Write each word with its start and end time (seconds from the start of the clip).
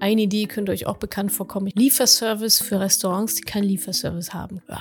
Eine 0.00 0.22
Idee 0.22 0.46
könnte 0.46 0.72
euch 0.72 0.86
auch 0.86 0.96
bekannt 0.96 1.32
vorkommen. 1.32 1.70
Lieferservice 1.74 2.60
für 2.60 2.80
Restaurants, 2.80 3.34
die 3.34 3.42
keinen 3.42 3.64
Lieferservice 3.64 4.32
haben. 4.32 4.62
Ja. 4.68 4.80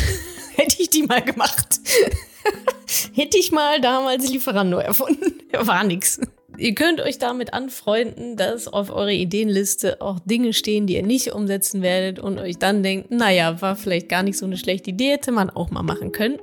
Hätte 0.56 0.82
ich 0.82 0.90
die 0.90 1.04
mal 1.04 1.22
gemacht. 1.22 1.80
Hätte 3.14 3.38
ich 3.38 3.52
mal 3.52 3.80
damals 3.80 4.28
Lieferando 4.28 4.78
erfunden. 4.78 5.34
War 5.52 5.84
nix. 5.84 6.20
Ihr 6.56 6.74
könnt 6.74 7.00
euch 7.00 7.18
damit 7.18 7.54
anfreunden, 7.54 8.36
dass 8.36 8.66
auf 8.66 8.90
eurer 8.90 9.10
Ideenliste 9.10 10.00
auch 10.00 10.18
Dinge 10.20 10.52
stehen, 10.52 10.88
die 10.88 10.96
ihr 10.96 11.04
nicht 11.04 11.32
umsetzen 11.32 11.82
werdet 11.82 12.18
und 12.18 12.38
euch 12.38 12.58
dann 12.58 12.82
denkt, 12.82 13.12
naja, 13.12 13.60
war 13.62 13.76
vielleicht 13.76 14.08
gar 14.08 14.24
nicht 14.24 14.36
so 14.36 14.46
eine 14.46 14.56
schlechte 14.56 14.90
Idee, 14.90 15.12
hätte 15.12 15.30
man 15.30 15.50
auch 15.50 15.70
mal 15.70 15.84
machen 15.84 16.10
können. 16.10 16.38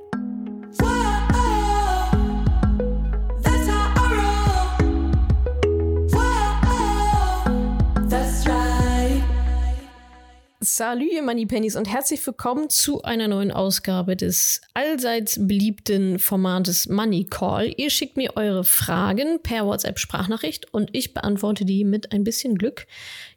Ihr 10.68 11.22
Moneypennies 11.22 11.76
und 11.76 11.88
herzlich 11.88 12.26
willkommen 12.26 12.68
zu 12.68 13.02
einer 13.02 13.28
neuen 13.28 13.52
Ausgabe 13.52 14.16
des 14.16 14.60
allseits 14.74 15.38
beliebten 15.46 16.18
Formates 16.18 16.88
Money 16.88 17.24
Call. 17.30 17.72
Ihr 17.76 17.88
schickt 17.88 18.16
mir 18.16 18.36
eure 18.36 18.64
Fragen 18.64 19.40
per 19.40 19.64
WhatsApp-Sprachnachricht 19.64 20.74
und 20.74 20.90
ich 20.92 21.14
beantworte 21.14 21.64
die 21.64 21.84
mit 21.84 22.10
ein 22.10 22.24
bisschen 22.24 22.58
Glück 22.58 22.88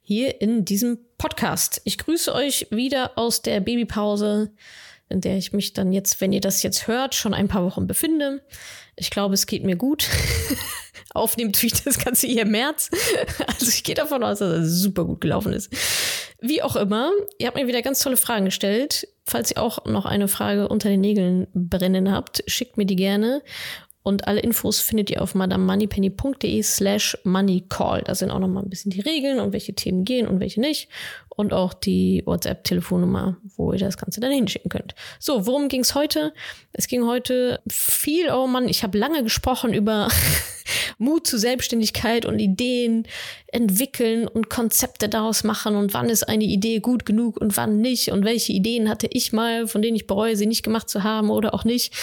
hier 0.01 0.41
in 0.41 0.65
diesem 0.65 0.97
Podcast. 1.19 1.81
Ich 1.83 1.99
grüße 1.99 2.33
euch 2.33 2.65
wieder 2.71 3.15
aus 3.15 3.43
der 3.43 3.59
Babypause, 3.59 4.51
in 5.07 5.21
der 5.21 5.37
ich 5.37 5.53
mich 5.53 5.73
dann 5.73 5.93
jetzt, 5.93 6.21
wenn 6.21 6.33
ihr 6.33 6.41
das 6.41 6.63
jetzt 6.63 6.87
hört, 6.87 7.13
schon 7.13 7.35
ein 7.35 7.47
paar 7.47 7.63
Wochen 7.63 7.85
befinde. 7.85 8.41
Ich 8.95 9.11
glaube, 9.11 9.35
es 9.35 9.45
geht 9.45 9.63
mir 9.63 9.75
gut. 9.75 10.09
Aufnehmen 11.13 11.53
tue 11.53 11.67
ich 11.67 11.83
das 11.83 11.97
Ganze 11.99 12.27
hier 12.27 12.43
im 12.43 12.51
März. 12.51 12.89
Also 13.47 13.67
ich 13.67 13.83
gehe 13.83 13.95
davon 13.95 14.23
aus, 14.23 14.39
dass 14.39 14.65
es 14.65 14.81
super 14.81 15.05
gut 15.05 15.21
gelaufen 15.21 15.53
ist. 15.53 15.71
Wie 16.39 16.61
auch 16.61 16.75
immer, 16.75 17.11
ihr 17.37 17.47
habt 17.47 17.57
mir 17.57 17.67
wieder 17.67 17.81
ganz 17.81 17.99
tolle 17.99 18.17
Fragen 18.17 18.45
gestellt. 18.45 19.07
Falls 19.25 19.51
ihr 19.51 19.61
auch 19.61 19.85
noch 19.85 20.05
eine 20.05 20.27
Frage 20.27 20.67
unter 20.67 20.89
den 20.89 21.01
Nägeln 21.01 21.47
brennen 21.53 22.11
habt, 22.11 22.43
schickt 22.47 22.77
mir 22.77 22.85
die 22.85 22.95
gerne. 22.95 23.41
Und 24.01 24.27
alle 24.27 24.39
Infos 24.39 24.79
findet 24.79 25.09
ihr 25.09 25.21
auf 25.21 25.35
madamemoneypenny.de 25.35 26.63
slash 26.63 27.17
moneycall. 27.25 28.01
Da 28.03 28.15
sind 28.15 28.31
auch 28.31 28.39
noch 28.39 28.47
mal 28.47 28.63
ein 28.63 28.69
bisschen 28.69 28.91
die 28.91 29.01
Regeln 29.01 29.39
und 29.39 29.51
welche 29.51 29.75
Themen 29.75 30.05
gehen 30.05 30.27
und 30.27 30.39
welche 30.39 30.61
nicht. 30.61 30.89
Und 31.27 31.53
auch 31.53 31.73
die 31.73 32.23
WhatsApp-Telefonnummer, 32.25 33.37
wo 33.55 33.73
ihr 33.73 33.79
das 33.79 33.97
Ganze 33.97 34.19
dann 34.19 34.31
hinschicken 34.31 34.69
könnt. 34.69 34.95
So, 35.19 35.45
worum 35.45 35.67
ging 35.67 35.81
es 35.81 35.95
heute? 35.95 36.33
Es 36.71 36.87
ging 36.87 37.05
heute 37.05 37.61
viel, 37.69 38.31
oh 38.31 38.47
Mann, 38.47 38.69
ich 38.69 38.83
habe 38.83 38.97
lange 38.97 39.21
gesprochen 39.21 39.73
über 39.73 40.07
Mut 40.99 41.25
zu 41.25 41.39
Selbstständigkeit 41.39 42.25
und 42.25 42.39
Ideen 42.39 43.07
entwickeln 43.47 44.27
und 44.27 44.49
Konzepte 44.49 45.09
daraus 45.09 45.43
machen 45.43 45.75
und 45.75 45.93
wann 45.93 46.09
ist 46.09 46.23
eine 46.23 46.43
Idee 46.43 46.79
gut 46.79 47.05
genug 47.05 47.37
und 47.41 47.57
wann 47.57 47.81
nicht 47.81 48.11
und 48.11 48.25
welche 48.25 48.53
Ideen 48.53 48.89
hatte 48.89 49.07
ich 49.09 49.33
mal, 49.33 49.67
von 49.67 49.81
denen 49.81 49.95
ich 49.95 50.05
bereue, 50.05 50.35
sie 50.35 50.45
nicht 50.45 50.61
gemacht 50.61 50.89
zu 50.89 51.03
haben 51.03 51.31
oder 51.31 51.53
auch 51.53 51.63
nicht. 51.63 51.93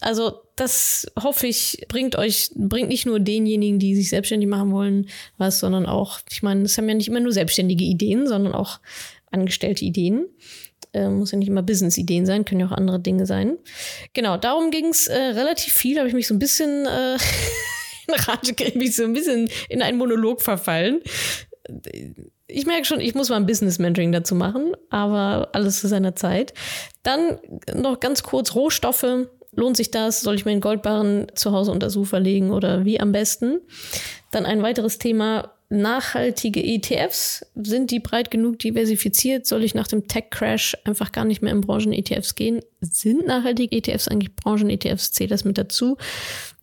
Also 0.00 0.40
das 0.56 1.06
hoffe 1.22 1.46
ich, 1.46 1.84
bringt 1.88 2.16
euch, 2.16 2.50
bringt 2.56 2.88
nicht 2.88 3.06
nur 3.06 3.20
denjenigen, 3.20 3.78
die 3.78 3.94
sich 3.94 4.08
selbstständig 4.08 4.48
machen 4.48 4.72
wollen, 4.72 5.08
was, 5.36 5.60
sondern 5.60 5.86
auch, 5.86 6.20
ich 6.30 6.42
meine, 6.42 6.62
es 6.62 6.76
haben 6.76 6.88
ja 6.88 6.94
nicht 6.94 7.08
immer 7.08 7.20
nur 7.20 7.32
selbstständige 7.32 7.84
Ideen, 7.84 8.26
sondern 8.26 8.54
auch 8.54 8.80
angestellte 9.30 9.84
Ideen. 9.84 10.26
Äh, 10.94 11.10
muss 11.10 11.32
ja 11.32 11.38
nicht 11.38 11.48
immer 11.48 11.62
Business-Ideen 11.62 12.24
sein, 12.24 12.44
können 12.44 12.60
ja 12.60 12.66
auch 12.66 12.72
andere 12.72 12.98
Dinge 12.98 13.26
sein. 13.26 13.58
Genau, 14.14 14.38
darum 14.38 14.70
ging 14.70 14.86
es 14.86 15.06
äh, 15.06 15.16
relativ 15.16 15.74
viel, 15.74 15.98
habe 15.98 16.08
ich 16.08 16.14
mich 16.14 16.26
so 16.26 16.34
ein 16.34 16.38
bisschen 16.38 16.86
äh, 16.86 17.18
in 18.08 18.14
Rage 18.14 18.78
mich 18.78 18.96
so 18.96 19.04
ein 19.04 19.12
bisschen 19.12 19.48
in 19.68 19.82
einen 19.82 19.98
Monolog 19.98 20.42
verfallen. 20.42 21.00
Ich 22.46 22.66
merke 22.66 22.86
schon, 22.86 23.00
ich 23.00 23.14
muss 23.14 23.28
mal 23.28 23.36
ein 23.36 23.46
Business-Mentoring 23.46 24.10
dazu 24.10 24.34
machen, 24.34 24.72
aber 24.90 25.50
alles 25.52 25.80
zu 25.80 25.88
seiner 25.88 26.16
Zeit. 26.16 26.54
Dann 27.02 27.38
noch 27.74 28.00
ganz 28.00 28.22
kurz 28.22 28.54
Rohstoffe 28.54 29.28
Lohnt 29.58 29.76
sich 29.76 29.90
das? 29.90 30.20
Soll 30.20 30.36
ich 30.36 30.44
meinen 30.44 30.60
Goldbarren 30.60 31.26
zu 31.34 31.52
Hause 31.52 31.72
unter 31.72 31.90
Sofa 31.90 32.18
legen 32.18 32.50
oder 32.50 32.84
wie 32.84 33.00
am 33.00 33.10
besten? 33.12 33.60
Dann 34.30 34.46
ein 34.46 34.62
weiteres 34.62 34.98
Thema. 34.98 35.52
Nachhaltige 35.70 36.62
ETFs. 36.62 37.44
Sind 37.54 37.90
die 37.90 38.00
breit 38.00 38.30
genug 38.30 38.58
diversifiziert? 38.60 39.46
Soll 39.46 39.64
ich 39.64 39.74
nach 39.74 39.88
dem 39.88 40.06
Tech-Crash 40.06 40.76
einfach 40.84 41.12
gar 41.12 41.24
nicht 41.24 41.42
mehr 41.42 41.52
in 41.52 41.60
Branchen-ETFs 41.60 42.36
gehen? 42.36 42.60
Sind 42.80 43.26
nachhaltige 43.26 43.76
ETFs 43.76 44.08
eigentlich 44.08 44.34
Branchen-ETFs? 44.36 45.12
Zählt 45.12 45.30
das 45.30 45.44
mit 45.44 45.58
dazu? 45.58 45.96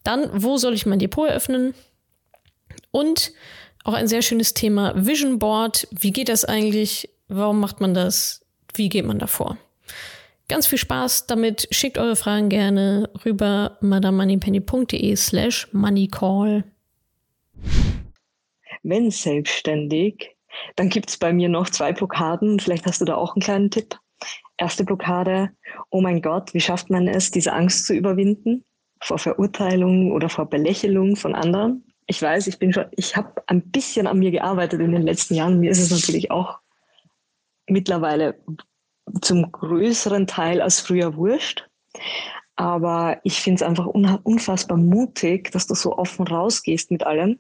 Dann, 0.06 0.30
wo 0.32 0.58
soll 0.58 0.76
ich 0.76 0.86
mein 0.86 1.00
Depot 1.00 1.28
eröffnen? 1.28 1.74
Und 2.92 3.34
auch 3.84 3.94
ein 3.94 4.08
sehr 4.08 4.22
schönes 4.22 4.54
Thema 4.54 4.94
Vision 4.96 5.40
Board. 5.40 5.88
Wie 5.92 6.12
geht 6.12 6.30
das 6.30 6.46
eigentlich? 6.46 7.10
Warum 7.28 7.60
macht 7.60 7.82
man 7.82 7.96
das? 7.96 8.46
Wie 8.76 8.88
geht 8.88 9.06
man 9.06 9.18
davor? 9.18 9.58
Ganz 10.48 10.68
viel 10.68 10.78
Spaß 10.78 11.26
damit. 11.26 11.68
Schickt 11.72 11.98
eure 11.98 12.16
Fragen 12.16 12.50
gerne 12.50 13.10
rüber 13.26 13.80
madamoneypenny.de 13.82 15.16
slash 15.16 15.74
moneycall. 15.74 16.64
Wenn 18.84 19.10
selbstständig, 19.10 20.36
dann 20.76 20.90
gibt 20.90 21.10
es 21.10 21.18
bei 21.18 21.34
mir 21.34 21.50
noch 21.50 21.72
zwei 21.72 21.94
Blockaden. 21.94 22.60
Vielleicht 22.60 22.86
hast 22.86 23.02
du 23.02 23.06
da 23.06 23.16
auch 23.16 23.36
einen 23.36 23.42
kleinen 23.42 23.72
Tipp. 23.72 23.98
Erste 24.58 24.84
Blockade, 24.84 25.50
oh 25.90 26.00
mein 26.00 26.22
Gott, 26.22 26.54
wie 26.54 26.62
schafft 26.62 26.92
man 26.92 27.08
es, 27.08 27.32
diese 27.32 27.54
Angst 27.54 27.88
zu 27.88 27.96
überwinden 27.96 28.64
vor 29.02 29.20
Verurteilung 29.20 30.12
oder 30.12 30.30
vor 30.30 30.46
Belächelung 30.46 31.16
von 31.16 31.36
anderen? 31.36 31.84
Ich 32.08 32.22
weiß, 32.22 32.48
ich 32.48 32.60
bin 32.60 32.72
schon, 32.72 32.86
ich 32.92 33.16
habe 33.16 33.44
ein 33.48 33.62
bisschen 33.72 34.08
an 34.08 34.20
mir 34.20 34.32
gearbeitet 34.32 34.80
in 34.80 34.92
den 34.92 35.02
letzten 35.02 35.36
Jahren. 35.36 35.60
Mir 35.60 35.72
ist 35.72 35.80
es 35.82 35.92
natürlich 35.92 36.32
auch 36.32 36.60
mittlerweile 37.68 38.40
zum 39.22 39.52
größeren 39.52 40.28
Teil 40.28 40.62
als 40.62 40.80
früher 40.80 41.16
wurscht. 41.16 41.68
Aber 42.56 43.20
ich 43.24 43.42
finde 43.42 43.56
es 43.56 43.68
einfach 43.68 43.86
unfassbar 43.86 44.78
mutig, 44.78 45.52
dass 45.52 45.68
du 45.68 45.76
so 45.76 45.98
offen 45.98 46.28
rausgehst 46.28 46.92
mit 46.92 47.06
allem. 47.06 47.40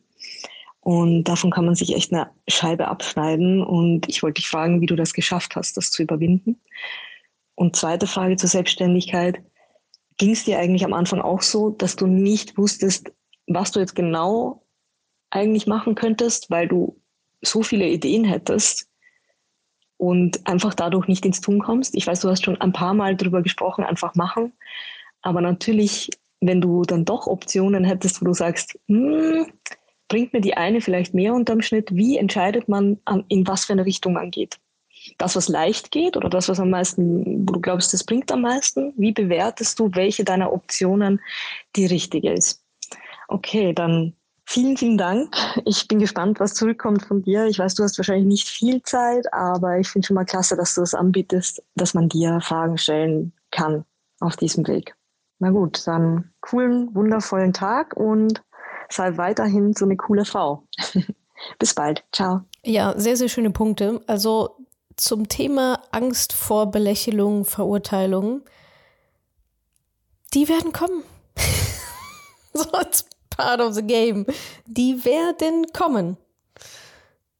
Und 0.81 1.23
davon 1.23 1.51
kann 1.51 1.65
man 1.65 1.75
sich 1.75 1.95
echt 1.95 2.13
eine 2.13 2.29
Scheibe 2.47 2.87
abschneiden. 2.87 3.63
Und 3.63 4.09
ich 4.09 4.21
wollte 4.23 4.41
dich 4.41 4.49
fragen, 4.49 4.81
wie 4.81 4.85
du 4.85 4.95
das 4.95 5.13
geschafft 5.13 5.55
hast, 5.55 5.77
das 5.77 5.91
zu 5.91 6.03
überwinden. 6.03 6.59
Und 7.55 7.75
zweite 7.75 8.07
Frage 8.07 8.35
zur 8.35 8.49
Selbstständigkeit. 8.49 9.41
Ging 10.17 10.31
es 10.31 10.45
dir 10.45 10.59
eigentlich 10.59 10.85
am 10.85 10.93
Anfang 10.93 11.21
auch 11.21 11.41
so, 11.41 11.71
dass 11.71 11.95
du 11.95 12.07
nicht 12.07 12.57
wusstest, 12.57 13.11
was 13.47 13.71
du 13.71 13.79
jetzt 13.79 13.95
genau 13.95 14.65
eigentlich 15.29 15.67
machen 15.67 15.95
könntest, 15.95 16.49
weil 16.49 16.67
du 16.67 17.01
so 17.41 17.63
viele 17.63 17.87
Ideen 17.87 18.23
hättest, 18.23 18.87
und 19.97 20.45
einfach 20.47 20.73
dadurch 20.73 21.07
nicht 21.07 21.25
ins 21.25 21.41
Tun 21.41 21.59
kommst. 21.59 21.95
Ich 21.95 22.05
weiß, 22.05 22.21
du 22.21 22.29
hast 22.29 22.43
schon 22.43 22.59
ein 22.59 22.73
paar 22.73 22.93
Mal 22.93 23.15
darüber 23.15 23.41
gesprochen, 23.41 23.83
einfach 23.83 24.15
machen. 24.15 24.53
Aber 25.21 25.41
natürlich, 25.41 26.09
wenn 26.41 26.61
du 26.61 26.83
dann 26.83 27.05
doch 27.05 27.27
Optionen 27.27 27.83
hättest, 27.83 28.21
wo 28.21 28.25
du 28.25 28.33
sagst, 28.33 28.77
hm, 28.87 29.47
bringt 30.07 30.33
mir 30.33 30.41
die 30.41 30.55
eine 30.55 30.81
vielleicht 30.81 31.13
mehr 31.13 31.33
unterm 31.33 31.61
Schnitt, 31.61 31.95
wie 31.95 32.17
entscheidet 32.17 32.67
man, 32.67 32.99
in 33.29 33.47
was 33.47 33.65
für 33.65 33.73
eine 33.73 33.85
Richtung 33.85 34.13
man 34.13 34.31
geht? 34.31 34.59
Das, 35.17 35.35
was 35.35 35.47
leicht 35.47 35.91
geht 35.91 36.17
oder 36.17 36.29
das, 36.29 36.49
was 36.49 36.59
am 36.59 36.69
meisten, 36.69 37.47
wo 37.47 37.53
du 37.53 37.61
glaubst, 37.61 37.93
das 37.93 38.03
bringt 38.03 38.31
am 38.31 38.41
meisten? 38.41 38.93
Wie 38.97 39.11
bewertest 39.11 39.79
du, 39.79 39.89
welche 39.93 40.23
deiner 40.23 40.51
Optionen 40.51 41.21
die 41.75 41.85
richtige 41.85 42.31
ist? 42.31 42.63
Okay, 43.27 43.73
dann 43.73 44.13
Vielen, 44.47 44.77
vielen 44.77 44.97
Dank. 44.97 45.35
Ich 45.65 45.87
bin 45.87 45.97
gespannt, 45.97 46.39
was 46.39 46.53
zurückkommt 46.53 47.03
von 47.03 47.23
dir. 47.23 47.47
Ich 47.47 47.57
weiß, 47.57 47.73
du 47.73 47.83
hast 47.83 47.97
wahrscheinlich 47.97 48.27
nicht 48.27 48.47
viel 48.47 48.81
Zeit, 48.83 49.33
aber 49.33 49.79
ich 49.79 49.89
finde 49.89 50.05
schon 50.05 50.15
mal 50.15 50.23
klasse, 50.23 50.55
dass 50.55 50.75
du 50.75 50.83
es 50.83 50.91
das 50.91 50.99
anbietest, 50.99 51.63
dass 51.73 51.95
man 51.95 52.09
dir 52.09 52.39
Fragen 52.41 52.77
stellen 52.77 53.33
kann 53.49 53.85
auf 54.19 54.35
diesem 54.35 54.67
Weg. 54.67 54.95
Na 55.39 55.49
gut, 55.49 55.85
dann 55.87 56.31
coolen, 56.41 56.93
wundervollen 56.93 57.53
Tag 57.53 57.97
und 57.97 58.43
sei 58.89 59.17
weiterhin 59.17 59.73
so 59.73 59.85
eine 59.85 59.97
coole 59.97 60.25
Frau. 60.25 60.63
Bis 61.59 61.73
bald. 61.73 62.03
Ciao. 62.11 62.41
Ja, 62.63 62.93
sehr, 62.97 63.17
sehr 63.17 63.29
schöne 63.29 63.51
Punkte. 63.51 64.01
Also 64.07 64.54
zum 64.97 65.29
Thema 65.29 65.81
Angst 65.91 66.33
vor 66.33 66.71
Belächelung, 66.71 67.45
Verurteilung. 67.45 68.41
Die 70.33 70.47
werden 70.49 70.71
kommen. 70.71 71.03
so 72.53 72.71
als 72.71 73.05
part 73.29 73.61
of 73.61 73.73
the 73.73 73.83
game. 73.83 74.25
Die 74.65 75.05
werden 75.05 75.67
kommen. 75.73 76.17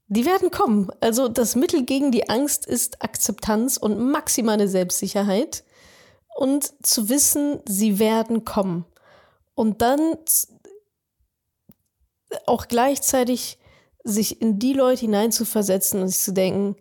Die 0.07 0.25
werden 0.25 0.51
kommen. 0.51 0.91
Also 0.99 1.27
das 1.27 1.55
Mittel 1.55 1.83
gegen 1.83 2.11
die 2.11 2.29
Angst 2.29 2.65
ist 2.65 3.01
Akzeptanz 3.01 3.77
und 3.77 3.99
maximale 3.99 4.67
Selbstsicherheit 4.67 5.63
und 6.35 6.73
zu 6.85 7.09
wissen, 7.09 7.59
sie 7.65 7.97
werden 7.97 8.45
kommen. 8.45 8.85
Und 9.55 9.81
dann 9.81 10.17
auch 12.45 12.67
gleichzeitig 12.67 13.57
sich 14.03 14.41
in 14.41 14.59
die 14.59 14.73
Leute 14.73 15.01
hineinzuversetzen 15.01 16.01
und 16.01 16.09
sich 16.09 16.19
zu 16.19 16.33
denken, 16.33 16.75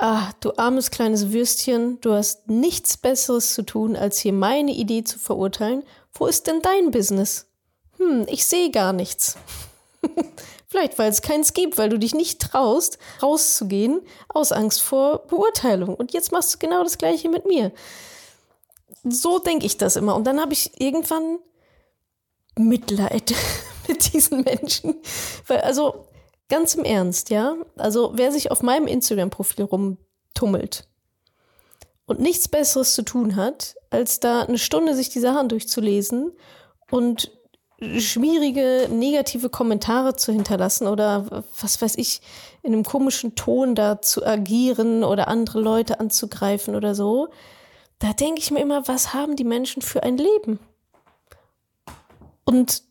ah, 0.00 0.30
du 0.40 0.52
armes 0.56 0.90
kleines 0.90 1.32
Würstchen, 1.32 2.00
du 2.00 2.12
hast 2.12 2.48
nichts 2.48 2.96
Besseres 2.96 3.54
zu 3.54 3.62
tun, 3.62 3.96
als 3.96 4.18
hier 4.18 4.32
meine 4.32 4.72
Idee 4.72 5.04
zu 5.04 5.18
verurteilen. 5.18 5.84
Wo 6.12 6.26
ist 6.26 6.46
denn 6.46 6.62
dein 6.62 6.90
Business? 6.90 7.46
hm, 8.00 8.26
ich 8.28 8.46
sehe 8.46 8.70
gar 8.70 8.92
nichts. 8.92 9.36
Vielleicht, 10.66 10.98
weil 10.98 11.10
es 11.10 11.20
keins 11.20 11.52
gibt, 11.52 11.78
weil 11.78 11.90
du 11.90 11.98
dich 11.98 12.14
nicht 12.14 12.40
traust, 12.40 12.98
rauszugehen 13.22 14.00
aus 14.28 14.52
Angst 14.52 14.80
vor 14.80 15.26
Beurteilung. 15.26 15.94
Und 15.94 16.12
jetzt 16.12 16.32
machst 16.32 16.54
du 16.54 16.58
genau 16.58 16.82
das 16.82 16.96
Gleiche 16.96 17.28
mit 17.28 17.44
mir. 17.44 17.72
So 19.04 19.38
denke 19.38 19.66
ich 19.66 19.76
das 19.76 19.96
immer. 19.96 20.14
Und 20.14 20.24
dann 20.24 20.40
habe 20.40 20.52
ich 20.52 20.80
irgendwann 20.80 21.38
Mitleid 22.56 23.34
mit 23.88 24.12
diesen 24.12 24.42
Menschen. 24.42 24.94
Weil, 25.46 25.60
also, 25.60 26.06
ganz 26.50 26.74
im 26.74 26.84
Ernst, 26.84 27.30
ja. 27.30 27.56
Also, 27.76 28.12
wer 28.14 28.32
sich 28.32 28.50
auf 28.50 28.62
meinem 28.62 28.86
Instagram-Profil 28.86 29.64
rumtummelt 29.64 30.84
und 32.04 32.20
nichts 32.20 32.48
Besseres 32.48 32.94
zu 32.94 33.02
tun 33.02 33.36
hat, 33.36 33.76
als 33.88 34.20
da 34.20 34.42
eine 34.42 34.58
Stunde 34.58 34.94
sich 34.94 35.08
die 35.08 35.20
Sachen 35.20 35.48
durchzulesen 35.48 36.32
und 36.90 37.30
schwierige, 37.98 38.88
negative 38.90 39.48
Kommentare 39.48 40.14
zu 40.14 40.32
hinterlassen 40.32 40.86
oder 40.86 41.44
was 41.58 41.80
weiß 41.80 41.96
ich, 41.96 42.20
in 42.62 42.74
einem 42.74 42.84
komischen 42.84 43.36
Ton 43.36 43.74
da 43.74 44.02
zu 44.02 44.26
agieren 44.26 45.02
oder 45.02 45.28
andere 45.28 45.60
Leute 45.60 45.98
anzugreifen 45.98 46.74
oder 46.74 46.94
so, 46.94 47.28
da 47.98 48.12
denke 48.12 48.40
ich 48.40 48.50
mir 48.50 48.60
immer, 48.60 48.86
was 48.86 49.14
haben 49.14 49.36
die 49.36 49.44
Menschen 49.44 49.82
für 49.82 50.02
ein 50.02 50.18
Leben? 50.18 50.58
Und 52.44 52.82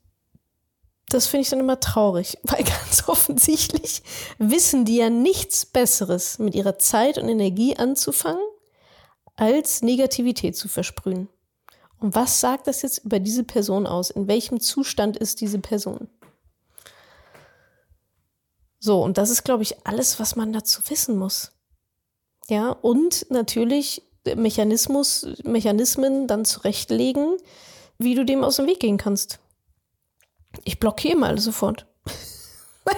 das 1.10 1.28
finde 1.28 1.42
ich 1.42 1.50
dann 1.50 1.60
immer 1.60 1.80
traurig, 1.80 2.38
weil 2.44 2.64
ganz 2.64 3.08
offensichtlich 3.08 4.04
wissen 4.38 4.86
die 4.86 4.98
ja 4.98 5.10
nichts 5.10 5.66
Besseres 5.66 6.40
mit 6.40 6.56
ihrer 6.56 6.80
Zeit 6.80 7.18
und 7.18 7.28
Energie 7.28 7.76
anzufangen, 7.76 8.42
als 9.36 9.82
Negativität 9.82 10.56
zu 10.56 10.68
versprühen. 10.68 11.30
Und 12.00 12.16
was 12.16 12.40
sagt 12.40 12.68
das 12.68 12.82
jetzt 12.82 13.00
über 13.00 13.20
diese 13.20 13.44
Person 13.44 13.86
aus? 13.86 14.10
In 14.10 14.28
welchem 14.28 14.60
Zustand 14.60 15.18
ist 15.18 15.42
diese 15.42 15.60
Person? 15.60 16.08
So, 18.80 19.04
und 19.04 19.18
das 19.18 19.30
ist, 19.30 19.44
glaube 19.44 19.64
ich, 19.64 19.86
alles, 19.86 20.20
was 20.20 20.38
man 20.38 20.54
dazu 20.54 20.82
wissen 20.88 21.18
muss. 21.18 21.52
Ja, 22.48 22.72
und 22.72 23.30
natürlich 23.30 24.02
Mechanismus, 24.36 25.28
Mechanismen 25.44 26.28
dann 26.28 26.46
zurechtlegen, 26.46 27.38
wie 27.98 28.16
du 28.16 28.24
dem 28.24 28.44
aus 28.44 28.56
dem 28.56 28.68
Weg 28.68 28.80
gehen 28.80 28.98
kannst. 28.98 29.40
Ich 30.64 30.80
blockiere 30.80 31.18
mal 31.18 31.38
sofort. 31.40 31.86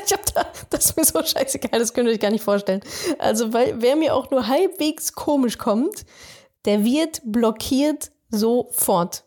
ich 0.05 0.13
habe 0.13 0.23
da, 0.33 0.45
das 0.69 0.85
ist 0.85 0.97
mir 0.97 1.05
so 1.05 1.23
scheißegal, 1.23 1.79
das 1.79 1.93
könnt 1.93 2.07
ihr 2.07 2.13
euch 2.13 2.19
gar 2.19 2.31
nicht 2.31 2.43
vorstellen. 2.43 2.81
Also, 3.19 3.53
weil 3.53 3.81
wer 3.81 3.95
mir 3.95 4.15
auch 4.15 4.31
nur 4.31 4.47
halbwegs 4.47 5.13
komisch 5.13 5.57
kommt, 5.57 6.05
der 6.65 6.83
wird 6.83 7.21
blockiert 7.25 8.11
sofort. 8.29 9.23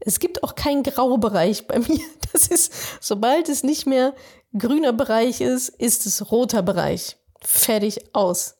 Es 0.00 0.18
gibt 0.18 0.42
auch 0.42 0.54
keinen 0.54 0.82
Graubereich 0.82 1.66
bei 1.66 1.78
mir. 1.88 2.00
Das 2.32 2.48
ist, 2.48 2.72
sobald 3.00 3.48
es 3.48 3.62
nicht 3.62 3.86
mehr 3.86 4.14
grüner 4.56 4.92
Bereich 4.92 5.40
ist, 5.40 5.68
ist 5.68 6.06
es 6.06 6.30
roter 6.30 6.62
Bereich. 6.62 7.16
Fertig 7.40 8.14
aus. 8.14 8.56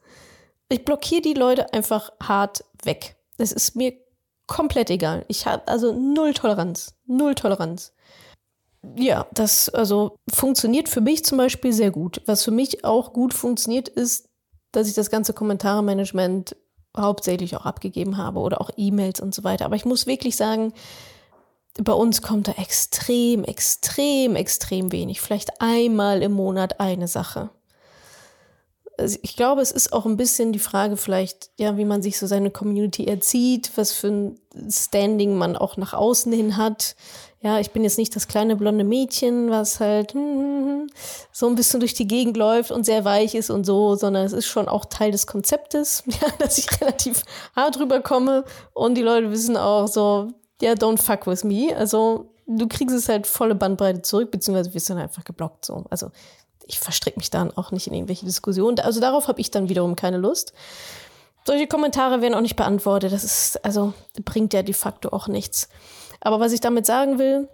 Ich 0.68 0.84
blockiere 0.84 1.22
die 1.22 1.34
Leute 1.34 1.72
einfach 1.72 2.10
hart 2.22 2.64
weg. 2.82 3.16
Das 3.36 3.52
ist 3.52 3.76
mir 3.76 3.94
komplett 4.46 4.90
egal. 4.90 5.24
Ich 5.28 5.46
habe 5.46 5.66
also 5.68 5.92
null 5.92 6.34
Toleranz. 6.34 6.94
Null 7.06 7.34
Toleranz. 7.34 7.92
Ja, 8.96 9.26
das 9.32 9.68
also 9.68 10.16
funktioniert 10.32 10.88
für 10.88 11.00
mich 11.00 11.24
zum 11.24 11.38
Beispiel 11.38 11.72
sehr 11.72 11.90
gut. 11.90 12.20
Was 12.26 12.42
für 12.42 12.50
mich 12.50 12.84
auch 12.84 13.12
gut 13.12 13.32
funktioniert, 13.32 13.88
ist, 13.88 14.28
dass 14.72 14.88
ich 14.88 14.94
das 14.94 15.10
ganze 15.10 15.32
Kommentarmanagement 15.32 16.56
hauptsächlich 16.96 17.56
auch 17.56 17.64
abgegeben 17.64 18.16
habe 18.16 18.40
oder 18.40 18.60
auch 18.60 18.70
E-Mails 18.76 19.20
und 19.20 19.34
so 19.34 19.44
weiter. 19.44 19.64
Aber 19.64 19.76
ich 19.76 19.84
muss 19.84 20.06
wirklich 20.06 20.36
sagen, 20.36 20.72
bei 21.78 21.92
uns 21.92 22.20
kommt 22.20 22.48
da 22.48 22.52
extrem, 22.52 23.44
extrem, 23.44 24.36
extrem 24.36 24.92
wenig. 24.92 25.20
Vielleicht 25.20 25.60
einmal 25.60 26.22
im 26.22 26.32
Monat 26.32 26.80
eine 26.80 27.08
Sache. 27.08 27.50
Also 28.98 29.18
ich 29.22 29.36
glaube, 29.36 29.62
es 29.62 29.72
ist 29.72 29.92
auch 29.92 30.04
ein 30.04 30.18
bisschen 30.18 30.52
die 30.52 30.58
Frage 30.58 30.98
vielleicht, 30.98 31.50
ja, 31.58 31.78
wie 31.78 31.86
man 31.86 32.02
sich 32.02 32.18
so 32.18 32.26
seine 32.26 32.50
Community 32.50 33.06
erzieht, 33.06 33.72
was 33.76 33.92
für 33.92 34.08
ein 34.08 34.40
Standing 34.68 35.36
man 35.38 35.56
auch 35.56 35.78
nach 35.78 35.94
außen 35.94 36.30
hin 36.30 36.58
hat. 36.58 36.94
Ja, 37.42 37.58
ich 37.58 37.72
bin 37.72 37.82
jetzt 37.82 37.98
nicht 37.98 38.14
das 38.14 38.28
kleine 38.28 38.54
blonde 38.54 38.84
Mädchen, 38.84 39.50
was 39.50 39.80
halt 39.80 40.14
hm, 40.14 40.88
so 41.32 41.48
ein 41.48 41.56
bisschen 41.56 41.80
durch 41.80 41.92
die 41.92 42.06
Gegend 42.06 42.36
läuft 42.36 42.70
und 42.70 42.84
sehr 42.84 43.04
weich 43.04 43.34
ist 43.34 43.50
und 43.50 43.64
so, 43.64 43.96
sondern 43.96 44.24
es 44.24 44.32
ist 44.32 44.46
schon 44.46 44.68
auch 44.68 44.84
Teil 44.84 45.10
des 45.10 45.26
Konzeptes, 45.26 46.04
ja, 46.06 46.28
dass 46.38 46.58
ich 46.58 46.80
relativ 46.80 47.24
hart 47.56 47.80
rüberkomme 47.80 48.44
und 48.74 48.94
die 48.94 49.02
Leute 49.02 49.32
wissen 49.32 49.56
auch 49.56 49.88
so, 49.88 50.30
ja, 50.60 50.70
yeah, 50.70 50.78
don't 50.78 51.02
fuck 51.02 51.26
with 51.26 51.42
me. 51.42 51.76
Also 51.76 52.32
du 52.46 52.68
kriegst 52.68 52.94
es 52.94 53.08
halt 53.08 53.26
volle 53.26 53.56
Bandbreite 53.56 54.02
zurück, 54.02 54.30
beziehungsweise 54.30 54.72
wirst 54.72 54.90
dann 54.90 54.98
einfach 54.98 55.24
geblockt 55.24 55.64
so. 55.64 55.84
Also 55.90 56.12
ich 56.66 56.78
verstricke 56.78 57.18
mich 57.18 57.30
dann 57.30 57.50
auch 57.56 57.72
nicht 57.72 57.88
in 57.88 57.94
irgendwelche 57.94 58.24
Diskussionen. 58.24 58.78
Also 58.78 59.00
darauf 59.00 59.26
habe 59.26 59.40
ich 59.40 59.50
dann 59.50 59.68
wiederum 59.68 59.96
keine 59.96 60.18
Lust. 60.18 60.52
Solche 61.44 61.66
Kommentare 61.66 62.20
werden 62.20 62.34
auch 62.34 62.40
nicht 62.40 62.54
beantwortet. 62.54 63.12
Das 63.12 63.24
ist, 63.24 63.64
also 63.64 63.94
bringt 64.24 64.54
ja 64.54 64.62
de 64.62 64.74
facto 64.74 65.08
auch 65.08 65.26
nichts. 65.26 65.68
Aber 66.24 66.38
was 66.38 66.52
ich 66.52 66.60
damit 66.60 66.86
sagen 66.86 67.18
will, 67.18 67.48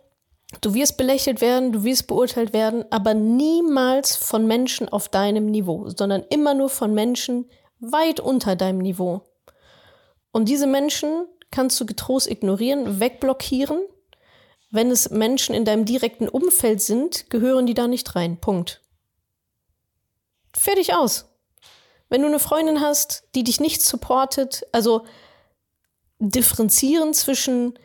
du 0.61 0.75
wirst 0.75 0.99
belächelt 0.99 1.41
werden, 1.41 1.73
du 1.73 1.85
wirst 1.85 2.07
beurteilt 2.07 2.53
werden, 2.53 2.85
aber 2.91 3.15
niemals 3.15 4.15
von 4.15 4.47
Menschen 4.47 4.91
auf 4.91 5.09
deinem 5.09 5.47
Niveau, 5.47 5.89
sondern 5.89 6.23
immer 6.29 6.53
nur 6.53 6.69
von 6.69 6.93
Menschen 6.93 7.51
weit 7.81 8.21
unter 8.21 8.57
deinem 8.57 8.79
Niveau. 8.79 9.23
Und 10.33 10.51
diese 10.51 10.67
Menschen 10.67 11.27
kannst 11.51 11.81
du 11.81 11.87
getrost 11.87 12.31
ignorieren, 12.31 13.01
wegblockieren. 13.01 13.81
Wenn 14.71 14.91
es 14.91 15.09
Menschen 15.09 15.55
in 15.55 15.65
deinem 15.65 15.87
direkten 15.87 16.29
Umfeld 16.29 16.83
sind, 16.83 17.31
gehören 17.31 17.65
die 17.65 17.73
da 17.73 17.89
nicht 17.89 18.15
rein. 18.15 18.39
Punkt. 18.39 18.83
Fertig 20.55 20.93
aus. 20.93 21.25
Wenn 22.11 22.21
du 22.21 22.29
eine 22.29 22.39
Freundin 22.39 22.83
hast, 22.83 23.25
die 23.35 23.45
dich 23.45 23.61
nicht 23.61 23.81
supportet, 23.81 24.67
also 24.73 25.07
differenzieren 26.19 27.15
zwischen 27.15 27.79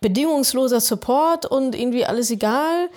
bedingungsloser 0.00 0.80
Support 0.80 1.46
und 1.46 1.74
irgendwie 1.74 2.04
alles 2.04 2.30
egal 2.30 2.88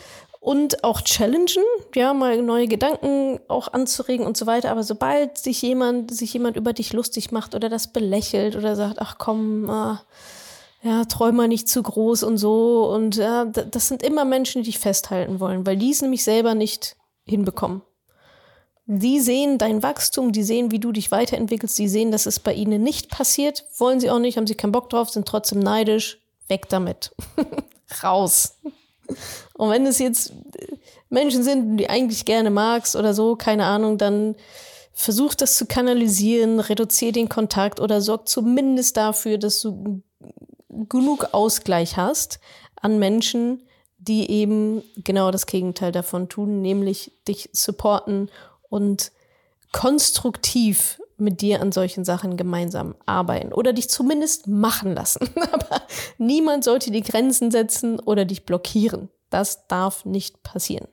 und 0.43 0.83
auch 0.83 1.01
challengen, 1.01 1.63
ja, 1.95 2.13
mal 2.13 2.41
neue 2.41 2.67
Gedanken 2.67 3.39
auch 3.47 3.71
anzuregen 3.71 4.25
und 4.25 4.35
so 4.35 4.45
weiter. 4.45 4.71
Aber 4.71 4.83
sobald 4.83 5.37
sich 5.37 5.61
jemand, 5.61 6.13
sich 6.13 6.33
jemand 6.33 6.57
über 6.57 6.73
dich 6.73 6.91
lustig 6.91 7.31
macht 7.31 7.55
oder 7.55 7.69
das 7.69 7.93
belächelt 7.93 8.57
oder 8.57 8.75
sagt, 8.75 8.99
ach 8.99 9.15
komm, 9.17 9.69
äh, 9.69 9.95
ja, 10.85 11.05
träum 11.05 11.37
mal 11.37 11.47
nicht 11.47 11.69
zu 11.69 11.81
groß 11.81 12.23
und 12.23 12.37
so. 12.37 12.89
Und 12.93 13.15
ja, 13.15 13.45
das 13.45 13.87
sind 13.87 14.03
immer 14.03 14.25
Menschen, 14.25 14.63
die 14.63 14.71
dich 14.71 14.79
festhalten 14.79 15.39
wollen, 15.39 15.65
weil 15.65 15.77
die 15.77 15.91
es 15.91 16.01
nämlich 16.01 16.25
selber 16.25 16.55
nicht 16.55 16.97
hinbekommen. 17.23 17.81
Die 18.85 19.21
sehen 19.21 19.57
dein 19.57 19.81
Wachstum, 19.81 20.33
die 20.33 20.43
sehen, 20.43 20.71
wie 20.71 20.79
du 20.79 20.91
dich 20.91 21.09
weiterentwickelst, 21.09 21.79
die 21.79 21.87
sehen, 21.87 22.11
dass 22.11 22.25
es 22.25 22.41
bei 22.41 22.53
ihnen 22.53 22.83
nicht 22.83 23.09
passiert, 23.09 23.63
wollen 23.77 24.01
sie 24.01 24.11
auch 24.11 24.19
nicht, 24.19 24.35
haben 24.35 24.45
sie 24.45 24.55
keinen 24.55 24.73
Bock 24.73 24.89
drauf, 24.89 25.09
sind 25.09 25.25
trotzdem 25.25 25.59
neidisch, 25.59 26.19
weg 26.47 26.69
damit. 26.69 27.11
Raus. 28.03 28.57
Und 29.53 29.69
wenn 29.69 29.85
es 29.85 29.99
jetzt 29.99 30.33
Menschen 31.09 31.43
sind, 31.43 31.77
die 31.77 31.89
eigentlich 31.89 32.25
gerne 32.25 32.49
magst 32.49 32.95
oder 32.95 33.13
so, 33.13 33.35
keine 33.35 33.65
Ahnung, 33.65 33.97
dann 33.97 34.35
versuch 34.93 35.33
das 35.33 35.57
zu 35.57 35.65
kanalisieren, 35.65 36.59
reduziere 36.59 37.11
den 37.11 37.29
Kontakt 37.29 37.79
oder 37.79 38.01
sorg 38.01 38.27
zumindest 38.27 38.97
dafür, 38.97 39.37
dass 39.37 39.61
du 39.61 40.01
genug 40.69 41.29
Ausgleich 41.33 41.97
hast 41.97 42.39
an 42.75 42.99
Menschen, 42.99 43.63
die 43.97 44.29
eben 44.29 44.83
genau 45.03 45.31
das 45.31 45.45
Gegenteil 45.45 45.91
davon 45.91 46.29
tun, 46.29 46.61
nämlich 46.61 47.11
dich 47.27 47.49
supporten 47.53 48.29
und 48.69 49.11
konstruktiv 49.71 50.99
mit 51.17 51.41
dir 51.41 51.61
an 51.61 51.71
solchen 51.71 52.05
Sachen 52.05 52.37
gemeinsam 52.37 52.95
arbeiten 53.05 53.53
oder 53.53 53.73
dich 53.73 53.89
zumindest 53.89 54.47
machen 54.47 54.93
lassen. 54.93 55.29
Aber 55.51 55.83
niemand 56.17 56.63
sollte 56.63 56.91
die 56.91 57.01
Grenzen 57.01 57.51
setzen 57.51 57.99
oder 57.99 58.25
dich 58.25 58.45
blockieren. 58.45 59.09
Das 59.29 59.67
darf 59.67 60.05
nicht 60.05 60.43
passieren. 60.43 60.87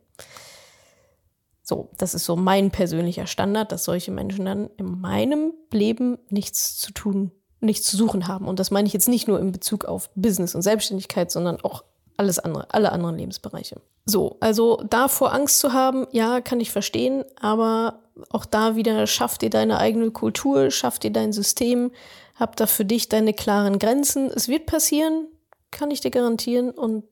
So, 1.62 1.88
das 1.98 2.14
ist 2.14 2.24
so 2.24 2.34
mein 2.34 2.70
persönlicher 2.70 3.26
Standard, 3.26 3.70
dass 3.70 3.84
solche 3.84 4.10
Menschen 4.10 4.44
dann 4.44 4.70
in 4.76 5.00
meinem 5.00 5.52
Leben 5.70 6.18
nichts 6.28 6.76
zu 6.78 6.92
tun, 6.92 7.30
nichts 7.60 7.86
zu 7.86 7.96
suchen 7.96 8.26
haben. 8.26 8.48
Und 8.48 8.58
das 8.58 8.70
meine 8.70 8.88
ich 8.88 8.92
jetzt 8.92 9.08
nicht 9.08 9.28
nur 9.28 9.38
in 9.38 9.52
Bezug 9.52 9.84
auf 9.84 10.10
Business 10.16 10.54
und 10.54 10.62
Selbstständigkeit, 10.62 11.30
sondern 11.30 11.60
auch 11.60 11.84
alles 12.20 12.38
andere, 12.38 12.66
alle 12.72 12.92
anderen 12.92 13.16
Lebensbereiche. 13.16 13.80
So, 14.04 14.36
also 14.40 14.82
davor 14.88 15.32
Angst 15.32 15.58
zu 15.58 15.72
haben, 15.72 16.06
ja, 16.12 16.42
kann 16.42 16.60
ich 16.60 16.70
verstehen, 16.70 17.24
aber 17.40 18.02
auch 18.28 18.44
da 18.44 18.76
wieder 18.76 19.06
schaff 19.06 19.38
dir 19.38 19.48
deine 19.48 19.78
eigene 19.78 20.10
Kultur, 20.10 20.70
schaff 20.70 20.98
dir 20.98 21.10
dein 21.10 21.32
System, 21.32 21.90
hab 22.34 22.56
da 22.56 22.66
für 22.66 22.84
dich 22.84 23.08
deine 23.08 23.32
klaren 23.32 23.78
Grenzen. 23.78 24.30
Es 24.30 24.48
wird 24.48 24.66
passieren, 24.66 25.28
kann 25.70 25.90
ich 25.90 26.02
dir 26.02 26.10
garantieren 26.10 26.70
und 26.70 27.04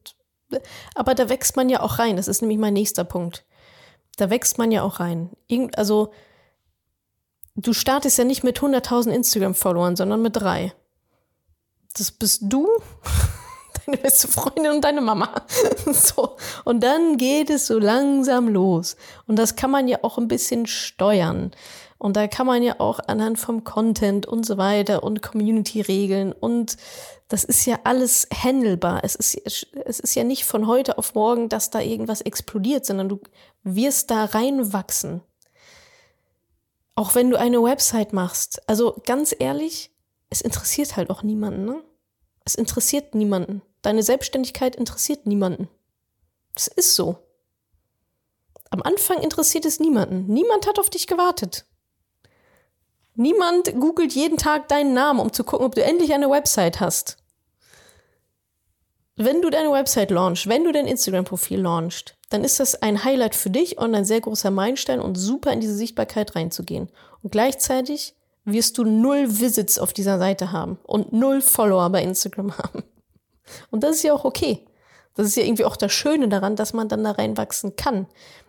aber 0.94 1.14
da 1.14 1.28
wächst 1.28 1.56
man 1.56 1.68
ja 1.68 1.80
auch 1.80 1.98
rein. 1.98 2.16
Das 2.16 2.28
ist 2.28 2.40
nämlich 2.40 2.58
mein 2.58 2.72
nächster 2.74 3.04
Punkt. 3.04 3.44
Da 4.16 4.30
wächst 4.30 4.58
man 4.58 4.70
ja 4.70 4.82
auch 4.82 5.00
rein. 5.00 5.30
Irgend, 5.46 5.76
also 5.78 6.12
du 7.54 7.72
startest 7.72 8.18
ja 8.18 8.24
nicht 8.24 8.44
mit 8.44 8.58
100.000 8.58 9.10
Instagram-Followern, 9.10 9.96
sondern 9.96 10.22
mit 10.22 10.36
drei. 10.36 10.72
Das 11.96 12.10
bist 12.10 12.42
du 12.44 12.66
deine 13.88 14.02
beste 14.02 14.28
Freundin 14.28 14.72
und 14.72 14.84
deine 14.84 15.00
Mama. 15.00 15.30
so. 15.92 16.36
Und 16.64 16.82
dann 16.82 17.16
geht 17.16 17.50
es 17.50 17.66
so 17.66 17.78
langsam 17.78 18.48
los. 18.48 18.96
Und 19.26 19.36
das 19.36 19.56
kann 19.56 19.70
man 19.70 19.88
ja 19.88 19.98
auch 20.02 20.18
ein 20.18 20.28
bisschen 20.28 20.66
steuern. 20.66 21.52
Und 21.98 22.16
da 22.16 22.28
kann 22.28 22.46
man 22.46 22.62
ja 22.62 22.76
auch 22.78 23.00
anhand 23.00 23.40
vom 23.40 23.64
Content 23.64 24.26
und 24.26 24.46
so 24.46 24.56
weiter 24.56 25.02
und 25.02 25.20
Community-Regeln 25.20 26.32
und 26.32 26.76
das 27.28 27.44
ist 27.44 27.66
ja 27.66 27.80
alles 27.84 28.26
handelbar. 28.32 29.00
Es 29.02 29.14
ist, 29.14 29.34
es 29.84 30.00
ist 30.00 30.14
ja 30.14 30.24
nicht 30.24 30.44
von 30.44 30.66
heute 30.66 30.96
auf 30.96 31.14
morgen, 31.14 31.48
dass 31.48 31.70
da 31.70 31.80
irgendwas 31.80 32.22
explodiert, 32.22 32.86
sondern 32.86 33.08
du 33.08 33.20
wirst 33.64 34.10
da 34.10 34.24
reinwachsen. 34.24 35.20
Auch 36.94 37.14
wenn 37.14 37.30
du 37.30 37.38
eine 37.38 37.62
Website 37.62 38.12
machst. 38.14 38.62
Also 38.66 39.02
ganz 39.04 39.34
ehrlich, 39.38 39.90
es 40.30 40.40
interessiert 40.40 40.96
halt 40.96 41.10
auch 41.10 41.22
niemanden, 41.22 41.64
ne? 41.66 41.82
Es 42.44 42.54
interessiert 42.54 43.14
niemanden. 43.14 43.60
Deine 43.82 44.02
Selbstständigkeit 44.02 44.76
interessiert 44.76 45.26
niemanden. 45.26 45.68
Das 46.54 46.66
ist 46.66 46.94
so. 46.94 47.18
Am 48.70 48.82
Anfang 48.82 49.22
interessiert 49.22 49.64
es 49.64 49.80
niemanden. 49.80 50.26
Niemand 50.26 50.66
hat 50.66 50.78
auf 50.78 50.90
dich 50.90 51.06
gewartet. 51.06 51.64
Niemand 53.14 53.74
googelt 53.80 54.12
jeden 54.12 54.38
Tag 54.38 54.68
deinen 54.68 54.92
Namen, 54.92 55.20
um 55.20 55.32
zu 55.32 55.42
gucken, 55.42 55.66
ob 55.66 55.74
du 55.74 55.82
endlich 55.82 56.12
eine 56.12 56.30
Website 56.30 56.80
hast. 56.80 57.16
Wenn 59.16 59.42
du 59.42 59.50
deine 59.50 59.72
Website 59.72 60.12
launchst, 60.12 60.48
wenn 60.48 60.62
du 60.62 60.70
dein 60.70 60.86
Instagram-Profil 60.86 61.60
launchst, 61.60 62.14
dann 62.30 62.44
ist 62.44 62.60
das 62.60 62.76
ein 62.80 63.02
Highlight 63.02 63.34
für 63.34 63.50
dich 63.50 63.78
und 63.78 63.94
ein 63.94 64.04
sehr 64.04 64.20
großer 64.20 64.52
Meilenstein 64.52 65.00
und 65.00 65.16
super 65.16 65.52
in 65.52 65.60
diese 65.60 65.74
Sichtbarkeit 65.74 66.36
reinzugehen. 66.36 66.88
Und 67.22 67.32
gleichzeitig 67.32 68.14
wirst 68.44 68.78
du 68.78 68.84
null 68.84 69.40
Visits 69.40 69.78
auf 69.78 69.92
dieser 69.92 70.18
Seite 70.18 70.52
haben 70.52 70.78
und 70.84 71.12
null 71.12 71.40
Follower 71.40 71.90
bei 71.90 72.02
Instagram 72.02 72.56
haben. 72.58 72.84
Und 73.70 73.84
das 73.84 73.96
ist 73.96 74.02
ja 74.02 74.12
auch 74.12 74.24
okay. 74.24 74.64
Das 75.14 75.26
ist 75.26 75.36
ja 75.36 75.42
irgendwie 75.42 75.64
auch 75.64 75.76
das 75.76 75.92
Schöne 75.92 76.28
daran, 76.28 76.54
dass 76.54 76.72
man 76.72 76.88
dann 76.88 77.02
da 77.02 77.10
reinwachsen 77.10 77.74
kann. 77.74 78.06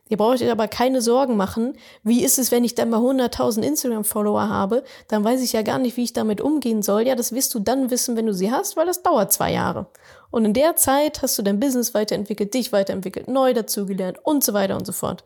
Ihr 0.09 0.17
braucht 0.17 0.41
euch 0.41 0.51
aber 0.51 0.67
keine 0.67 1.01
Sorgen 1.01 1.37
machen. 1.37 1.77
Wie 2.03 2.23
ist 2.23 2.39
es, 2.39 2.51
wenn 2.51 2.63
ich 2.63 2.73
dann 2.73 2.89
mal 2.89 2.99
100.000 2.99 3.61
Instagram-Follower 3.61 4.49
habe? 4.49 4.83
Dann 5.07 5.23
weiß 5.23 5.41
ich 5.41 5.53
ja 5.53 5.61
gar 5.61 5.77
nicht, 5.77 5.97
wie 5.97 6.03
ich 6.03 6.13
damit 6.13 6.41
umgehen 6.41 6.81
soll. 6.81 7.07
Ja, 7.07 7.15
das 7.15 7.31
wirst 7.31 7.53
du 7.53 7.59
dann 7.59 7.91
wissen, 7.91 8.17
wenn 8.17 8.25
du 8.25 8.33
sie 8.33 8.51
hast, 8.51 8.75
weil 8.75 8.87
das 8.87 9.03
dauert 9.03 9.31
zwei 9.31 9.51
Jahre. 9.51 9.85
Und 10.31 10.45
in 10.45 10.53
der 10.53 10.75
Zeit 10.75 11.21
hast 11.21 11.37
du 11.37 11.43
dein 11.43 11.59
Business 11.59 11.93
weiterentwickelt, 11.93 12.53
dich 12.53 12.71
weiterentwickelt, 12.71 13.27
neu 13.27 13.53
dazugelernt 13.53 14.17
und 14.23 14.43
so 14.43 14.53
weiter 14.53 14.75
und 14.75 14.85
so 14.85 14.93
fort. 14.93 15.23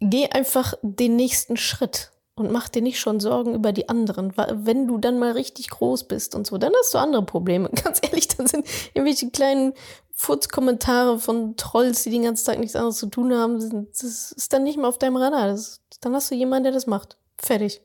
Geh 0.00 0.28
einfach 0.28 0.74
den 0.82 1.16
nächsten 1.16 1.56
Schritt 1.56 2.11
und 2.34 2.50
mach 2.50 2.68
dir 2.68 2.82
nicht 2.82 2.98
schon 2.98 3.20
Sorgen 3.20 3.54
über 3.54 3.72
die 3.72 3.88
anderen. 3.88 4.32
Wenn 4.36 4.86
du 4.86 4.98
dann 4.98 5.18
mal 5.18 5.32
richtig 5.32 5.68
groß 5.68 6.04
bist 6.04 6.34
und 6.34 6.46
so, 6.46 6.56
dann 6.56 6.72
hast 6.78 6.94
du 6.94 6.98
andere 6.98 7.24
Probleme. 7.24 7.68
Ganz 7.84 8.00
ehrlich, 8.02 8.28
dann 8.28 8.46
sind 8.46 8.66
irgendwelche 8.94 9.30
kleinen 9.30 9.74
Furzkommentare 10.12 11.18
von 11.18 11.56
Trolls, 11.56 12.04
die 12.04 12.10
den 12.10 12.22
ganzen 12.22 12.46
Tag 12.46 12.58
nichts 12.58 12.76
anderes 12.76 12.98
zu 12.98 13.06
tun 13.06 13.34
haben, 13.34 13.88
das 13.90 14.32
ist 14.32 14.52
dann 14.52 14.62
nicht 14.62 14.76
mehr 14.76 14.88
auf 14.88 14.98
deinem 14.98 15.16
Radar. 15.16 15.48
Das, 15.48 15.80
dann 16.00 16.14
hast 16.14 16.30
du 16.30 16.34
jemanden, 16.34 16.64
der 16.64 16.72
das 16.72 16.86
macht. 16.86 17.16
Fertig. 17.36 17.82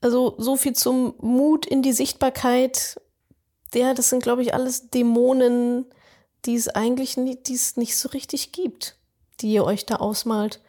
Also 0.00 0.34
so 0.38 0.56
viel 0.56 0.72
zum 0.72 1.14
Mut 1.18 1.66
in 1.66 1.82
die 1.82 1.92
Sichtbarkeit. 1.92 3.00
Ja, 3.74 3.92
das 3.94 4.08
sind, 4.08 4.22
glaube 4.22 4.42
ich, 4.42 4.54
alles 4.54 4.88
Dämonen, 4.90 5.86
die 6.46 6.54
es 6.54 6.68
eigentlich 6.68 7.16
nicht, 7.16 7.48
die 7.48 7.54
es 7.54 7.76
nicht 7.76 7.96
so 7.96 8.08
richtig 8.08 8.52
gibt, 8.52 8.96
die 9.40 9.52
ihr 9.52 9.64
euch 9.64 9.84
da 9.86 9.96
ausmalt. 9.96 10.60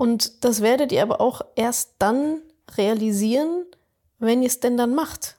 Und 0.00 0.44
das 0.44 0.62
werdet 0.62 0.92
ihr 0.92 1.02
aber 1.02 1.20
auch 1.20 1.42
erst 1.56 1.94
dann 1.98 2.40
realisieren, 2.76 3.66
wenn 4.18 4.42
ihr 4.42 4.48
es 4.48 4.60
denn 4.60 4.76
dann 4.76 4.94
macht 4.94 5.36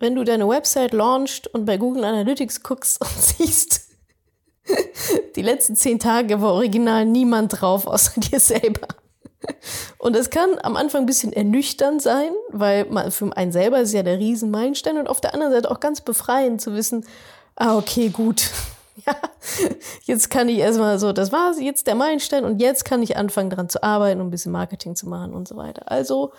wenn 0.00 0.14
du 0.14 0.24
deine 0.24 0.48
Website 0.48 0.92
launchst 0.92 1.46
und 1.48 1.64
bei 1.64 1.76
Google 1.76 2.04
Analytics 2.04 2.62
guckst 2.62 3.00
und 3.00 3.22
siehst, 3.22 3.88
die 5.36 5.42
letzten 5.42 5.76
zehn 5.76 5.98
Tage 5.98 6.40
war 6.40 6.52
original 6.52 7.06
niemand 7.06 7.60
drauf 7.60 7.86
außer 7.86 8.20
dir 8.20 8.40
selber. 8.40 8.86
Und 9.98 10.16
es 10.16 10.30
kann 10.30 10.58
am 10.62 10.76
Anfang 10.76 11.02
ein 11.02 11.06
bisschen 11.06 11.32
ernüchternd 11.32 12.02
sein, 12.02 12.32
weil 12.50 12.84
man 12.86 13.10
für 13.10 13.34
einen 13.36 13.52
selber 13.52 13.80
ist 13.80 13.92
ja 13.92 14.02
der 14.02 14.18
Riesenmeilenstein 14.18 14.98
und 14.98 15.08
auf 15.08 15.20
der 15.20 15.32
anderen 15.32 15.52
Seite 15.52 15.70
auch 15.70 15.80
ganz 15.80 16.00
befreiend 16.00 16.60
zu 16.60 16.74
wissen, 16.74 17.06
ah, 17.56 17.76
okay, 17.76 18.08
gut. 18.08 18.50
Ja, 19.06 19.14
jetzt 20.04 20.30
kann 20.30 20.48
ich 20.48 20.58
erstmal 20.58 20.98
so, 20.98 21.12
das 21.12 21.30
war 21.30 21.56
jetzt 21.58 21.86
der 21.86 21.94
Meilenstein 21.94 22.44
und 22.44 22.60
jetzt 22.60 22.84
kann 22.84 23.02
ich 23.02 23.16
anfangen 23.16 23.50
daran 23.50 23.68
zu 23.68 23.82
arbeiten 23.82 24.20
und 24.20 24.28
ein 24.28 24.30
bisschen 24.30 24.52
Marketing 24.52 24.96
zu 24.96 25.08
machen 25.08 25.34
und 25.34 25.46
so 25.46 25.56
weiter. 25.56 25.90
Also 25.90 26.32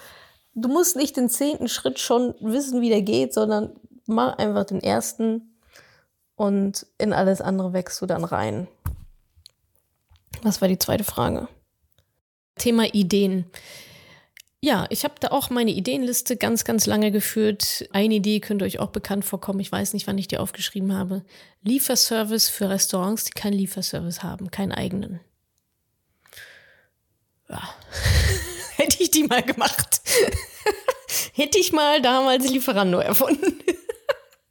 du 0.56 0.68
musst 0.68 0.96
nicht 0.96 1.16
den 1.16 1.30
zehnten 1.30 1.68
Schritt 1.68 2.00
schon 2.00 2.36
wissen, 2.42 2.82
wie 2.82 2.90
der 2.90 3.02
geht, 3.02 3.34
sondern 3.34 3.72
mach 4.06 4.38
einfach 4.38 4.66
den 4.66 4.82
ersten 4.82 5.56
und 6.36 6.86
in 6.98 7.14
alles 7.14 7.42
andere 7.42 7.74
wächst 7.74 8.02
du 8.02 8.06
dann 8.06 8.24
rein. 8.24 8.68
Was 10.42 10.62
war 10.62 10.68
die 10.68 10.80
zweite 10.80 11.04
Frage? 11.04 11.48
Thema 12.56 12.86
Ideen. 12.86 13.46
Ja, 14.62 14.88
ich 14.90 15.06
habe 15.06 15.16
da 15.22 15.30
auch 15.30 15.50
meine 15.50 15.72
Ideenliste 15.72 16.36
ganz, 16.36 16.66
ganz 16.66 16.86
lange 16.86 17.12
geführt. 17.12 17.88
Eine 17.94 18.16
Idee 18.16 18.42
könnte 18.42 18.66
euch 18.66 18.80
auch 18.80 18.90
bekannt 18.90 19.24
vorkommen. 19.24 19.62
Ich 19.62 19.72
weiß 19.72 19.94
nicht, 19.94 20.06
wann 20.06 20.18
ich 20.18 20.28
die 20.28 20.38
aufgeschrieben 20.38 20.94
habe. 20.94 21.24
Lieferservice 21.62 22.50
für 22.50 22.70
Restaurants, 22.70 23.24
die 23.24 23.32
keinen 23.32 23.54
Lieferservice 23.54 24.22
haben, 24.22 24.52
keinen 24.52 24.74
eigenen. 24.74 25.22
Ja. 27.48 27.74
Hätte 28.76 29.02
ich 29.02 29.12
die 29.12 29.24
mal 29.24 29.44
gemacht. 29.44 30.02
Hätte 31.34 31.58
ich 31.58 31.72
mal 31.72 32.02
damals 32.02 32.50
Lieferando 32.50 33.00
erfunden. 33.00 33.60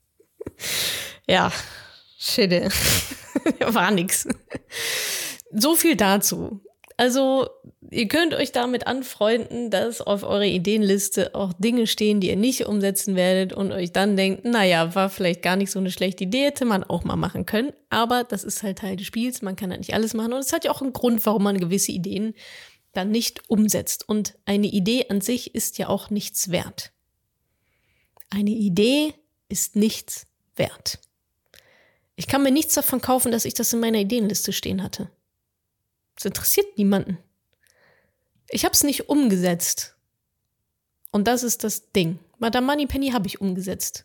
ja, 1.29 1.53
Schäde. 2.19 2.71
War 3.61 3.91
nix. 3.91 4.27
So 5.53 5.77
viel 5.77 5.97
dazu. 5.97 6.63
Also, 6.99 7.49
ihr 7.93 8.09
könnt 8.09 8.35
euch 8.35 8.51
damit 8.51 8.89
anfreunden, 8.89 9.71
dass 9.71 10.01
auf 10.01 10.25
eurer 10.25 10.43
Ideenliste 10.43 11.33
auch 11.33 11.53
Dinge 11.53 11.87
stehen, 11.87 12.21
die 12.21 12.29
ihr 12.29 12.37
nicht 12.37 12.67
umsetzen 12.67 13.15
werdet 13.15 13.53
und 13.53 13.71
euch 13.71 13.93
dann 13.93 14.17
denkt, 14.17 14.45
naja, 14.45 14.97
war 14.97 15.09
vielleicht 15.09 15.43
gar 15.43 15.55
nicht 15.55 15.71
so 15.71 15.79
eine 15.79 15.93
schlechte 15.93 16.25
Idee, 16.25 16.47
hätte 16.47 16.65
man 16.65 16.83
auch 16.83 17.05
mal 17.05 17.15
machen 17.15 17.47
können. 17.47 17.73
Aber 17.89 18.25
das 18.25 18.43
ist 18.43 18.65
halt 18.65 18.81
Teil 18.81 18.97
des 18.97 19.07
Spiels, 19.07 19.43
man 19.43 19.55
kann 19.55 19.71
halt 19.71 19.79
nicht 19.79 19.95
alles 19.95 20.13
machen 20.13 20.33
und 20.33 20.41
es 20.41 20.53
hat 20.53 20.65
ja 20.65 20.73
auch 20.73 20.83
einen 20.83 20.93
Grund, 20.93 21.25
warum 21.25 21.45
man 21.45 21.59
gewisse 21.59 21.93
Ideen 21.93 22.35
dann 22.95 23.13
nicht 23.13 23.49
umsetzt. 23.49 24.09
Und 24.09 24.37
eine 24.45 24.67
Idee 24.67 25.07
an 25.09 25.21
sich 25.21 25.55
ist 25.55 25.79
ja 25.79 25.89
auch 25.89 26.11
nichts 26.11 26.51
wert. 26.51 26.91
Eine 28.29 28.51
Idee 28.51 29.15
ist 29.49 29.77
nichts 29.77 30.27
wert. 30.57 30.99
Ich 32.17 32.27
kann 32.27 32.43
mir 32.43 32.51
nichts 32.51 32.75
davon 32.75 33.01
kaufen, 33.01 33.31
dass 33.31 33.45
ich 33.45 33.55
das 33.55 33.73
in 33.73 33.79
meiner 33.79 33.99
Ideenliste 33.99 34.53
stehen 34.53 34.83
hatte. 34.83 35.13
Das 36.19 36.27
interessiert 36.27 36.77
niemanden. 36.77 37.19
Ich 38.51 38.65
habe 38.65 38.73
es 38.73 38.83
nicht 38.83 39.09
umgesetzt. 39.09 39.95
Und 41.13 41.29
das 41.29 41.45
ist 41.45 41.63
das 41.63 41.93
Ding. 41.93 42.19
Madame 42.39 42.67
Moneypenny 42.67 43.11
habe 43.11 43.29
ich 43.29 43.41
umgesetzt. 43.41 44.05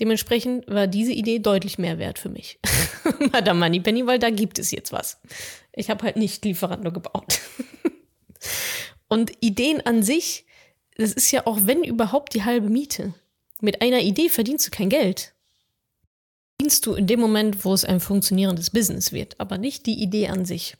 Dementsprechend 0.00 0.66
war 0.68 0.86
diese 0.86 1.12
Idee 1.12 1.38
deutlich 1.38 1.78
mehr 1.78 1.98
wert 1.98 2.18
für 2.18 2.30
mich. 2.30 2.58
Madame 3.32 3.60
Moneypenny, 3.60 4.06
weil 4.06 4.18
da 4.18 4.30
gibt 4.30 4.58
es 4.58 4.70
jetzt 4.70 4.90
was. 4.90 5.20
Ich 5.74 5.90
habe 5.90 6.04
halt 6.04 6.16
nicht 6.16 6.44
Lieferando 6.44 6.90
gebaut. 6.92 7.40
Und 9.08 9.32
Ideen 9.40 9.84
an 9.84 10.02
sich, 10.02 10.46
das 10.96 11.12
ist 11.12 11.30
ja 11.30 11.46
auch, 11.46 11.58
wenn 11.62 11.84
überhaupt, 11.84 12.34
die 12.34 12.44
halbe 12.44 12.70
Miete. 12.70 13.12
Mit 13.60 13.82
einer 13.82 14.00
Idee 14.00 14.30
verdienst 14.30 14.66
du 14.66 14.70
kein 14.70 14.88
Geld. 14.88 15.34
Verdienst 16.58 16.86
du 16.86 16.94
in 16.94 17.06
dem 17.06 17.20
Moment, 17.20 17.66
wo 17.66 17.74
es 17.74 17.84
ein 17.84 18.00
funktionierendes 18.00 18.70
Business 18.70 19.12
wird, 19.12 19.38
aber 19.38 19.58
nicht 19.58 19.84
die 19.84 20.02
Idee 20.02 20.28
an 20.28 20.46
sich. 20.46 20.76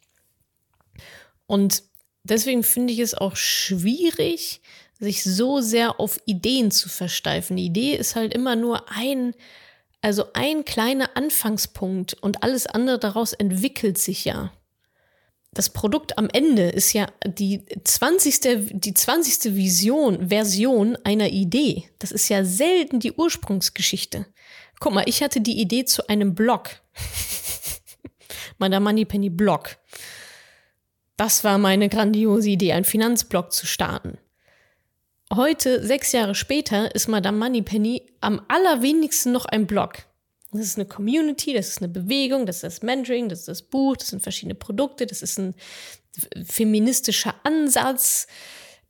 Und 1.53 1.83
deswegen 2.23 2.63
finde 2.63 2.95
ich 2.95 3.01
es 3.01 3.13
auch 3.13 3.37
schwierig, 3.37 4.63
sich 4.99 5.23
so 5.23 5.61
sehr 5.61 6.01
auf 6.01 6.19
Ideen 6.25 6.71
zu 6.71 6.89
versteifen. 6.89 7.59
Die 7.59 7.67
Idee 7.67 7.95
ist 7.95 8.17
halt 8.17 8.33
immer 8.33 8.57
nur 8.57 8.91
ein, 8.91 9.35
also 10.01 10.33
ein 10.33 10.65
kleiner 10.65 11.15
Anfangspunkt 11.15 12.15
und 12.15 12.43
alles 12.43 12.67
andere 12.67 12.99
daraus 12.99 13.35
entwickelt 13.35 13.99
sich 13.99 14.25
ja 14.25 14.51
das 15.55 15.69
Produkt 15.69 16.17
am 16.17 16.31
Ende 16.33 16.71
ist 16.71 16.95
ja 16.95 17.09
die 17.27 17.63
20. 17.85 18.71
die 18.73 18.95
20. 18.95 19.55
Vision, 19.55 20.31
Version 20.31 20.97
einer 21.05 21.29
Idee. 21.29 21.85
Das 21.99 22.11
ist 22.11 22.31
ja 22.31 22.45
selten 22.45 23.01
die 23.01 23.13
Ursprungsgeschichte. 23.13 24.27
Guck 24.81 24.95
mal, 24.95 25.05
ich 25.07 25.23
hatte 25.23 25.43
die 25.43 25.61
Idee 25.61 25.85
zu 25.85 26.09
einem 26.09 26.35
Blog. 26.35 26.71
Madame 28.59 28.85
Moneypenny 28.85 29.29
Blog. 29.29 29.77
Das 31.23 31.45
war 31.45 31.57
meine 31.57 31.89
grandiose 31.89 32.51
Idee, 32.51 32.73
einen 32.73 32.85
Finanzblog 32.85 33.53
zu 33.53 33.65
starten. 33.65 34.19
Heute, 35.33 35.87
sechs 35.87 36.11
Jahre 36.11 36.35
später, 36.35 36.93
ist 36.97 37.07
Madame 37.07 37.39
Moneypenny 37.39 38.11
am 38.21 38.45
allerwenigsten 38.49 39.31
noch 39.31 39.45
ein 39.45 39.69
Blog. 39.69 39.99
Das 40.51 40.63
ist 40.63 40.79
eine 40.79 40.89
Community, 40.89 41.55
das 41.55 41.69
ist 41.69 41.79
eine 41.79 41.93
Bewegung, 41.93 42.45
das 42.45 42.57
ist 42.57 42.65
das 42.65 42.83
Mentoring, 42.83 43.29
das 43.29 43.39
ist 43.39 43.49
das 43.49 43.63
Buch, 43.63 43.97
das 43.99 44.09
sind 44.09 44.21
verschiedene 44.21 44.57
Produkte, 44.57 45.07
das 45.07 45.23
ist 45.23 45.39
ein 45.39 45.55
feministischer 46.45 47.37
Ansatz. 47.45 48.27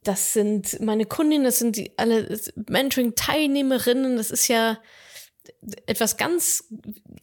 Das 0.02 0.32
sind 0.32 0.80
meine 0.80 1.04
Kundinnen, 1.04 1.44
das 1.44 1.58
sind 1.58 1.76
die, 1.76 1.92
alle 1.98 2.40
Mentoring-Teilnehmerinnen. 2.66 4.16
Das 4.16 4.30
ist 4.30 4.48
ja, 4.48 4.78
etwas 5.86 6.16
ganz 6.16 6.64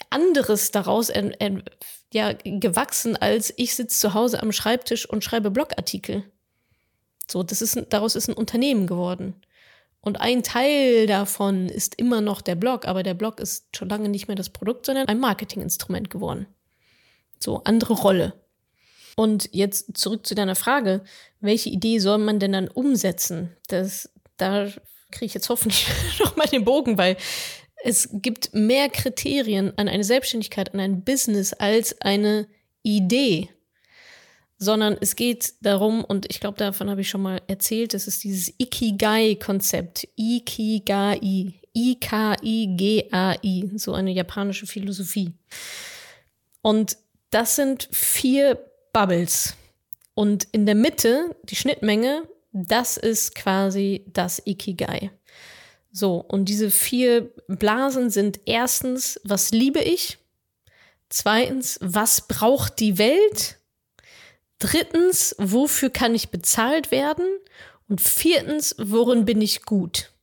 anderes 0.10 0.72
daraus 0.72 1.10
äh, 1.10 1.32
äh, 1.40 1.62
ja, 2.14 2.34
gewachsen, 2.44 3.16
als 3.16 3.54
ich 3.58 3.76
sitze 3.76 4.00
zu 4.00 4.14
Hause 4.14 4.42
am 4.42 4.52
Schreibtisch 4.52 5.08
und 5.08 5.24
schreibe 5.24 5.52
Blogartikel. 5.52 6.24
So, 7.30 7.44
das 7.44 7.62
ist, 7.62 7.80
daraus 7.90 8.16
ist 8.16 8.28
ein 8.28 8.36
Unternehmen 8.36 8.88
geworden. 8.88 9.36
Und 10.02 10.22
ein 10.22 10.44
Teil 10.44 11.08
davon 11.08 11.68
ist 11.68 11.96
immer 11.96 12.22
noch 12.22 12.42
der 12.42 12.56
Blog, 12.56 12.88
aber 12.88 13.04
der 13.04 13.14
Blog 13.14 13.40
ist 13.40 13.76
schon 13.76 13.90
lange 13.90 14.10
nicht 14.10 14.28
mehr 14.28 14.36
das 14.36 14.50
Produkt, 14.50 14.86
sondern 14.86 15.08
ein 15.08 15.20
Marketinginstrument 15.20 16.10
geworden. 16.10 16.48
So, 17.38 17.64
andere 17.66 17.94
Rolle. 17.94 18.34
Und 19.16 19.50
jetzt 19.52 19.98
zurück 19.98 20.26
zu 20.26 20.36
deiner 20.36 20.56
Frage, 20.56 21.04
welche 21.42 21.70
Idee 21.70 22.00
soll 22.00 22.20
man 22.20 22.40
denn 22.40 22.54
dann 22.54 22.70
umsetzen? 22.70 23.56
Das, 23.68 24.10
da 24.38 24.68
kriege 25.12 25.26
ich 25.26 25.34
jetzt 25.34 25.50
hoffentlich 25.50 25.88
noch 26.20 26.38
mal 26.38 26.48
den 26.48 26.64
Bogen, 26.64 26.98
weil 26.98 27.18
es 27.84 28.10
gibt 28.12 28.54
mehr 28.54 28.90
Kriterien 28.90 29.72
an 29.78 29.88
eine 29.88 30.04
Selbstständigkeit, 30.04 30.74
an 30.74 30.80
ein 30.80 31.04
Business 31.04 31.54
als 31.54 32.00
eine 32.02 32.48
Idee. 32.84 33.50
Sondern 34.58 34.98
es 35.00 35.16
geht 35.16 35.54
darum, 35.62 36.04
und 36.04 36.30
ich 36.30 36.42
glaube, 36.42 36.58
davon 36.58 36.90
habe 36.90 37.02
ich 37.02 37.10
schon 37.10 37.22
mal 37.22 37.42
erzählt, 37.48 37.94
das 37.94 38.08
ist 38.08 38.24
dieses 38.26 38.54
Ikigai-Konzept. 38.58 40.08
Ikigai. 40.18 41.54
I-K-I-G-A-I. 41.76 43.72
So 43.76 43.94
eine 43.94 44.12
japanische 44.12 44.68
Philosophie. 44.68 45.32
Und 46.62 46.98
das 47.30 47.56
sind 47.56 47.88
vier 47.92 48.60
Bubbles. 48.92 49.56
Und 50.14 50.48
in 50.52 50.66
der 50.66 50.76
Mitte, 50.76 51.36
die 51.44 51.56
Schnittmenge, 51.56 52.28
das 52.52 52.98
ist 52.98 53.36
quasi 53.36 54.04
das 54.08 54.42
Ikigai. 54.46 55.12
So, 56.00 56.24
und 56.26 56.46
diese 56.46 56.72
vier 56.72 57.30
Blasen 57.50 58.10
sind 58.10 58.40
erstens, 58.46 59.20
was 59.26 59.52
liebe 59.52 59.82
ich? 59.82 60.18
Zweitens, 61.10 61.78
was 61.82 62.26
braucht 62.26 62.80
die 62.80 62.98
Welt? 62.98 63.58
Drittens, 64.60 65.36
wofür 65.40 65.90
kann 65.90 66.16
ich 66.16 66.30
bezahlt 66.30 66.92
werden? 66.92 67.26
Und 67.90 68.00
viertens, 68.00 68.76
worin 68.80 69.26
bin 69.26 69.42
ich 69.42 69.64
gut? 69.64 70.14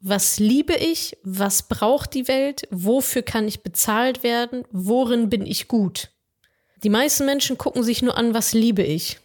Was 0.00 0.38
liebe 0.38 0.74
ich? 0.74 1.18
Was 1.22 1.68
braucht 1.68 2.14
die 2.14 2.26
Welt? 2.26 2.66
Wofür 2.70 3.20
kann 3.20 3.46
ich 3.46 3.60
bezahlt 3.60 4.22
werden? 4.22 4.64
Worin 4.70 5.28
bin 5.28 5.44
ich 5.44 5.68
gut? 5.68 6.08
Die 6.82 6.88
meisten 6.88 7.26
Menschen 7.26 7.58
gucken 7.58 7.82
sich 7.82 8.00
nur 8.00 8.16
an, 8.16 8.32
was 8.32 8.54
liebe 8.54 8.82
ich? 8.82 9.20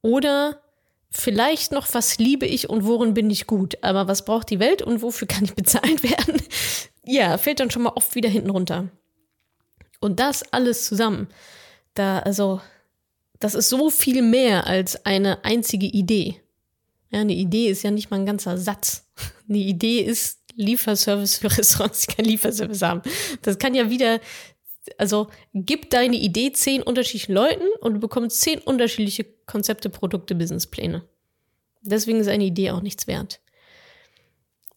Oder 0.00 0.62
vielleicht 1.10 1.72
noch, 1.72 1.88
was 1.92 2.18
liebe 2.18 2.46
ich 2.46 2.70
und 2.70 2.84
worin 2.84 3.14
bin 3.14 3.30
ich 3.30 3.46
gut. 3.46 3.78
Aber 3.82 4.08
was 4.08 4.24
braucht 4.24 4.50
die 4.50 4.60
Welt 4.60 4.82
und 4.82 5.02
wofür 5.02 5.28
kann 5.28 5.44
ich 5.44 5.54
bezahlt 5.54 6.02
werden? 6.02 6.42
ja, 7.04 7.36
fällt 7.38 7.60
dann 7.60 7.70
schon 7.70 7.82
mal 7.82 7.92
oft 7.94 8.14
wieder 8.14 8.28
hinten 8.28 8.50
runter. 8.50 8.88
Und 10.00 10.20
das 10.20 10.42
alles 10.52 10.86
zusammen, 10.86 11.28
da, 11.94 12.20
also, 12.20 12.60
das 13.38 13.54
ist 13.54 13.68
so 13.68 13.90
viel 13.90 14.22
mehr 14.22 14.66
als 14.66 15.04
eine 15.04 15.44
einzige 15.44 15.86
Idee. 15.86 16.40
Ja, 17.10 17.20
eine 17.20 17.34
Idee 17.34 17.68
ist 17.68 17.82
ja 17.82 17.90
nicht 17.90 18.10
mal 18.10 18.20
ein 18.20 18.26
ganzer 18.26 18.56
Satz. 18.56 19.08
Eine 19.48 19.58
Idee 19.58 19.98
ist 19.98 20.38
Lieferservice 20.54 21.38
für 21.38 21.56
Restaurants, 21.58 22.02
die 22.02 22.14
keinen 22.14 22.26
Lieferservice 22.26 22.82
haben. 22.82 23.02
Das 23.42 23.58
kann 23.58 23.74
ja 23.74 23.90
wieder 23.90 24.20
also 24.98 25.28
gib 25.54 25.90
deine 25.90 26.16
Idee 26.16 26.52
zehn 26.52 26.82
unterschiedlichen 26.82 27.32
Leuten 27.32 27.66
und 27.80 27.94
du 27.94 28.00
bekommst 28.00 28.40
zehn 28.40 28.58
unterschiedliche 28.60 29.24
Konzepte, 29.46 29.90
Produkte, 29.90 30.34
Businesspläne. 30.34 31.04
Deswegen 31.82 32.20
ist 32.20 32.28
eine 32.28 32.44
Idee 32.44 32.70
auch 32.70 32.82
nichts 32.82 33.06
wert. 33.06 33.40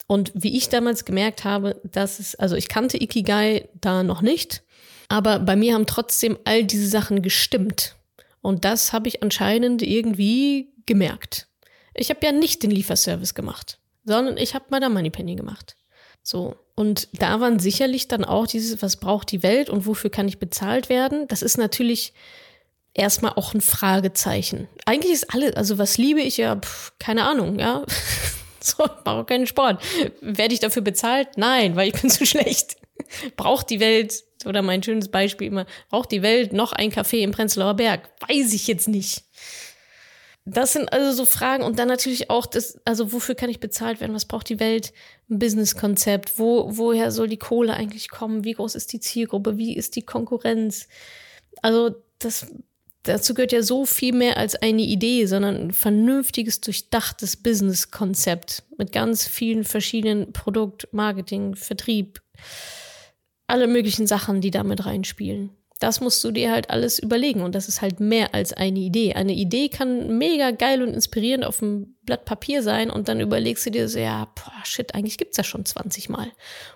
Und 0.08 0.32
wie 0.36 0.58
ich 0.58 0.70
damals 0.70 1.06
gemerkt 1.06 1.44
habe, 1.44 1.82
dass 1.84 2.20
es, 2.20 2.36
also 2.36 2.56
ich 2.56 2.68
kannte 2.68 3.02
Ikigai 3.02 3.70
da 3.80 4.04
noch 4.04 4.22
nicht, 4.22 4.64
aber 5.08 5.40
bei 5.40 5.56
mir 5.56 5.74
haben 5.74 5.86
trotzdem 5.86 6.38
all 6.44 6.64
diese 6.64 6.88
Sachen 6.88 7.22
gestimmt. 7.22 7.96
Und 8.42 8.66
das 8.66 8.94
habe 8.94 9.08
ich 9.08 9.24
anscheinend 9.24 9.82
irgendwie 9.82 10.74
gemerkt. 10.86 11.48
Ich 11.94 12.10
habe 12.10 12.26
ja 12.26 12.32
nicht 12.32 12.64
den 12.64 12.72
Lieferservice 12.72 13.34
gemacht, 13.34 13.80
sondern 14.04 14.38
ich 14.38 14.54
habe 14.56 14.66
mal 14.70 14.80
da 14.80 14.90
Moneypenny 14.90 15.36
gemacht. 15.36 15.78
So. 16.22 16.56
Und 16.76 17.08
da 17.14 17.40
waren 17.40 17.60
sicherlich 17.60 18.08
dann 18.08 18.26
auch 18.26 18.48
dieses, 18.48 18.82
was 18.82 18.98
braucht 18.98 19.32
die 19.32 19.44
Welt 19.44 19.70
und 19.70 19.86
wofür 19.86 20.10
kann 20.10 20.28
ich 20.28 20.40
bezahlt 20.40 20.90
werden? 20.90 21.28
Das 21.28 21.42
ist 21.42 21.58
natürlich 21.58 22.14
erstmal 22.94 23.34
auch 23.34 23.54
ein 23.54 23.62
Fragezeichen. 23.62 24.68
Eigentlich 24.86 25.14
ist 25.14 25.34
alles, 25.34 25.56
also 25.56 25.78
was 25.78 25.98
liebe 25.98 26.22
ich 26.22 26.38
ja, 26.38 26.56
pf, 26.56 26.94
keine 27.00 27.26
Ahnung, 27.26 27.60
ja. 27.60 27.84
so, 28.60 28.86
mache 29.06 29.26
keinen 29.26 29.48
Sport. 29.48 29.84
Werde 30.22 30.54
ich 30.54 30.60
dafür 30.60 30.82
bezahlt? 30.82 31.30
Nein, 31.38 31.76
weil 31.76 31.90
ich 31.90 32.02
bin 32.02 32.10
zu 32.10 32.26
schlecht. 32.26 32.78
braucht 33.36 33.70
die 33.70 33.80
Welt, 33.80 34.24
oder 34.46 34.62
mein 34.62 34.84
schönes 34.84 35.10
Beispiel 35.10 35.48
immer, 35.48 35.66
braucht 35.90 36.12
die 36.12 36.22
Welt 36.22 36.54
noch 36.54 36.74
ein 36.74 36.92
Café 36.92 37.18
im 37.18 37.32
Prenzlauer 37.32 37.76
Berg? 37.76 38.10
Weiß 38.28 38.54
ich 38.54 38.68
jetzt 38.68 38.88
nicht. 38.88 39.24
Das 40.46 40.74
sind 40.74 40.92
also 40.92 41.14
so 41.14 41.26
Fragen 41.26 41.64
und 41.64 41.80
dann 41.80 41.88
natürlich 41.88 42.30
auch 42.30 42.46
das, 42.46 42.78
also 42.84 43.14
wofür 43.14 43.34
kann 43.34 43.50
ich 43.50 43.62
bezahlt 43.62 44.02
werden? 44.02 44.14
Was 44.14 44.26
braucht 44.26 44.50
die 44.50 44.60
Welt? 44.60 44.92
Ein 45.30 45.40
Businesskonzept? 45.40 46.38
Wo, 46.38 46.68
woher 46.78 47.12
soll 47.12 47.30
die 47.30 47.38
Kohle 47.38 47.74
eigentlich 47.74 48.10
kommen? 48.10 48.44
Wie 48.44 48.52
groß 48.52 48.76
ist 48.76 48.92
die 48.92 49.00
Zielgruppe? 49.00 49.58
Wie 49.58 49.74
ist 49.76 49.96
die 49.96 50.02
Konkurrenz? 50.02 50.90
Also 51.62 51.96
das, 52.20 52.48
dazu 53.04 53.34
gehört 53.34 53.54
ja 53.54 53.64
so 53.64 53.86
viel 53.86 54.14
mehr 54.14 54.36
als 54.36 54.56
eine 54.56 54.82
Idee, 54.82 55.28
sondern 55.28 55.56
ein 55.56 55.72
vernünftiges, 55.72 56.60
durchdachtes 56.60 57.38
Businesskonzept 57.38 58.64
mit 58.78 58.92
ganz 58.92 59.26
vielen 59.26 59.64
verschiedenen 59.64 60.34
Produkt, 60.34 60.90
Marketing, 60.92 61.56
Vertrieb, 61.56 62.22
alle 63.48 63.68
möglichen 63.68 64.08
Sachen, 64.08 64.42
die 64.42 64.52
damit 64.52 64.86
reinspielen 64.86 65.52
das 65.80 66.00
musst 66.00 66.24
du 66.24 66.32
dir 66.32 66.52
halt 66.52 66.70
alles 66.70 67.00
überlegen 67.00 67.42
und 67.42 67.56
das 67.56 67.68
ist 67.68 67.82
halt 67.82 68.00
mehr 68.00 68.34
als 68.34 68.54
eine 68.54 68.80
Idee. 68.80 69.14
Eine 69.14 69.34
Idee 69.34 69.70
kann 69.70 70.18
mega 70.18 70.52
geil 70.52 70.82
und 70.82 70.94
inspirierend 70.94 71.46
auf 71.46 71.60
dem 71.60 71.96
Blatt 72.04 72.26
Papier 72.26 72.64
sein 72.64 72.90
und 72.90 73.08
dann 73.08 73.20
überlegst 73.20 73.66
du 73.66 73.72
dir 73.72 73.90
so, 73.90 74.00
ja, 74.00 74.32
boah, 74.36 74.66
shit, 74.66 74.96
eigentlich 74.96 75.18
gibt's 75.18 75.38
das 75.38 75.48
schon 75.48 75.66
20 75.66 76.10
Mal. 76.10 76.32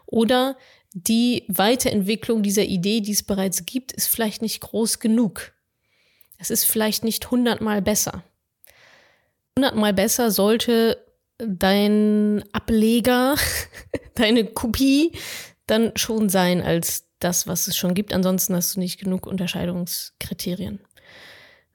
Oder 0.05 0.57
die 0.93 1.45
Weiterentwicklung 1.47 2.43
dieser 2.43 2.63
Idee, 2.63 3.01
die 3.01 3.11
es 3.11 3.23
bereits 3.23 3.65
gibt, 3.65 3.91
ist 3.91 4.07
vielleicht 4.07 4.41
nicht 4.41 4.61
groß 4.61 4.99
genug. 4.99 5.53
Es 6.37 6.49
ist 6.49 6.65
vielleicht 6.65 7.03
nicht 7.03 7.25
100 7.25 7.61
Mal 7.61 7.81
besser. 7.81 8.23
100 9.55 9.75
Mal 9.75 9.93
besser 9.93 10.31
sollte 10.31 11.03
dein 11.37 12.43
Ableger, 12.51 13.35
deine 14.15 14.45
Kopie 14.45 15.11
dann 15.65 15.91
schon 15.95 16.29
sein 16.29 16.61
als 16.61 17.06
das, 17.19 17.47
was 17.47 17.67
es 17.67 17.75
schon 17.75 17.93
gibt. 17.93 18.13
Ansonsten 18.13 18.55
hast 18.55 18.75
du 18.75 18.79
nicht 18.79 18.99
genug 18.99 19.27
Unterscheidungskriterien. 19.27 20.79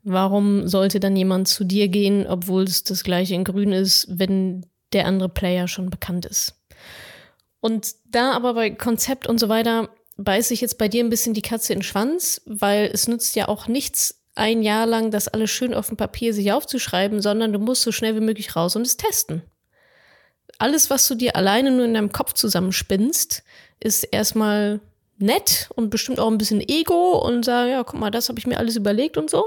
Warum 0.04 0.66
sollte 0.66 0.98
dann 0.98 1.16
jemand 1.16 1.48
zu 1.48 1.64
dir 1.64 1.88
gehen, 1.88 2.26
obwohl 2.26 2.64
es 2.64 2.84
das 2.84 3.04
gleiche 3.04 3.34
in 3.34 3.44
Grün 3.44 3.72
ist, 3.72 4.06
wenn 4.08 4.66
der 4.92 5.06
andere 5.06 5.28
Player 5.28 5.68
schon 5.68 5.90
bekannt 5.90 6.26
ist? 6.26 6.54
Und 7.60 7.94
da 8.06 8.32
aber 8.32 8.54
bei 8.54 8.70
Konzept 8.70 9.28
und 9.28 9.38
so 9.38 9.48
weiter 9.48 9.88
beiße 10.16 10.52
ich 10.52 10.60
jetzt 10.60 10.78
bei 10.78 10.88
dir 10.88 11.04
ein 11.04 11.10
bisschen 11.10 11.34
die 11.34 11.42
Katze 11.42 11.72
in 11.72 11.78
den 11.78 11.84
Schwanz, 11.84 12.42
weil 12.44 12.90
es 12.92 13.06
nützt 13.06 13.36
ja 13.36 13.48
auch 13.48 13.68
nichts, 13.68 14.22
ein 14.34 14.62
Jahr 14.62 14.86
lang 14.86 15.10
das 15.10 15.28
alles 15.28 15.50
schön 15.50 15.74
auf 15.74 15.88
dem 15.88 15.96
Papier 15.96 16.34
sich 16.34 16.52
aufzuschreiben, 16.52 17.20
sondern 17.20 17.52
du 17.52 17.58
musst 17.58 17.82
so 17.82 17.92
schnell 17.92 18.16
wie 18.16 18.24
möglich 18.24 18.56
raus 18.56 18.76
und 18.76 18.82
es 18.82 18.96
testen. 18.96 19.42
Alles, 20.58 20.90
was 20.90 21.06
du 21.06 21.14
dir 21.14 21.36
alleine 21.36 21.70
nur 21.70 21.84
in 21.84 21.94
deinem 21.94 22.12
Kopf 22.12 22.32
zusammenspinnst, 22.32 23.42
ist 23.80 24.04
erstmal 24.04 24.80
nett 25.22 25.68
und 25.74 25.90
bestimmt 25.90 26.20
auch 26.20 26.30
ein 26.30 26.38
bisschen 26.38 26.60
Ego 26.60 27.18
und 27.18 27.44
sagen, 27.44 27.70
ja, 27.70 27.84
guck 27.84 27.98
mal, 27.98 28.10
das 28.10 28.28
habe 28.28 28.38
ich 28.38 28.46
mir 28.46 28.58
alles 28.58 28.76
überlegt 28.76 29.16
und 29.16 29.30
so. 29.30 29.44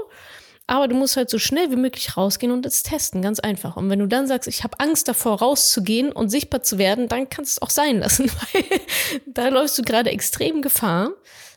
Aber 0.68 0.88
du 0.88 0.96
musst 0.96 1.16
halt 1.16 1.30
so 1.30 1.38
schnell 1.38 1.70
wie 1.70 1.76
möglich 1.76 2.16
rausgehen 2.16 2.52
und 2.52 2.66
es 2.66 2.82
testen, 2.82 3.22
ganz 3.22 3.38
einfach. 3.38 3.76
Und 3.76 3.88
wenn 3.88 4.00
du 4.00 4.08
dann 4.08 4.26
sagst, 4.26 4.48
ich 4.48 4.64
habe 4.64 4.80
Angst 4.80 5.06
davor, 5.06 5.38
rauszugehen 5.38 6.10
und 6.10 6.28
sichtbar 6.28 6.62
zu 6.62 6.76
werden, 6.76 7.08
dann 7.08 7.28
kannst 7.28 7.56
du 7.56 7.58
es 7.58 7.62
auch 7.62 7.70
sein 7.70 8.00
lassen, 8.00 8.28
weil 8.52 8.64
da 9.26 9.48
läufst 9.48 9.78
du 9.78 9.82
gerade 9.82 10.10
extrem 10.10 10.62
Gefahr 10.62 11.10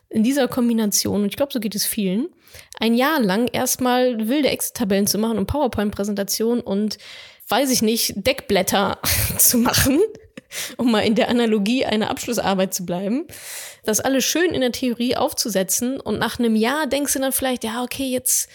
in 0.09 0.23
dieser 0.23 0.47
Kombination, 0.47 1.21
und 1.21 1.27
ich 1.27 1.35
glaube, 1.35 1.53
so 1.53 1.59
geht 1.59 1.75
es 1.75 1.85
vielen, 1.85 2.29
ein 2.79 2.95
Jahr 2.95 3.19
lang 3.19 3.47
erstmal 3.47 4.27
wilde 4.27 4.49
Excel-Tabellen 4.49 5.07
zu 5.07 5.17
machen 5.17 5.37
und 5.37 5.47
PowerPoint-Präsentationen 5.47 6.61
und 6.61 6.97
weiß 7.47 7.71
ich 7.71 7.81
nicht, 7.81 8.13
Deckblätter 8.15 8.99
zu 9.37 9.57
machen, 9.57 9.99
um 10.77 10.91
mal 10.91 11.01
in 11.01 11.15
der 11.15 11.29
Analogie 11.29 11.85
einer 11.85 12.09
Abschlussarbeit 12.09 12.73
zu 12.73 12.85
bleiben, 12.85 13.27
das 13.83 13.99
alles 13.99 14.25
schön 14.25 14.51
in 14.51 14.61
der 14.61 14.71
Theorie 14.71 15.15
aufzusetzen 15.15 15.99
und 15.99 16.19
nach 16.19 16.39
einem 16.39 16.55
Jahr 16.55 16.87
denkst 16.87 17.13
du 17.13 17.19
dann 17.19 17.31
vielleicht, 17.31 17.63
ja, 17.63 17.83
okay, 17.83 18.09
jetzt 18.09 18.49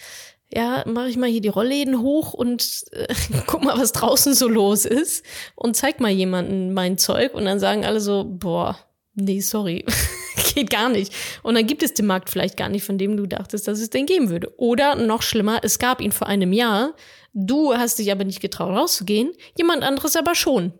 ja, 0.53 0.83
mache 0.85 1.09
ich 1.09 1.17
mal 1.17 1.29
hier 1.29 1.41
die 1.41 1.49
Rollläden 1.49 2.01
hoch 2.01 2.33
und 2.33 2.85
äh, 2.91 3.13
guck 3.47 3.63
mal, 3.63 3.77
was 3.77 3.91
draußen 3.91 4.33
so 4.33 4.47
los 4.47 4.85
ist 4.85 5.25
und 5.55 5.75
zeig 5.75 5.99
mal 5.99 6.11
jemanden 6.11 6.73
mein 6.73 6.97
Zeug 6.97 7.33
und 7.33 7.45
dann 7.45 7.59
sagen 7.59 7.85
alle 7.85 7.99
so, 7.99 8.25
boah, 8.25 8.77
nee, 9.15 9.39
sorry, 9.39 9.85
geht 10.55 10.69
gar 10.69 10.89
nicht. 10.89 11.13
Und 11.43 11.55
dann 11.55 11.67
gibt 11.67 11.83
es 11.83 11.93
den 11.93 12.05
Markt 12.05 12.29
vielleicht 12.29 12.57
gar 12.57 12.69
nicht, 12.69 12.83
von 12.83 12.97
dem 12.97 13.17
du 13.17 13.25
dachtest, 13.25 13.67
dass 13.67 13.79
es 13.79 13.89
den 13.89 14.05
geben 14.05 14.29
würde. 14.29 14.53
Oder 14.57 14.95
noch 14.95 15.21
schlimmer, 15.21 15.59
es 15.63 15.79
gab 15.79 16.01
ihn 16.01 16.11
vor 16.11 16.27
einem 16.27 16.53
Jahr, 16.53 16.93
du 17.33 17.73
hast 17.73 17.99
dich 17.99 18.11
aber 18.11 18.23
nicht 18.23 18.39
getraut 18.39 18.75
rauszugehen, 18.75 19.31
jemand 19.57 19.83
anderes 19.83 20.15
aber 20.15 20.35
schon. 20.35 20.73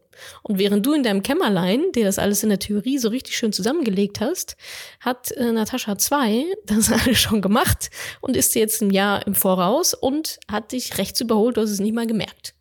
Und 0.43 0.59
während 0.59 0.85
du 0.85 0.93
in 0.93 1.03
deinem 1.03 1.23
Kämmerlein, 1.23 1.91
dir 1.93 2.05
das 2.05 2.19
alles 2.19 2.43
in 2.43 2.49
der 2.49 2.59
Theorie 2.59 2.97
so 2.97 3.09
richtig 3.09 3.37
schön 3.37 3.53
zusammengelegt 3.53 4.19
hast, 4.21 4.55
hat 4.99 5.31
äh, 5.31 5.51
Natascha 5.51 5.97
2 5.97 6.45
das 6.65 6.91
alles 6.91 7.19
schon 7.19 7.41
gemacht 7.41 7.89
und 8.21 8.35
ist 8.35 8.55
jetzt 8.55 8.81
ein 8.81 8.91
Jahr 8.91 9.25
im 9.27 9.35
Voraus 9.35 9.93
und 9.93 10.39
hat 10.51 10.71
dich 10.71 10.97
rechts 10.97 11.21
überholt, 11.21 11.57
du 11.57 11.61
hast 11.61 11.71
es 11.71 11.79
nicht 11.79 11.95
mal 11.95 12.07
gemerkt. 12.07 12.53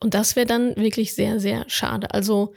Und 0.00 0.14
das 0.14 0.36
wäre 0.36 0.46
dann 0.46 0.76
wirklich 0.76 1.14
sehr, 1.14 1.40
sehr 1.40 1.64
schade. 1.68 2.12
Also 2.12 2.54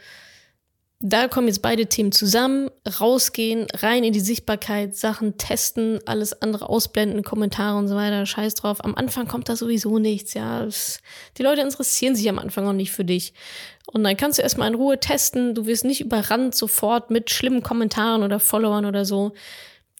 da 1.01 1.29
kommen 1.29 1.47
jetzt 1.47 1.61
beide 1.61 1.85
Themen 1.85 2.11
zusammen, 2.11 2.69
rausgehen, 2.99 3.67
rein 3.73 4.03
in 4.03 4.11
die 4.11 4.19
Sichtbarkeit, 4.19 4.97
Sachen 4.97 5.37
testen, 5.37 5.99
alles 6.05 6.41
andere 6.41 6.67
ausblenden, 6.67 7.23
Kommentare 7.23 7.77
und 7.77 7.87
so 7.87 7.95
weiter, 7.95 8.25
scheiß 8.25 8.55
drauf. 8.55 8.83
Am 8.83 8.95
Anfang 8.95 9.25
kommt 9.25 9.47
da 9.47 9.55
sowieso 9.55 9.97
nichts, 9.97 10.33
ja. 10.33 10.67
Die 11.37 11.43
Leute 11.43 11.61
interessieren 11.61 12.17
sich 12.17 12.27
am 12.27 12.37
Anfang 12.37 12.67
auch 12.67 12.73
nicht 12.73 12.91
für 12.91 13.05
dich. 13.05 13.33
Und 13.87 14.03
dann 14.03 14.17
kannst 14.17 14.39
du 14.39 14.41
erstmal 14.43 14.67
in 14.67 14.75
Ruhe 14.75 14.99
testen, 14.99 15.55
du 15.55 15.65
wirst 15.65 15.85
nicht 15.85 16.01
überrannt 16.01 16.53
sofort 16.53 17.11
mit 17.11 17.29
schlimmen 17.29 17.63
Kommentaren 17.63 18.21
oder 18.21 18.41
Followern 18.41 18.85
oder 18.85 19.05
so 19.05 19.31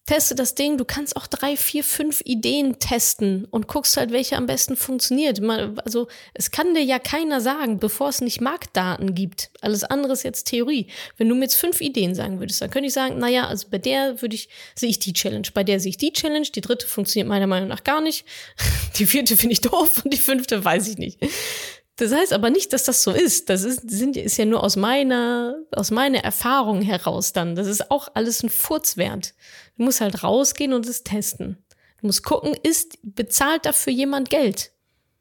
teste 0.10 0.34
das 0.34 0.56
Ding, 0.56 0.80
du 0.80 0.86
kannst 0.86 1.16
auch 1.16 1.28
drei, 1.28 1.56
vier, 1.56 1.84
fünf 1.84 2.22
Ideen 2.26 2.80
testen 2.80 3.46
und 3.46 3.68
guckst 3.68 3.96
halt, 3.96 4.12
welche 4.12 4.38
am 4.38 4.48
besten 4.48 4.76
funktioniert. 4.76 5.40
Also 5.86 6.08
es 6.34 6.50
kann 6.50 6.74
dir 6.74 6.82
ja 6.82 6.98
keiner 6.98 7.42
sagen, 7.42 7.78
bevor 7.78 8.10
es 8.10 8.20
nicht 8.20 8.42
Marktdaten 8.42 9.14
gibt. 9.14 9.52
Alles 9.62 9.84
andere 9.84 10.14
ist 10.14 10.24
jetzt 10.24 10.46
Theorie. 10.46 10.88
Wenn 11.18 11.30
du 11.30 11.36
mir 11.36 11.44
jetzt 11.44 11.58
fünf 11.58 11.80
Ideen 11.80 12.16
sagen 12.16 12.40
würdest, 12.40 12.60
dann 12.60 12.72
könnte 12.72 12.88
ich 12.88 12.94
sagen, 12.94 13.20
naja, 13.20 13.48
also 13.48 13.68
bei 13.70 13.78
der 13.78 14.20
würde 14.24 14.34
ich, 14.34 14.50
sehe 14.74 14.90
ich 14.90 14.98
die 14.98 15.14
Challenge, 15.14 15.48
bei 15.54 15.64
der 15.64 15.80
sehe 15.80 15.92
ich 15.92 15.98
die 15.98 16.12
Challenge, 16.12 16.48
die 16.56 16.62
dritte 16.62 16.88
funktioniert 16.88 17.28
meiner 17.28 17.46
Meinung 17.46 17.70
nach 17.70 17.84
gar 17.84 18.02
nicht, 18.02 18.26
die 18.98 19.06
vierte 19.06 19.38
finde 19.38 19.54
ich 19.54 19.62
doof 19.62 20.02
und 20.04 20.12
die 20.12 20.18
fünfte 20.18 20.66
weiß 20.66 20.88
ich 20.88 20.98
nicht. 20.98 21.20
Das 21.98 22.14
heißt 22.14 22.32
aber 22.32 22.50
nicht, 22.50 22.72
dass 22.72 22.86
das 22.86 23.04
so 23.04 23.12
ist. 23.12 23.50
Das 23.50 23.64
ist, 23.64 23.90
sind, 23.90 24.16
ist 24.16 24.38
ja 24.38 24.46
nur 24.46 24.64
aus 24.64 24.78
meiner, 24.78 25.58
aus 25.72 25.92
meiner 25.92 26.24
Erfahrung 26.24 26.82
heraus 26.82 27.34
dann. 27.34 27.56
Das 27.56 27.68
ist 27.68 27.92
auch 27.92 28.08
alles 28.14 28.42
ein 28.42 28.50
Furzwert. 28.50 29.34
Du 29.80 29.86
musst 29.86 30.02
halt 30.02 30.26
rausgehen 30.26 30.74
und 30.74 30.86
es 30.86 31.06
testen. 31.06 31.58
Du 32.02 32.08
musst 32.08 32.26
gucken, 32.26 32.54
ist, 32.64 32.98
bezahlt 33.02 33.66
dafür 33.66 33.94
jemand 33.94 34.30
Geld? 34.30 34.72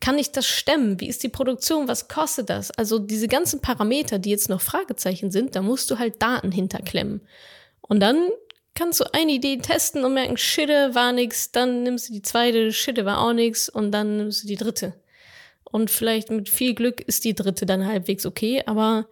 Kann 0.00 0.18
ich 0.18 0.32
das 0.32 0.48
stemmen? 0.48 0.98
Wie 0.98 1.06
ist 1.06 1.22
die 1.22 1.28
Produktion? 1.28 1.86
Was 1.86 2.08
kostet 2.08 2.50
das? 2.50 2.72
Also 2.72 2.98
diese 2.98 3.28
ganzen 3.28 3.60
Parameter, 3.60 4.18
die 4.18 4.30
jetzt 4.30 4.48
noch 4.48 4.60
Fragezeichen 4.60 5.30
sind, 5.30 5.54
da 5.54 5.62
musst 5.62 5.92
du 5.92 6.00
halt 6.00 6.20
Daten 6.20 6.50
hinterklemmen. 6.50 7.20
Und 7.82 8.00
dann 8.00 8.30
kannst 8.74 8.98
du 8.98 9.04
eine 9.14 9.30
Idee 9.30 9.58
testen 9.58 10.04
und 10.04 10.14
merken, 10.14 10.36
Schitte 10.36 10.92
war 10.92 11.12
nix, 11.12 11.52
dann 11.52 11.84
nimmst 11.84 12.08
du 12.08 12.12
die 12.12 12.22
zweite, 12.22 12.72
Schitte 12.72 13.04
war 13.04 13.20
auch 13.20 13.34
nix 13.34 13.68
und 13.68 13.92
dann 13.92 14.16
nimmst 14.16 14.42
du 14.42 14.48
die 14.48 14.56
dritte. 14.56 14.92
Und 15.62 15.88
vielleicht 15.88 16.32
mit 16.32 16.48
viel 16.48 16.74
Glück 16.74 17.00
ist 17.00 17.24
die 17.24 17.36
dritte 17.36 17.64
dann 17.64 17.86
halbwegs 17.86 18.26
okay, 18.26 18.64
aber 18.66 19.06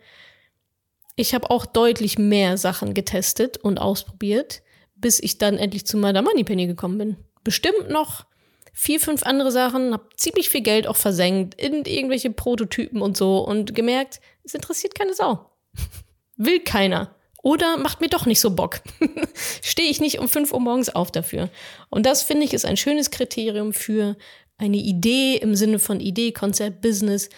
ich 1.15 1.35
habe 1.35 1.53
auch 1.53 1.67
deutlich 1.67 2.19
mehr 2.19 2.59
Sachen 2.59 2.95
getestet 2.95 3.59
und 3.59 3.79
ausprobiert, 3.79 4.63
bis 4.97 5.21
ich 5.21 5.39
dann 5.39 5.59
endlich 5.59 5.87
zu 5.87 5.97
meiner 5.97 6.23
Moneypenny 6.23 6.67
gekommen 6.67 6.99
bin. 6.99 7.17
Bestimmt 7.45 7.91
noch 7.91 8.27
vier, 8.73 9.01
fünf 9.01 9.23
andere 9.23 9.53
Sachen, 9.53 9.93
habe 9.93 10.09
ziemlich 10.17 10.51
viel 10.51 10.63
Geld 10.63 10.87
auch 10.87 10.97
versenkt 10.97 11.55
in 11.61 11.85
irgendwelche 11.85 12.31
Prototypen 12.31 13.01
und 13.01 13.17
so 13.17 13.39
und 13.39 13.75
gemerkt, 13.75 14.21
es 14.45 14.55
interessiert 14.55 14.95
keine 14.95 15.15
Sau. 15.15 15.51
Will 16.37 16.61
keiner. 16.61 17.15
Oder 17.43 17.77
macht 17.77 18.01
mir 18.01 18.09
doch 18.09 18.27
nicht 18.27 18.41
so 18.41 18.51
Bock. 18.51 18.81
Stehe 19.63 19.89
ich 19.89 20.01
nicht 20.01 20.19
um 20.19 20.29
fünf 20.29 20.53
Uhr 20.53 20.61
morgens 20.61 20.89
auf 20.89 21.13
dafür. 21.13 21.49
Und 21.91 22.05
das 22.05 22.23
finde 22.23 22.45
ich 22.45 22.53
ist 22.53 22.67
ein 22.67 22.77
schönes 22.77 23.11
Kriterium 23.11 23.73
für 23.73 24.17
eine 24.59 24.79
Idee 24.79 25.37
im 25.37 25.55
Sinne 25.55 25.79
von 25.79 26.01
Idee, 26.01 26.33
Konzept, 26.33 26.81
Business. 26.81 27.29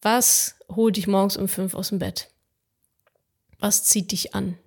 Was 0.00 0.56
holt 0.74 0.96
dich 0.96 1.06
morgens 1.06 1.36
um 1.36 1.48
fünf 1.48 1.74
aus 1.74 1.90
dem 1.90 1.98
Bett? 1.98 2.28
Was 3.58 3.84
zieht 3.84 4.12
dich 4.12 4.34
an? 4.34 4.58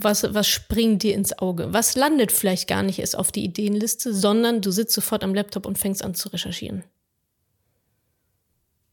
Was, 0.00 0.22
was 0.32 0.46
springt 0.46 1.02
dir 1.02 1.14
ins 1.14 1.36
Auge? 1.40 1.72
Was 1.72 1.96
landet 1.96 2.30
vielleicht 2.30 2.68
gar 2.68 2.84
nicht 2.84 3.00
erst 3.00 3.18
auf 3.18 3.32
die 3.32 3.42
Ideenliste, 3.42 4.14
sondern 4.14 4.60
du 4.60 4.70
sitzt 4.70 4.94
sofort 4.94 5.24
am 5.24 5.34
Laptop 5.34 5.66
und 5.66 5.76
fängst 5.76 6.04
an 6.04 6.14
zu 6.14 6.28
recherchieren. 6.28 6.84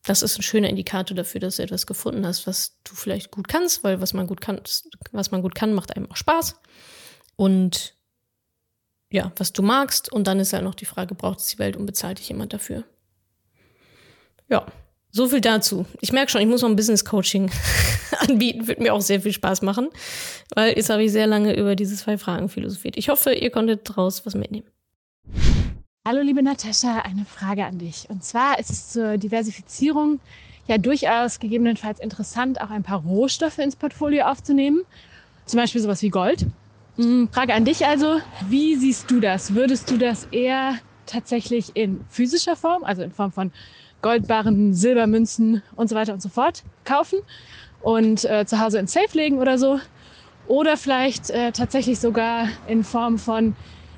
Das 0.02 0.24
ist 0.24 0.40
ein 0.40 0.42
schöner 0.42 0.70
Indikator 0.70 1.16
dafür, 1.16 1.42
dass 1.42 1.58
du 1.58 1.64
etwas 1.64 1.86
gefunden 1.86 2.26
hast, 2.26 2.48
was 2.48 2.80
du 2.84 2.96
vielleicht 2.96 3.30
gut 3.30 3.48
kannst, 3.48 3.84
weil 3.84 4.02
was 4.02 4.14
man 4.14 4.26
gut 4.26 4.42
kann, 4.42 4.60
was 5.12 5.30
man 5.30 5.44
gut 5.44 5.54
kann, 5.54 5.74
macht 5.74 5.96
einem 5.96 6.10
auch 6.10 6.16
Spaß. 6.16 6.60
Und 7.36 7.96
ja, 9.12 9.32
was 9.38 9.54
du 9.54 9.62
magst. 9.62 10.12
Und 10.12 10.26
dann 10.26 10.40
ist 10.40 10.54
halt 10.54 10.64
noch 10.64 10.76
die 10.76 10.86
Frage, 10.86 11.14
braucht 11.14 11.40
es 11.40 11.48
die 11.48 11.60
Welt 11.60 11.78
und 11.78 11.86
bezahlt 11.86 12.18
dich 12.18 12.30
jemand 12.30 12.52
dafür? 12.52 12.84
Ja, 14.50 14.66
so 15.16 15.30
viel 15.30 15.40
dazu. 15.40 15.86
Ich 16.02 16.12
merke 16.12 16.30
schon, 16.30 16.42
ich 16.42 16.48
muss 16.48 16.62
noch 16.62 16.68
ein 16.68 16.76
Business 16.76 17.06
Coaching 17.06 17.50
anbieten. 18.20 18.68
Wird 18.68 18.82
mir 18.82 18.94
auch 18.94 19.00
sehr 19.00 19.22
viel 19.22 19.32
Spaß 19.32 19.62
machen, 19.62 19.88
weil 20.54 20.76
jetzt 20.76 20.90
habe 20.90 21.04
ich 21.06 21.12
sehr 21.14 21.26
lange 21.26 21.56
über 21.58 21.78
diese 21.78 21.96
zwei 21.96 22.18
Fragen 22.18 22.50
philosophiert. 22.50 22.98
Ich 22.98 23.08
hoffe, 23.08 23.32
ihr 23.32 23.50
konntet 23.50 23.90
daraus 23.90 24.26
was 24.26 24.36
mitnehmen. 24.36 24.68
Hallo 26.06 26.22
liebe 26.22 26.44
Natascha, 26.44 27.00
eine 27.00 27.24
Frage 27.24 27.66
an 27.66 27.80
dich. 27.80 28.10
Und 28.10 28.26
zwar 28.26 28.60
ist 28.60 28.70
es 28.70 28.90
zur 28.90 29.18
Diversifizierung 29.18 30.20
ja 30.68 30.78
durchaus 30.78 31.40
gegebenenfalls 31.40 32.02
interessant, 32.02 32.60
auch 32.60 32.70
ein 32.70 32.84
paar 32.84 33.02
Rohstoffe 33.02 33.60
ins 33.60 33.78
Portfolio 33.78 34.26
aufzunehmen. 34.26 34.82
Zum 35.46 35.62
Beispiel 35.62 35.80
sowas 35.80 36.02
wie 36.02 36.10
Gold. 36.10 36.46
Hm, 36.98 37.30
Frage 37.32 37.54
an 37.54 37.64
dich 37.64 37.86
also, 37.86 38.20
wie 38.50 38.76
siehst 38.76 39.10
du 39.10 39.22
das? 39.22 39.56
Würdest 39.56 39.90
du 39.90 39.98
das 39.98 40.28
eher 40.32 40.76
tatsächlich 41.06 41.74
in 41.76 42.04
physischer 42.10 42.58
Form, 42.58 42.84
also 42.84 43.02
in 43.02 43.12
Form 43.12 43.32
von 43.32 43.52
Goldbarren, 44.06 44.72
Silbermünzen 44.76 45.64
und 45.76 45.90
so 45.90 45.96
weiter 45.96 46.14
und 46.14 46.22
so 46.22 46.30
fort 46.30 46.62
kaufen 46.84 47.18
und 47.82 48.24
äh, 48.26 48.46
zu 48.46 48.60
Hause 48.60 48.78
ins 48.78 48.94
Safe 48.94 49.18
legen 49.18 49.40
oder 49.40 49.58
so? 49.58 49.80
Oder 50.48 50.78
vielleicht 50.78 51.32
äh, 51.32 51.52
tatsächlich 51.52 52.00
sogar 52.00 52.48
in 52.68 52.84
Form 52.84 53.18
von 53.18 53.56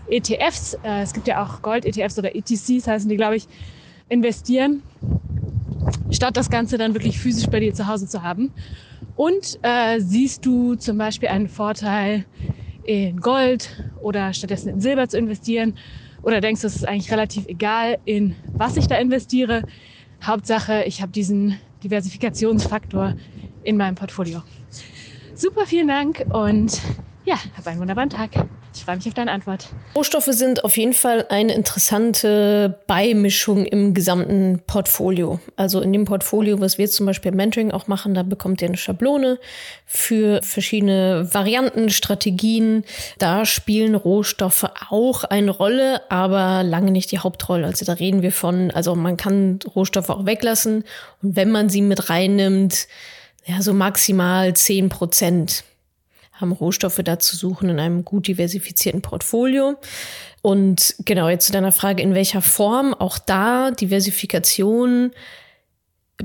ETFs, 0.10 0.76
äh, 0.76 1.02
es 1.02 1.12
gibt 1.12 1.28
ja 1.28 1.44
auch 1.44 1.62
Gold-ETFs 1.62 2.18
oder 2.18 2.34
ETCs 2.34 2.88
heißen 2.88 3.10
die, 3.10 3.18
glaube 3.18 3.36
ich, 3.36 3.50
investieren, 4.08 4.82
statt 6.10 6.38
das 6.38 6.50
Ganze 6.50 6.78
dann 6.78 6.94
wirklich 6.94 7.20
physisch 7.20 7.50
bei 7.50 7.60
dir 7.60 7.74
zu 7.74 7.88
Hause 7.88 8.08
zu 8.08 8.24
haben. 8.24 8.54
Und 9.18 9.60
äh, 9.62 10.00
siehst 10.00 10.46
du 10.46 10.76
zum 10.76 10.98
Beispiel 10.98 11.28
einen 11.28 11.50
Vorteil 11.50 12.24
in 12.86 13.20
Gold 13.20 13.76
oder 14.02 14.32
stattdessen 14.32 14.70
in 14.70 14.80
Silber 14.80 15.10
zu 15.10 15.18
investieren? 15.18 15.76
Oder 16.22 16.40
denkst 16.40 16.62
du, 16.62 16.68
es 16.68 16.76
ist 16.76 16.88
eigentlich 16.88 17.12
relativ 17.12 17.46
egal, 17.48 17.98
in 18.06 18.36
was 18.58 18.78
ich 18.78 18.88
da 18.88 18.96
investiere? 18.96 19.66
Hauptsache, 20.24 20.84
ich 20.86 21.02
habe 21.02 21.12
diesen 21.12 21.60
Diversifikationsfaktor 21.84 23.16
in 23.64 23.78
meinem 23.78 23.96
Portfolio. 23.96 24.44
Super, 25.36 25.66
vielen 25.66 25.88
Dank 25.88 26.26
und 26.30 26.82
ja, 27.24 27.38
hab 27.56 27.68
einen 27.68 27.80
wunderbaren 27.80 28.10
Tag. 28.10 28.32
Ich 28.78 28.86
freue 28.86 28.98
mich 28.98 29.08
auf 29.08 29.16
deine 29.16 29.32
Antwort. 29.32 29.68
Rohstoffe 29.96 30.30
sind 30.30 30.64
auf 30.64 30.78
jeden 30.78 30.94
Fall 30.94 31.26
eine 31.30 31.56
interessante 31.56 32.80
Beimischung 32.86 33.66
im 33.66 33.96
gesamten 33.96 34.62
Portfolio. 34.68 35.40
Also 35.56 35.82
in 35.82 35.92
dem 35.92 36.06
Portfolio, 36.06 36.62
was 36.62 36.78
wir 36.78 36.88
zum 36.88 37.08
Beispiel 37.08 37.32
im 37.32 37.38
Mentoring 37.38 37.72
auch 37.72 37.88
machen, 37.88 38.14
da 38.14 38.22
bekommt 38.22 38.62
ihr 38.62 38.68
eine 38.68 38.78
Schablone 38.78 39.40
für 39.88 40.42
verschiedene 40.44 41.28
Varianten, 41.34 41.90
Strategien. 41.90 42.84
Da 43.18 43.46
spielen 43.46 43.96
Rohstoffe 43.96 44.66
auch 44.90 45.24
eine 45.24 45.52
Rolle, 45.52 46.02
aber 46.12 46.62
lange 46.64 46.92
nicht 46.92 47.12
die 47.12 47.20
Hauptrolle. 47.20 47.66
Also 47.66 47.84
da 47.84 47.94
reden 47.94 48.22
wir 48.22 48.32
von, 48.32 48.70
also 48.70 48.94
man 48.94 49.18
kann 49.18 49.58
Rohstoffe 49.76 50.12
auch 50.12 50.28
weglassen 50.28 50.84
und 51.24 51.36
wenn 51.36 51.50
man 51.50 51.70
sie 51.70 51.82
mit 51.82 52.12
reinnimmt, 52.12 52.88
ja, 53.46 53.62
so 53.64 53.74
maximal 53.74 54.54
zehn 54.54 54.90
Prozent 54.90 55.64
haben 56.38 56.52
Rohstoffe 56.52 57.02
da 57.04 57.20
zu 57.20 57.36
suchen 57.36 57.70
in 57.70 57.80
einem 57.80 58.06
gut 58.06 58.28
diversifizierten 58.28 59.02
Portfolio. 59.02 59.76
Und 60.42 60.96
genau, 61.06 61.30
jetzt 61.30 61.48
zu 61.48 61.52
deiner 61.52 61.72
Frage, 61.72 62.02
in 62.02 62.14
welcher 62.14 62.42
Form, 62.42 62.94
auch 62.94 63.18
da 63.18 63.72
Diversifikation, 63.72 65.12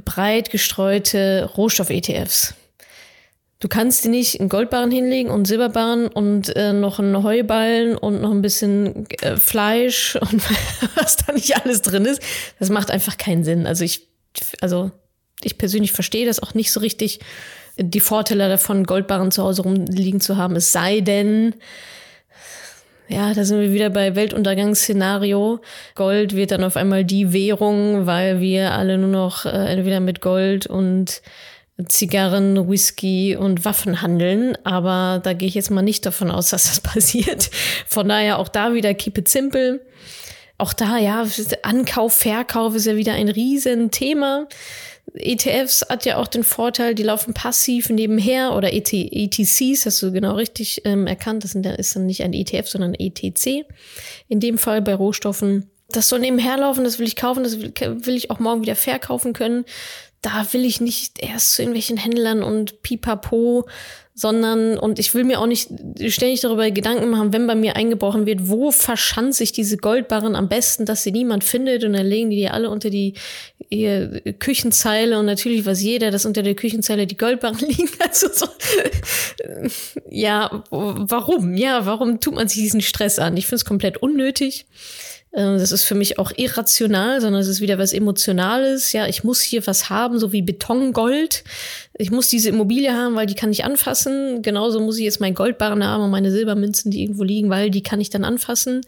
breit 0.04 0.50
gestreute 0.50 1.50
Rohstoff-ETFs. 1.56 2.54
Du 3.62 3.68
kannst 3.68 4.04
dir 4.04 4.08
nicht 4.08 4.40
einen 4.40 4.48
Goldbarren 4.48 4.90
hinlegen 4.90 5.30
und 5.30 5.46
Silberbarren 5.46 6.08
und 6.08 6.54
äh, 6.56 6.72
noch 6.72 6.98
einen 6.98 7.22
Heuballen 7.22 7.96
und 7.96 8.20
noch 8.20 8.32
ein 8.32 8.42
bisschen 8.42 9.08
äh, 9.20 9.36
Fleisch 9.36 10.16
und 10.20 10.42
was 10.96 11.16
da 11.16 11.32
nicht 11.32 11.56
alles 11.56 11.80
drin 11.80 12.04
ist. 12.04 12.20
Das 12.58 12.70
macht 12.70 12.90
einfach 12.90 13.16
keinen 13.16 13.44
Sinn. 13.44 13.66
Also 13.66 13.84
ich, 13.84 14.08
also 14.60 14.90
ich 15.44 15.58
persönlich 15.58 15.92
verstehe 15.92 16.26
das 16.26 16.40
auch 16.40 16.54
nicht 16.54 16.72
so 16.72 16.80
richtig 16.80 17.20
die 17.78 18.00
Vorteile 18.00 18.48
davon, 18.48 18.84
Goldbarren 18.84 19.30
zu 19.30 19.42
Hause 19.42 19.62
rumliegen 19.62 20.20
zu 20.20 20.36
haben. 20.36 20.56
Es 20.56 20.72
sei 20.72 21.00
denn, 21.00 21.54
ja, 23.08 23.34
da 23.34 23.44
sind 23.44 23.60
wir 23.60 23.72
wieder 23.72 23.90
bei 23.90 24.14
Weltuntergangsszenario. 24.14 25.60
Gold 25.94 26.34
wird 26.34 26.50
dann 26.50 26.64
auf 26.64 26.76
einmal 26.76 27.04
die 27.04 27.32
Währung, 27.32 28.06
weil 28.06 28.40
wir 28.40 28.72
alle 28.72 28.98
nur 28.98 29.10
noch 29.10 29.44
äh, 29.44 29.50
entweder 29.50 30.00
mit 30.00 30.20
Gold 30.20 30.66
und 30.66 31.22
Zigarren, 31.88 32.68
Whisky 32.68 33.36
und 33.36 33.64
Waffen 33.64 34.02
handeln. 34.02 34.56
Aber 34.64 35.20
da 35.22 35.32
gehe 35.32 35.48
ich 35.48 35.54
jetzt 35.54 35.70
mal 35.70 35.82
nicht 35.82 36.06
davon 36.06 36.30
aus, 36.30 36.50
dass 36.50 36.64
das 36.64 36.80
passiert. 36.80 37.50
Von 37.86 38.08
daher 38.08 38.38
auch 38.38 38.48
da 38.48 38.74
wieder 38.74 38.94
keep 38.94 39.18
it 39.18 39.28
simple. 39.28 39.80
Auch 40.58 40.72
da, 40.72 40.96
ja, 40.98 41.26
Ankauf, 41.62 42.12
Verkauf 42.12 42.76
ist 42.76 42.86
ja 42.86 42.96
wieder 42.96 43.14
ein 43.14 43.28
Riesenthema. 43.28 44.46
ETFs 45.14 45.84
hat 45.88 46.04
ja 46.04 46.16
auch 46.16 46.26
den 46.26 46.44
Vorteil, 46.44 46.94
die 46.94 47.02
laufen 47.02 47.34
passiv 47.34 47.90
nebenher 47.90 48.54
oder 48.54 48.72
ET, 48.72 48.92
ETCs, 48.92 49.84
hast 49.84 50.00
du 50.02 50.12
genau 50.12 50.34
richtig 50.34 50.82
ähm, 50.84 51.06
erkannt. 51.06 51.44
Das 51.44 51.54
ist 51.54 51.96
dann 51.96 52.06
nicht 52.06 52.22
ein 52.22 52.32
ETF, 52.32 52.68
sondern 52.68 52.94
ETC. 52.94 53.66
In 54.28 54.40
dem 54.40 54.58
Fall 54.58 54.80
bei 54.80 54.94
Rohstoffen. 54.94 55.70
Das 55.90 56.08
soll 56.08 56.20
nebenher 56.20 56.56
laufen, 56.56 56.84
das 56.84 56.98
will 56.98 57.06
ich 57.06 57.16
kaufen, 57.16 57.42
das 57.42 57.60
will, 57.60 57.72
will 57.78 58.16
ich 58.16 58.30
auch 58.30 58.38
morgen 58.38 58.62
wieder 58.62 58.76
verkaufen 58.76 59.34
können. 59.34 59.66
Da 60.22 60.46
will 60.52 60.64
ich 60.64 60.80
nicht 60.80 61.20
erst 61.20 61.52
zu 61.52 61.62
irgendwelchen 61.62 61.96
Händlern 61.96 62.42
und 62.42 62.82
pipapo, 62.82 63.66
sondern, 64.14 64.78
und 64.78 64.98
ich 64.98 65.14
will 65.14 65.24
mir 65.24 65.40
auch 65.40 65.46
nicht 65.46 65.70
ständig 66.08 66.40
darüber 66.42 66.70
Gedanken 66.70 67.08
machen, 67.08 67.32
wenn 67.32 67.46
bei 67.46 67.54
mir 67.54 67.76
eingebrochen 67.76 68.26
wird, 68.26 68.48
wo 68.48 68.70
verschanze 68.70 69.42
ich 69.42 69.52
diese 69.52 69.78
Goldbarren 69.78 70.36
am 70.36 70.48
besten, 70.48 70.84
dass 70.84 71.02
sie 71.02 71.12
niemand 71.12 71.44
findet 71.44 71.84
und 71.84 71.94
dann 71.94 72.06
legen 72.06 72.28
die 72.28 72.36
die 72.36 72.48
alle 72.48 72.68
unter 72.68 72.90
die 72.90 73.14
ihr 73.72 74.20
Küchenzeile 74.38 75.18
und 75.18 75.26
natürlich 75.26 75.64
weiß 75.64 75.80
jeder, 75.80 76.10
dass 76.10 76.26
unter 76.26 76.42
der 76.42 76.54
Küchenzeile 76.54 77.06
die 77.06 77.16
Goldbarren 77.16 77.58
liegen. 77.68 77.88
Also 77.98 78.28
so, 78.32 78.46
ja, 80.10 80.62
warum? 80.70 81.56
Ja, 81.56 81.86
warum 81.86 82.20
tut 82.20 82.34
man 82.34 82.48
sich 82.48 82.62
diesen 82.62 82.82
Stress 82.82 83.18
an? 83.18 83.36
Ich 83.36 83.46
finde 83.46 83.56
es 83.56 83.64
komplett 83.64 83.96
unnötig. 83.98 84.66
Äh, 85.32 85.58
das 85.58 85.72
ist 85.72 85.84
für 85.84 85.94
mich 85.94 86.18
auch 86.18 86.32
irrational, 86.36 87.20
sondern 87.20 87.40
es 87.40 87.48
ist 87.48 87.60
wieder 87.60 87.78
was 87.78 87.92
Emotionales. 87.92 88.92
Ja, 88.92 89.06
ich 89.06 89.24
muss 89.24 89.40
hier 89.40 89.66
was 89.66 89.88
haben, 89.90 90.18
so 90.18 90.32
wie 90.32 90.42
Betongold. 90.42 91.42
Ich 91.98 92.10
muss 92.10 92.28
diese 92.28 92.50
Immobilie 92.50 92.92
haben, 92.94 93.14
weil 93.16 93.26
die 93.26 93.34
kann 93.34 93.50
ich 93.50 93.64
anfassen. 93.64 94.42
Genauso 94.42 94.80
muss 94.80 94.98
ich 94.98 95.04
jetzt 95.04 95.20
mein 95.20 95.34
Goldbarren 95.34 95.84
haben 95.84 96.04
und 96.04 96.10
meine 96.10 96.30
Silbermünzen, 96.30 96.90
die 96.90 97.02
irgendwo 97.02 97.24
liegen, 97.24 97.50
weil 97.50 97.70
die 97.70 97.82
kann 97.82 98.00
ich 98.00 98.10
dann 98.10 98.24
anfassen. 98.24 98.82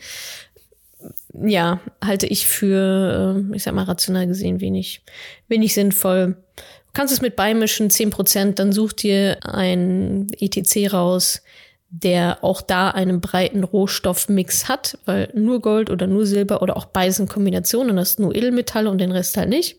Ja, 1.42 1.80
halte 2.02 2.26
ich 2.26 2.46
für, 2.46 3.44
äh, 3.52 3.56
ich 3.56 3.64
sag 3.64 3.74
mal, 3.74 3.84
rational 3.84 4.26
gesehen 4.26 4.60
wenig, 4.60 5.02
wenig 5.48 5.74
sinnvoll. 5.74 6.36
Du 6.56 6.92
kannst 6.92 7.12
es 7.12 7.20
mit 7.20 7.34
beimischen, 7.34 7.90
10%, 7.90 8.54
dann 8.54 8.72
such 8.72 8.92
dir 8.92 9.38
ein 9.42 10.28
ETC 10.38 10.92
raus, 10.92 11.42
der 11.90 12.42
auch 12.42 12.60
da 12.60 12.90
einen 12.90 13.20
breiten 13.20 13.64
Rohstoffmix 13.64 14.68
hat, 14.68 14.98
weil 15.04 15.30
nur 15.34 15.60
Gold 15.60 15.90
oder 15.90 16.06
nur 16.06 16.26
Silber 16.26 16.62
oder 16.62 16.76
auch 16.76 16.86
beides 16.86 17.18
in 17.18 17.28
Kombination 17.28 17.90
und 17.90 17.96
das 17.96 18.10
ist 18.10 18.20
nur 18.20 18.34
Edelmetalle 18.34 18.90
und 18.90 18.98
den 18.98 19.12
Rest 19.12 19.36
halt 19.36 19.48
nicht. 19.48 19.76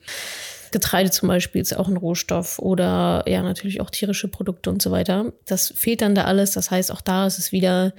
Getreide 0.71 1.09
zum 1.09 1.29
Beispiel 1.29 1.61
ist 1.61 1.75
auch 1.77 1.87
ein 1.87 1.95
Rohstoff 1.95 2.59
oder 2.59 3.23
ja, 3.27 3.41
natürlich 3.43 3.79
auch 3.79 3.89
tierische 3.89 4.27
Produkte 4.27 4.69
und 4.69 4.81
so 4.81 4.91
weiter. 4.91 5.31
Das 5.45 5.73
fehlt 5.75 6.01
dann 6.01 6.15
da 6.15 6.25
alles. 6.25 6.51
Das 6.51 6.69
heißt, 6.69 6.91
auch 6.91 7.01
da 7.01 7.27
ist 7.27 7.39
es 7.39 7.53
wieder 7.53 7.93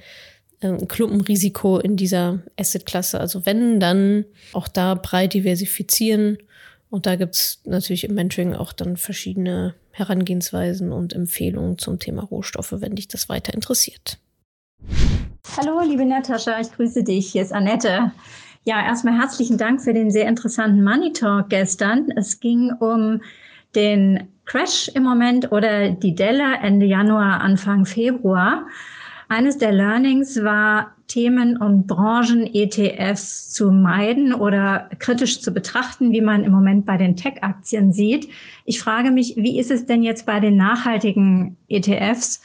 ein 0.61 0.87
Klumpenrisiko 0.87 1.79
in 1.79 1.97
dieser 1.97 2.39
Asset-Klasse. 2.59 3.19
Also 3.19 3.45
wenn, 3.45 3.79
dann 3.79 4.25
auch 4.53 4.67
da 4.67 4.95
breit 4.95 5.33
diversifizieren. 5.33 6.37
Und 6.89 7.05
da 7.05 7.15
gibt's 7.15 7.61
natürlich 7.65 8.05
im 8.05 8.15
Mentoring 8.15 8.55
auch 8.55 8.73
dann 8.73 8.97
verschiedene 8.97 9.75
Herangehensweisen 9.91 10.91
und 10.91 11.13
Empfehlungen 11.13 11.77
zum 11.77 11.99
Thema 11.99 12.23
Rohstoffe, 12.23 12.73
wenn 12.77 12.95
dich 12.95 13.07
das 13.07 13.29
weiter 13.29 13.53
interessiert. 13.53 14.19
Hallo, 15.57 15.81
liebe 15.81 16.05
Natascha, 16.05 16.59
ich 16.59 16.71
grüße 16.71 17.03
dich. 17.03 17.31
Hier 17.31 17.41
ist 17.41 17.53
Annette. 17.53 18.11
Ja, 18.63 18.85
erstmal 18.85 19.17
herzlichen 19.17 19.57
Dank 19.57 19.81
für 19.81 19.93
den 19.93 20.11
sehr 20.11 20.27
interessanten 20.27 20.83
Money 20.83 21.13
Talk 21.13 21.49
gestern. 21.49 22.09
Es 22.15 22.39
ging 22.39 22.71
um 22.79 23.21
den 23.75 24.27
Crash 24.45 24.89
im 24.93 25.03
Moment 25.03 25.51
oder 25.51 25.89
die 25.91 26.15
Delle 26.15 26.57
Ende 26.61 26.85
Januar, 26.85 27.41
Anfang 27.41 27.85
Februar. 27.85 28.67
Eines 29.29 29.57
der 29.57 29.73
Learnings 29.73 30.41
war, 30.43 30.93
Themen 31.07 31.57
und 31.57 31.87
Branchen-ETFs 31.87 33.49
zu 33.49 33.71
meiden 33.71 34.33
oder 34.33 34.89
kritisch 34.99 35.41
zu 35.41 35.51
betrachten, 35.51 36.11
wie 36.11 36.21
man 36.21 36.43
im 36.43 36.51
Moment 36.51 36.85
bei 36.85 36.97
den 36.97 37.15
Tech-Aktien 37.15 37.93
sieht. 37.93 38.29
Ich 38.65 38.79
frage 38.79 39.11
mich, 39.11 39.35
wie 39.37 39.59
ist 39.59 39.71
es 39.71 39.85
denn 39.85 40.03
jetzt 40.03 40.25
bei 40.25 40.39
den 40.39 40.57
nachhaltigen 40.57 41.57
ETFs? 41.69 42.41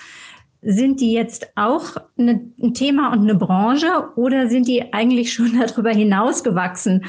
Sind 0.64 1.00
die 1.00 1.12
jetzt 1.12 1.48
auch 1.56 1.96
ein 2.16 2.54
Thema 2.74 3.12
und 3.12 3.22
eine 3.22 3.34
Branche 3.34 4.08
oder 4.14 4.48
sind 4.48 4.68
die 4.68 4.92
eigentlich 4.92 5.32
schon 5.32 5.58
darüber 5.66 5.90
hinausgewachsen, 5.90 7.04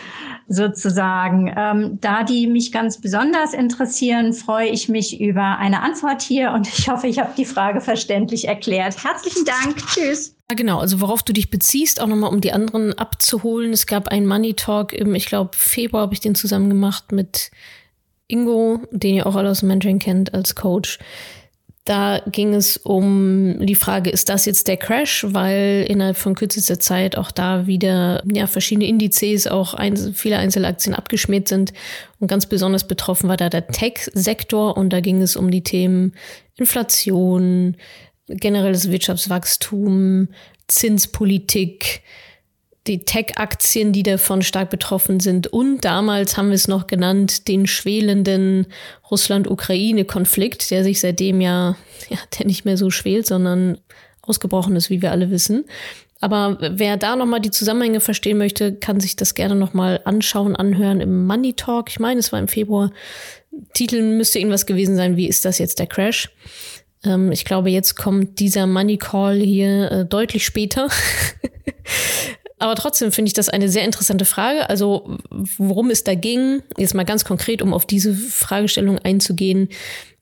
sozusagen? 0.47 1.53
Ähm, 1.55 1.99
da 2.01 2.23
die 2.23 2.47
mich 2.47 2.71
ganz 2.71 2.99
besonders 2.99 3.53
interessieren, 3.53 4.33
freue 4.33 4.69
ich 4.69 4.89
mich 4.89 5.21
über 5.21 5.59
eine 5.59 5.81
Antwort 5.81 6.23
hier 6.23 6.51
und 6.51 6.67
ich 6.67 6.89
hoffe, 6.89 7.07
ich 7.07 7.19
habe 7.19 7.33
die 7.37 7.45
Frage 7.45 7.79
verständlich 7.79 8.47
erklärt. 8.47 9.03
Herzlichen 9.03 9.45
Dank. 9.45 9.77
Tschüss. 9.85 10.35
Genau. 10.55 10.79
Also 10.79 10.99
worauf 10.99 11.21
du 11.21 11.33
dich 11.33 11.49
beziehst, 11.49 12.01
auch 12.01 12.07
nochmal, 12.07 12.31
um 12.31 12.41
die 12.41 12.53
anderen 12.53 12.97
abzuholen. 12.97 13.71
Es 13.71 13.85
gab 13.85 14.07
einen 14.07 14.25
Money 14.25 14.55
Talk 14.55 14.93
im, 14.93 15.13
ich 15.15 15.27
glaube, 15.27 15.51
Februar 15.53 16.03
habe 16.03 16.13
ich 16.13 16.19
den 16.19 16.35
zusammen 16.35 16.69
gemacht 16.69 17.11
mit 17.11 17.51
Ingo, 18.27 18.81
den 18.91 19.15
ihr 19.15 19.27
auch 19.27 19.35
alle 19.35 19.51
aus 19.51 19.59
dem 19.59 19.69
Mentoring 19.69 19.99
kennt 19.99 20.33
als 20.33 20.55
Coach. 20.55 20.97
Da 21.85 22.21
ging 22.27 22.53
es 22.53 22.77
um 22.77 23.57
die 23.65 23.75
Frage, 23.75 24.09
ist 24.09 24.29
das 24.29 24.45
jetzt 24.45 24.69
der 24.69 24.77
Crash? 24.77 25.25
Weil 25.27 25.85
innerhalb 25.89 26.15
von 26.15 26.33
kürzester 26.33 26.79
Zeit 26.79 27.17
auch 27.17 27.29
da 27.29 27.67
wieder 27.67 28.23
ja, 28.31 28.47
verschiedene 28.47 28.87
Indizes, 28.87 29.47
auch 29.47 29.73
ein, 29.73 29.97
viele 30.13 30.37
Einzelaktien 30.37 30.95
abgeschmiert 30.95 31.49
sind. 31.49 31.73
Und 32.19 32.29
ganz 32.29 32.45
besonders 32.45 32.87
betroffen 32.87 33.27
war 33.27 33.35
da 33.35 33.49
der 33.49 33.67
Tech-Sektor. 33.67 34.77
Und 34.77 34.91
da 34.91 35.01
ging 35.01 35.21
es 35.21 35.35
um 35.35 35.51
die 35.51 35.63
Themen 35.63 36.13
Inflation, 36.55 37.75
generelles 38.27 38.89
Wirtschaftswachstum, 38.89 40.29
Zinspolitik, 40.67 42.01
die 42.87 43.05
Tech-Aktien, 43.05 43.93
die 43.93 44.03
davon 44.03 44.41
stark 44.41 44.69
betroffen 44.69 45.19
sind. 45.19 45.47
Und 45.47 45.85
damals 45.85 46.35
haben 46.35 46.49
wir 46.49 46.55
es 46.55 46.67
noch 46.67 46.87
genannt, 46.87 47.47
den 47.47 47.65
schwelenden 47.65 48.67
Russland-Ukraine-Konflikt, 49.09 50.69
der 50.69 50.83
sich 50.83 50.99
seitdem 50.99 51.39
ja, 51.39 51.77
ja, 52.09 52.17
der 52.37 52.45
nicht 52.45 52.65
mehr 52.65 52.77
so 52.77 52.89
schwelt, 52.89 53.25
sondern 53.25 53.77
ausgebrochen 54.21 54.75
ist, 54.75 54.89
wie 54.89 55.01
wir 55.01 55.11
alle 55.11 55.31
wissen. 55.31 55.65
Aber 56.19 56.57
wer 56.61 56.95
da 56.95 57.15
nochmal 57.15 57.41
die 57.41 57.51
Zusammenhänge 57.51 57.99
verstehen 57.99 58.37
möchte, 58.37 58.73
kann 58.73 59.01
sich 59.01 59.17
das 59.17 59.35
gerne 59.35 59.55
nochmal 59.55 59.99
anschauen, 60.05 60.55
anhören 60.55 61.01
im 61.01 61.25
Money 61.25 61.53
Talk. 61.53 61.89
Ich 61.89 61.99
meine, 61.99 62.19
es 62.19 62.31
war 62.31 62.39
im 62.39 62.47
Februar. 62.47 62.91
Titel 63.73 64.01
müsste 64.01 64.39
irgendwas 64.39 64.65
gewesen 64.65 64.95
sein, 64.95 65.17
wie 65.17 65.27
ist 65.27 65.45
das 65.45 65.57
jetzt 65.57 65.79
der 65.79 65.87
Crash? 65.87 66.29
Ähm, 67.03 67.31
ich 67.31 67.45
glaube, 67.45 67.69
jetzt 67.69 67.95
kommt 67.95 68.39
dieser 68.39 68.67
Money 68.67 68.97
Call 68.97 69.39
hier 69.39 69.91
äh, 69.91 70.05
deutlich 70.05 70.45
später. 70.45 70.87
Aber 72.59 72.75
trotzdem 72.75 73.11
finde 73.11 73.27
ich 73.27 73.33
das 73.33 73.49
eine 73.49 73.69
sehr 73.69 73.83
interessante 73.83 74.25
Frage. 74.25 74.69
Also, 74.69 75.17
worum 75.57 75.89
es 75.89 76.03
da 76.03 76.15
ging, 76.15 76.61
jetzt 76.77 76.93
mal 76.93 77.03
ganz 77.03 77.25
konkret, 77.25 77.61
um 77.61 77.73
auf 77.73 77.85
diese 77.85 78.13
Fragestellung 78.13 78.99
einzugehen. 78.99 79.69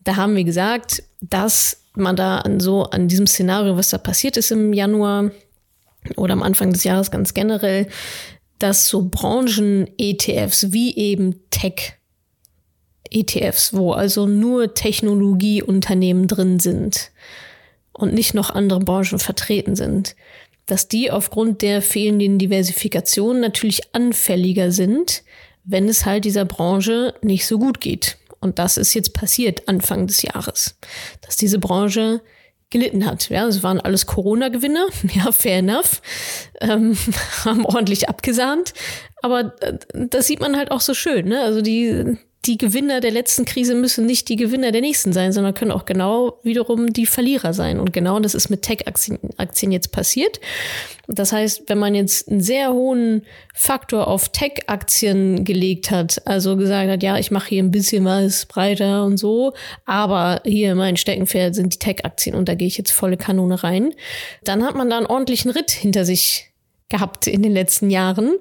Da 0.04 0.15
haben 0.15 0.36
wir 0.36 0.44
gesagt, 0.44 1.04
dass 1.22 1.84
man 1.94 2.15
da 2.15 2.39
an 2.39 2.60
so, 2.60 2.84
an 2.86 3.08
diesem 3.08 3.28
Szenario, 3.28 3.78
was 3.78 3.89
da 3.89 3.98
passiert 3.98 4.38
ist 4.38 4.52
im 4.52 4.74
Januar 4.74 5.32
oder 6.15 6.34
am 6.34 6.41
Anfang 6.41 6.72
des 6.74 6.84
Jahres 6.84 7.12
ganz 7.12 7.34
generell, 7.34 7.88
dass 8.60 8.88
so 8.88 9.10
Branchen-ETFs 9.10 10.72
wie 10.72 10.96
eben 10.96 11.36
Tech 11.50 11.94
ETFs, 13.12 13.74
wo 13.74 13.91
also 13.91 14.26
nur 14.26 14.74
Technologieunternehmen 14.74 16.28
drin 16.28 16.60
sind 16.60 17.12
und 17.91 18.13
nicht 18.13 18.34
noch 18.34 18.50
andere 18.50 18.80
Branchen 18.80 19.20
vertreten 19.20 19.76
sind, 19.76 20.15
dass 20.72 20.88
die 20.88 21.12
aufgrund 21.12 21.62
der 21.64 21.82
fehlenden 21.82 22.40
Diversifikation 22.40 23.42
natürlich 23.42 23.94
anfälliger 23.94 24.72
sind, 24.72 25.24
wenn 25.66 25.90
es 25.90 26.06
halt 26.06 26.24
dieser 26.24 26.46
Branche 26.46 27.14
nicht 27.22 27.46
so 27.46 27.60
gut 27.60 27.82
geht. 27.82 28.18
Und 28.40 28.58
das 28.58 28.78
ist 28.78 28.94
jetzt 28.94 29.14
passiert 29.14 29.68
Anfang 29.68 30.08
des 30.08 30.22
Jahres, 30.22 30.78
dass 31.20 31.36
diese 31.36 31.60
Branche 31.60 32.22
gelitten 32.70 33.06
hat. 33.06 33.30
Ja, 33.30 33.48
es 33.48 33.64
waren 33.64 33.82
alles 33.82 34.06
Corona-Gewinner, 34.06 34.88
ja, 35.14 35.34
fair 35.34 35.58
enough, 35.58 36.02
ähm, 36.62 36.98
haben 37.44 37.66
ordentlich 37.66 38.08
abgesahnt. 38.08 38.74
Aber 39.22 39.54
äh, 39.60 39.78
das 39.94 40.28
sieht 40.28 40.40
man 40.40 40.56
halt 40.56 40.72
auch 40.72 40.80
so 40.80 40.94
schön. 40.94 41.28
Ne? 41.28 41.42
Also 41.42 41.62
die, 41.62 42.18
die 42.45 42.58
Gewinner 42.58 43.01
der 43.01 43.12
letzten 43.12 43.45
Krise 43.45 43.75
müssen 43.75 44.08
nicht 44.08 44.27
die 44.27 44.36
Gewinner 44.36 44.71
der 44.71 44.82
nächsten 44.82 45.13
sein, 45.13 45.32
sondern 45.32 45.54
können 45.54 45.71
auch 45.71 45.86
genau 45.86 46.39
wiederum 46.41 46.91
die 46.91 47.06
Verlierer 47.06 47.54
sein. 47.54 47.80
Und 47.80 47.93
genau 47.93 48.19
das 48.19 48.34
ist 48.34 48.49
mit 48.49 48.63
Tech-Aktien 48.63 49.71
jetzt 49.71 49.91
passiert. 49.91 50.39
Das 51.08 51.34
heißt, 51.34 51.63
wenn 51.67 51.77
man 51.77 51.93
jetzt 51.93 52.30
einen 52.30 52.41
sehr 52.41 52.73
hohen 52.73 53.23
Faktor 53.54 54.08
auf 54.08 54.30
Tech-Aktien 54.30 55.43
gelegt 55.43 55.91
hat, 55.91 56.25
also 56.25 56.56
gesagt 56.56 56.89
hat, 56.89 57.04
ja, 57.04 57.17
ich 57.17 57.30
mache 57.30 57.49
hier 57.49 57.62
ein 57.62 57.71
bisschen 57.71 58.06
was 58.06 58.47
breiter 58.47 59.06
und 59.06 59.17
so, 59.17 59.54
aber 59.86 60.41
hier 60.43 60.73
mein 60.73 60.97
Steckenpferd 60.97 61.54
sind 61.54 61.75
die 61.75 61.80
Tech-Aktien 61.80 62.36
und 62.36 62.49
da 62.49 62.56
gehe 62.56 62.67
ich 62.67 62.77
jetzt 62.77 62.91
volle 62.91 63.17
Kanone 63.17 63.63
rein, 63.63 63.93
dann 64.43 64.63
hat 64.63 64.75
man 64.75 64.89
da 64.89 64.97
einen 64.97 65.06
ordentlichen 65.06 65.51
Ritt 65.51 65.69
hinter 65.69 66.06
sich 66.06 66.51
gehabt 66.91 67.25
in 67.25 67.41
den 67.41 67.51
letzten 67.51 67.89
Jahren. 67.89 68.34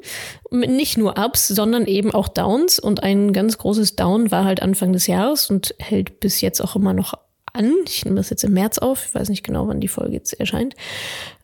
Nicht 0.50 0.98
nur 0.98 1.18
Ups, 1.18 1.48
sondern 1.48 1.86
eben 1.86 2.12
auch 2.12 2.28
Downs. 2.28 2.78
Und 2.78 3.02
ein 3.02 3.32
ganz 3.32 3.56
großes 3.56 3.96
Down 3.96 4.30
war 4.30 4.44
halt 4.44 4.60
Anfang 4.60 4.92
des 4.92 5.06
Jahres 5.06 5.48
und 5.48 5.74
hält 5.78 6.20
bis 6.20 6.42
jetzt 6.42 6.60
auch 6.60 6.76
immer 6.76 6.92
noch 6.92 7.14
an. 7.52 7.74
Ich 7.86 8.04
nehme 8.04 8.16
das 8.16 8.30
jetzt 8.30 8.44
im 8.44 8.52
März 8.52 8.78
auf. 8.78 9.06
Ich 9.06 9.14
weiß 9.14 9.28
nicht 9.28 9.44
genau, 9.44 9.68
wann 9.68 9.80
die 9.80 9.88
Folge 9.88 10.14
jetzt 10.14 10.38
erscheint. 10.38 10.74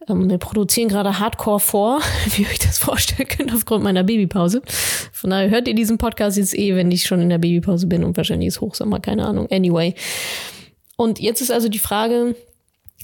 Ähm, 0.09 0.29
wir 0.29 0.39
produzieren 0.39 0.89
gerade 0.89 1.19
Hardcore 1.19 1.61
vor, 1.61 2.01
wie 2.37 2.43
ihr 2.43 2.49
euch 2.49 2.59
das 2.59 2.79
vorstellen 2.79 3.29
könnt, 3.29 3.55
aufgrund 3.55 3.85
meiner 3.85 4.05
Babypause. 4.05 4.63
Von 5.13 5.31
daher 5.31 5.51
hört 5.51 5.69
ihr 5.69 5.75
diesen 5.75 5.99
Podcast 5.99 6.37
jetzt 6.37 6.57
eh, 6.57 6.75
wenn 6.77 6.91
ich 6.91 7.05
schon 7.05 7.21
in 7.21 7.29
der 7.29 7.39
Babypause 7.39 7.87
bin 7.87 8.05
und 8.05 8.17
wahrscheinlich 8.17 8.49
ist 8.49 8.61
Hochsommer, 8.61 9.01
keine 9.01 9.27
Ahnung. 9.27 9.49
Anyway. 9.51 9.95
Und 10.97 11.21
jetzt 11.21 11.41
ist 11.41 11.51
also 11.51 11.69
die 11.69 11.79
Frage, 11.79 12.35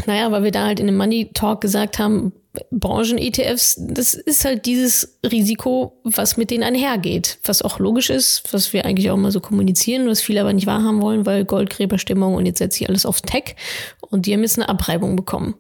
naja, 0.07 0.31
weil 0.33 0.45
wir 0.45 0.51
da 0.51 0.67
halt 0.67 0.81
in 0.81 0.87
dem 0.87 0.97
Money 0.97 1.31
Talk 1.35 1.61
gesagt 1.61 1.99
haben, 1.99 2.33
Branchen-ETFs, 2.71 3.77
das 3.79 4.15
ist 4.15 4.45
halt 4.45 4.67
dieses 4.67 5.19
Risiko, 5.25 5.99
was 6.05 6.37
mit 6.37 6.51
denen 6.51 6.63
einhergeht. 6.63 7.39
Was 7.45 7.63
auch 7.63 7.79
logisch 7.79 8.11
ist, 8.11 8.43
was 8.53 8.73
wir 8.73 8.85
eigentlich 8.85 9.11
auch 9.11 9.17
mal 9.17 9.31
so 9.31 9.41
kommunizieren, 9.41 10.07
was 10.07 10.21
viele 10.21 10.43
aber 10.43 10.53
nicht 10.53 10.67
wahrhaben 10.67 11.01
wollen, 11.01 11.25
weil 11.25 11.45
Goldgräberstimmung 11.47 12.35
und 12.35 12.45
jetzt 12.45 12.59
setzt 12.59 12.77
sich 12.77 12.89
alles 12.89 13.07
auf 13.07 13.23
Tech 13.23 13.57
und 14.01 14.27
die 14.27 14.35
haben 14.35 14.43
jetzt 14.43 14.59
eine 14.59 14.69
Abreibung 14.69 15.17
bekommen. 15.17 15.55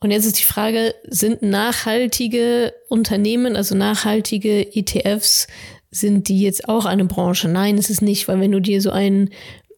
Und 0.00 0.10
jetzt 0.10 0.24
ist 0.24 0.38
die 0.38 0.44
Frage, 0.44 0.94
sind 1.06 1.42
nachhaltige 1.42 2.72
Unternehmen, 2.88 3.54
also 3.54 3.74
nachhaltige 3.74 4.74
ETFs, 4.74 5.46
sind 5.90 6.28
die 6.28 6.40
jetzt 6.40 6.68
auch 6.68 6.84
eine 6.84 7.04
Branche? 7.04 7.48
Nein, 7.48 7.76
es 7.76 7.90
ist 7.90 8.00
nicht, 8.00 8.26
weil 8.26 8.40
wenn 8.40 8.52
du 8.52 8.60
dir 8.60 8.80
so 8.80 8.90
einen 8.90 9.30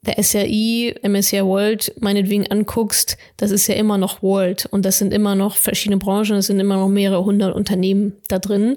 der 0.05 0.21
SRI, 0.23 0.95
MSCI 1.03 1.45
World 1.45 1.95
meinetwegen 2.01 2.47
anguckst, 2.51 3.17
das 3.37 3.51
ist 3.53 3.69
ja 3.69 3.77
immer 3.77 3.99
noch 3.99 4.23
World 4.23 4.67
und 4.71 4.85
das 4.85 4.99
sind 4.99 5.13
immer 5.13 5.35
noch 5.35 5.57
verschiedene 5.57 5.99
Branchen, 5.99 6.37
es 6.37 6.47
sind 6.49 6.59
immer 6.59 6.77
noch 6.77 6.89
mehrere 6.89 7.25
hundert 7.25 7.55
Unternehmen 7.55 8.15
da 8.29 8.39
drin, 8.39 8.77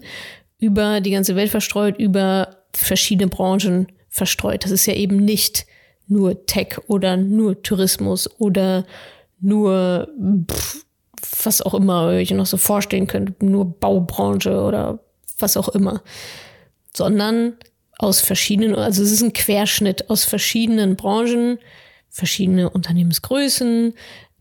über 0.59 1.01
die 1.01 1.11
ganze 1.11 1.35
Welt 1.35 1.49
verstreut, 1.49 1.97
über 1.97 2.57
verschiedene 2.73 3.27
Branchen 3.27 3.87
verstreut. 4.09 4.63
Das 4.63 4.71
ist 4.71 4.85
ja 4.85 4.93
eben 4.93 5.17
nicht 5.17 5.65
nur 6.07 6.45
Tech 6.45 6.77
oder 6.87 7.17
nur 7.17 7.61
Tourismus 7.63 8.29
oder 8.39 8.85
nur 9.39 10.07
pff, 10.49 10.85
was 11.43 11.61
auch 11.61 11.73
immer 11.73 12.11
ihr 12.11 12.19
euch 12.19 12.31
noch 12.31 12.45
so 12.45 12.57
vorstellen 12.57 13.07
könnt, 13.07 13.41
nur 13.41 13.65
Baubranche 13.65 14.61
oder 14.61 14.99
was 15.39 15.57
auch 15.57 15.69
immer, 15.69 16.03
sondern 16.93 17.57
aus 17.97 18.21
verschiedenen, 18.21 18.75
also 18.75 19.03
es 19.03 19.11
ist 19.11 19.21
ein 19.21 19.33
Querschnitt 19.33 20.09
aus 20.09 20.23
verschiedenen 20.23 20.95
Branchen, 20.95 21.59
verschiedene 22.09 22.69
Unternehmensgrößen, 22.69 23.93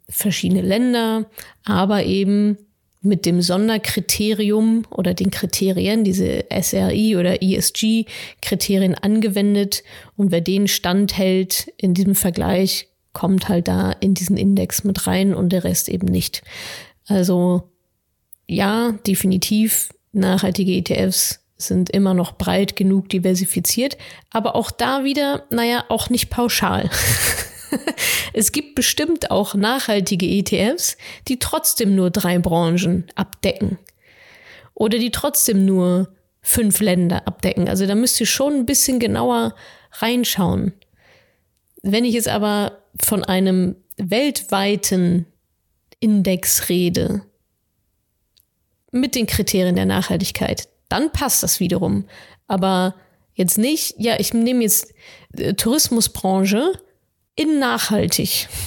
verschiedene 0.09 0.63
Länder, 0.63 1.27
aber 1.65 2.05
eben 2.05 2.59
mit 3.05 3.27
dem 3.27 3.43
Sonderkriterium 3.43 4.87
oder 4.91 5.13
den 5.13 5.31
Kriterien, 5.31 6.05
diese 6.05 6.47
SRI 6.51 7.17
oder 7.17 7.43
ESG-Kriterien 7.43 8.95
angewendet. 8.95 9.85
Und 10.17 10.31
wer 10.31 10.41
den 10.41 10.69
standhält 10.69 11.71
in 11.77 11.93
diesem 11.93 12.15
Vergleich, 12.15 12.89
kommt 13.13 13.49
halt 13.49 13.69
da 13.69 13.93
in 13.93 14.15
diesen 14.15 14.39
Index 14.39 14.85
mit 14.85 15.07
rein 15.07 15.35
und 15.35 15.51
der 15.51 15.65
Rest 15.65 15.91
eben 15.91 16.07
nicht. 16.07 16.43
Also 17.07 17.71
ja, 18.47 18.93
definitiv 19.07 19.91
nachhaltige 20.13 20.73
ETFs 20.73 21.44
sind 21.57 21.91
immer 21.91 22.15
noch 22.15 22.33
breit 22.33 22.77
genug 22.77 23.09
diversifiziert, 23.09 23.97
aber 24.31 24.55
auch 24.57 24.71
da 24.71 25.05
wieder, 25.05 25.47
naja, 25.51 25.85
auch 25.89 26.11
nicht 26.11 26.31
pauschal. 26.31 26.91
es 28.33 28.53
gibt 28.53 28.75
bestimmt 28.75 29.31
auch 29.31 29.55
nachhaltige 29.55 30.27
ETFs, 30.27 30.97
die 31.29 31.39
trotzdem 31.39 31.95
nur 31.95 32.11
drei 32.11 32.39
Branchen 32.39 33.07
abdecken. 33.15 33.79
Oder 34.75 34.99
die 34.99 35.11
trotzdem 35.11 35.65
nur 35.65 36.13
fünf 36.41 36.81
Länder 36.81 37.27
abdecken. 37.27 37.69
Also 37.69 37.87
da 37.87 37.95
müsst 37.95 38.21
ihr 38.21 38.27
schon 38.27 38.55
ein 38.55 38.67
bisschen 38.67 38.99
genauer 38.99 39.55
reinschauen. 39.93 40.75
Wenn 41.83 42.05
ich 42.05 42.15
jetzt 42.15 42.29
aber 42.29 42.83
von 43.03 43.25
einem 43.25 43.77
weltweiten 43.97 45.27
Index 46.01 46.69
rede, 46.69 47.23
mit 48.91 49.15
den 49.15 49.27
Kriterien 49.27 49.75
der 49.75 49.87
Nachhaltigkeit, 49.87 50.69
dann 50.89 51.11
passt 51.13 51.43
das 51.43 51.61
wiederum. 51.61 52.05
Aber 52.47 52.95
jetzt 53.35 53.59
nicht, 53.59 53.95
ja, 53.99 54.19
ich 54.19 54.35
nehme 54.35 54.63
jetzt 54.63 54.93
äh, 55.37 55.55
Tourismusbranche 55.55 56.73
in 57.37 57.59
nachhaltig. 57.59 58.49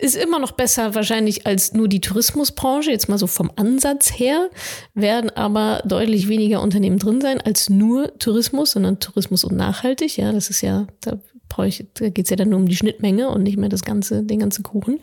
Ist 0.00 0.14
immer 0.14 0.38
noch 0.38 0.52
besser 0.52 0.94
wahrscheinlich 0.94 1.44
als 1.44 1.72
nur 1.72 1.88
die 1.88 2.00
Tourismusbranche, 2.00 2.92
jetzt 2.92 3.08
mal 3.08 3.18
so 3.18 3.26
vom 3.26 3.50
Ansatz 3.56 4.16
her, 4.16 4.48
werden 4.94 5.28
aber 5.30 5.82
deutlich 5.84 6.28
weniger 6.28 6.62
Unternehmen 6.62 7.00
drin 7.00 7.20
sein 7.20 7.40
als 7.40 7.68
nur 7.68 8.16
Tourismus, 8.18 8.70
sondern 8.70 9.00
Tourismus 9.00 9.42
und 9.42 9.56
nachhaltig. 9.56 10.16
Ja, 10.16 10.30
das 10.30 10.50
ist 10.50 10.60
ja, 10.60 10.86
da 11.00 11.18
da 11.56 12.08
geht 12.10 12.26
es 12.26 12.30
ja 12.30 12.36
dann 12.36 12.50
nur 12.50 12.58
um 12.58 12.68
die 12.68 12.76
Schnittmenge 12.76 13.28
und 13.30 13.42
nicht 13.42 13.56
mehr 13.56 13.68
das 13.68 13.82
ganze, 13.82 14.22
den 14.22 14.38
ganzen 14.38 14.62
Kuchen. 14.62 15.00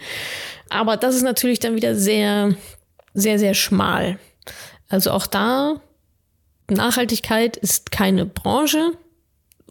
Aber 0.70 0.96
das 0.96 1.15
ist 1.15 1.24
natürlich 1.24 1.60
dann 1.60 1.76
wieder 1.76 1.96
sehr, 1.96 2.56
sehr, 3.13 3.39
sehr 3.39 3.54
schmal. 3.54 4.20
Also 4.89 5.12
auch 5.12 5.27
da, 5.27 5.81
Nachhaltigkeit 6.69 7.58
ist 7.58 7.91
keine 7.91 8.25
Branche. 8.25 8.91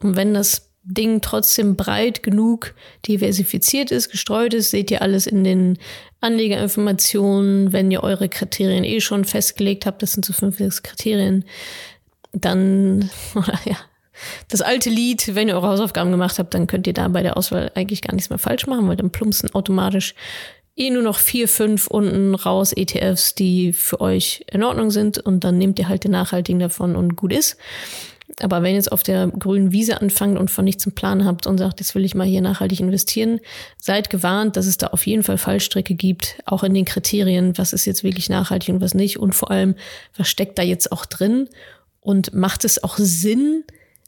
Und 0.01 0.17
wenn 0.17 0.35
das 0.35 0.71
Ding 0.83 1.23
trotzdem 1.23 1.77
breit 1.77 2.23
genug 2.23 2.75
diversifiziert 3.07 3.91
ist, 3.91 4.11
gestreut 4.11 4.53
ist, 4.53 4.71
seht 4.71 4.91
ihr 4.91 5.01
alles 5.01 5.27
in 5.27 5.43
den 5.43 5.79
Anlegerinformationen. 6.21 7.73
Wenn 7.73 7.91
ihr 7.91 8.03
eure 8.03 8.29
Kriterien 8.29 8.85
eh 8.85 9.01
schon 9.01 9.25
festgelegt 9.25 9.87
habt, 9.87 10.03
das 10.03 10.13
sind 10.13 10.25
so 10.25 10.33
fünf, 10.33 10.59
sechs 10.59 10.83
Kriterien, 10.83 11.45
dann, 12.33 13.11
oder 13.35 13.59
ja, 13.65 13.77
das 14.49 14.61
alte 14.61 14.91
Lied, 14.91 15.35
wenn 15.35 15.49
ihr 15.49 15.55
eure 15.55 15.69
Hausaufgaben 15.69 16.11
gemacht 16.11 16.39
habt, 16.39 16.55
dann 16.55 16.67
könnt 16.67 16.87
ihr 16.87 16.93
da 16.93 17.09
bei 17.09 17.23
der 17.23 17.37
Auswahl 17.37 17.73
eigentlich 17.75 18.03
gar 18.03 18.15
nichts 18.15 18.31
mehr 18.31 18.39
falsch 18.39 18.67
machen, 18.67 18.87
weil 18.89 18.97
dann 18.97 19.11
plumpsen 19.11 19.53
automatisch 19.55 20.15
eh 20.77 20.91
nur 20.91 21.03
noch 21.03 21.19
vier, 21.19 21.49
fünf 21.49 21.87
unten 21.87 22.35
raus 22.35 22.73
ETFs, 22.73 23.35
die 23.35 23.73
für 23.73 24.01
euch 24.01 24.45
in 24.51 24.63
Ordnung 24.63 24.91
sind 24.91 25.19
und 25.19 25.45
dann 25.45 25.59
nehmt 25.59 25.79
ihr 25.79 25.89
halt 25.89 26.05
den 26.05 26.11
nachhaltigen 26.11 26.59
davon 26.59 26.97
und 26.97 27.17
gut 27.17 27.33
ist. 27.33 27.57
Aber 28.41 28.63
wenn 28.63 28.71
ihr 28.71 28.77
jetzt 28.77 28.91
auf 28.91 29.03
der 29.03 29.29
grünen 29.29 29.71
Wiese 29.71 30.01
anfangt 30.01 30.39
und 30.39 30.51
von 30.51 30.65
nichts 30.65 30.87
einen 30.87 30.95
Plan 30.95 31.25
habt 31.25 31.47
und 31.47 31.59
sagt, 31.59 31.79
jetzt 31.79 31.95
will 31.95 32.05
ich 32.05 32.15
mal 32.15 32.27
hier 32.27 32.41
nachhaltig 32.41 32.81
investieren, 32.81 33.39
seid 33.79 34.11
gewarnt, 34.11 34.57
dass 34.57 34.67
es 34.67 34.77
da 34.77 34.89
auf 34.89 35.07
jeden 35.07 35.23
Fall 35.23 35.39
Fallstricke 35.39 35.95
gibt, 35.95 36.39
auch 36.45 36.65
in 36.65 36.75
den 36.75 36.85
Kriterien, 36.85 37.57
was 37.59 37.73
ist 37.73 37.85
jetzt 37.85 38.03
wirklich 38.03 38.29
nachhaltig 38.29 38.75
und 38.75 38.81
was 38.81 38.95
nicht 38.95 39.19
und 39.19 39.35
vor 39.35 39.51
allem, 39.51 39.77
was 40.17 40.29
steckt 40.29 40.59
da 40.59 40.63
jetzt 40.63 40.91
auch 40.91 41.07
drin 41.07 41.49
und 42.01 42.35
macht 42.35 42.65
es 42.65 42.83
auch 42.83 42.97
Sinn, 42.99 43.63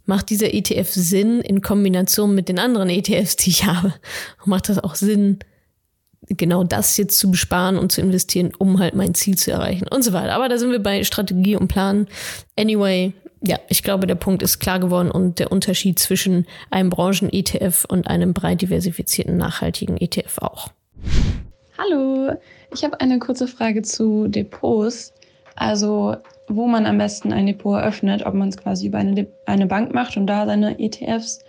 macht 0.06 0.30
dieser 0.30 0.52
ETF 0.52 0.90
Sinn 0.90 1.40
in 1.40 1.60
Kombination 1.60 2.34
mit 2.34 2.48
den 2.48 2.58
anderen 2.58 2.90
ETFs, 2.90 3.36
die 3.36 3.50
ich 3.50 3.64
habe? 3.66 3.94
macht 4.44 4.68
das 4.68 4.82
auch 4.82 4.96
Sinn, 4.96 5.38
genau 6.28 6.64
das 6.64 6.96
jetzt 6.96 7.18
zu 7.18 7.30
besparen 7.30 7.78
und 7.78 7.92
zu 7.92 8.00
investieren, 8.00 8.52
um 8.58 8.78
halt 8.78 8.94
mein 8.94 9.14
Ziel 9.14 9.36
zu 9.36 9.50
erreichen 9.50 9.86
und 9.88 10.02
so 10.02 10.12
weiter. 10.12 10.34
Aber 10.34 10.48
da 10.48 10.58
sind 10.58 10.72
wir 10.72 10.82
bei 10.82 11.04
Strategie 11.04 11.56
und 11.56 11.68
Plan. 11.68 12.06
Anyway, 12.58 13.12
ja, 13.42 13.58
ich 13.68 13.82
glaube, 13.82 14.06
der 14.06 14.14
Punkt 14.14 14.42
ist 14.42 14.58
klar 14.58 14.80
geworden 14.80 15.10
und 15.10 15.38
der 15.38 15.52
Unterschied 15.52 15.98
zwischen 15.98 16.46
einem 16.70 16.90
Branchen-ETF 16.90 17.84
und 17.88 18.08
einem 18.08 18.32
breit 18.32 18.62
diversifizierten 18.62 19.36
nachhaltigen 19.36 19.96
ETF 19.98 20.38
auch. 20.38 20.70
Hallo, 21.78 22.32
ich 22.72 22.82
habe 22.82 23.00
eine 23.00 23.18
kurze 23.18 23.46
Frage 23.46 23.82
zu 23.82 24.28
Depots. 24.28 25.12
Also, 25.54 26.16
wo 26.48 26.66
man 26.66 26.86
am 26.86 26.98
besten 26.98 27.32
ein 27.32 27.46
Depot 27.46 27.78
eröffnet, 27.78 28.24
ob 28.26 28.34
man 28.34 28.48
es 28.50 28.56
quasi 28.56 28.86
über 28.86 28.98
eine, 28.98 29.26
eine 29.46 29.66
Bank 29.66 29.94
macht 29.94 30.16
und 30.16 30.26
da 30.26 30.46
seine 30.46 30.78
ETFs 30.78 31.40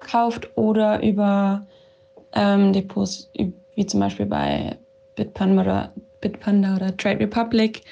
kauft 0.00 0.56
oder 0.56 1.02
über 1.02 1.66
ähm, 2.32 2.72
Depots 2.72 3.30
wie 3.74 3.86
zum 3.86 4.00
Beispiel 4.00 4.26
bei 4.26 4.76
Bitpanda 5.16 5.62
oder, 5.62 5.92
Bitpanda 6.20 6.76
oder 6.76 6.96
Trade 6.96 7.20
Republic. 7.20 7.82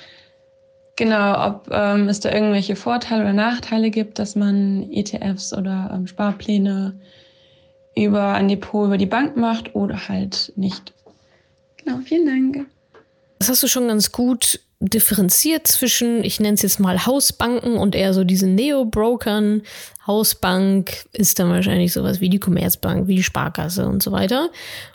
Genau, 0.96 1.46
ob 1.46 1.68
ähm, 1.70 2.08
es 2.08 2.20
da 2.20 2.30
irgendwelche 2.30 2.76
Vorteile 2.76 3.22
oder 3.22 3.32
Nachteile 3.32 3.90
gibt, 3.90 4.18
dass 4.18 4.36
man 4.36 4.90
ETFs 4.92 5.54
oder 5.54 5.90
ähm, 5.94 6.06
Sparpläne 6.06 6.94
über 7.96 8.34
ein 8.34 8.48
Depot 8.48 8.86
über 8.86 8.98
die 8.98 9.06
Bank 9.06 9.36
macht 9.36 9.74
oder 9.74 10.08
halt 10.08 10.52
nicht. 10.56 10.92
Genau, 11.78 11.98
vielen 12.04 12.26
Dank. 12.26 12.66
Das 13.38 13.48
hast 13.48 13.62
du 13.62 13.68
schon 13.68 13.88
ganz 13.88 14.12
gut 14.12 14.60
differenziert 14.80 15.66
zwischen, 15.66 16.24
ich 16.24 16.40
nenne 16.40 16.54
es 16.54 16.62
jetzt 16.62 16.80
mal 16.80 17.04
Hausbanken 17.04 17.76
und 17.76 17.94
eher 17.94 18.14
so 18.14 18.24
diesen 18.24 18.54
Neo-Brokern. 18.54 19.62
Hausbank 20.06 21.04
ist 21.12 21.38
dann 21.38 21.50
wahrscheinlich 21.50 21.92
sowas 21.92 22.20
wie 22.22 22.30
die 22.30 22.40
Commerzbank, 22.40 23.06
wie 23.06 23.16
die 23.16 23.22
Sparkasse 23.22 23.86
und 23.86 24.02
so 24.02 24.10
weiter. 24.10 24.48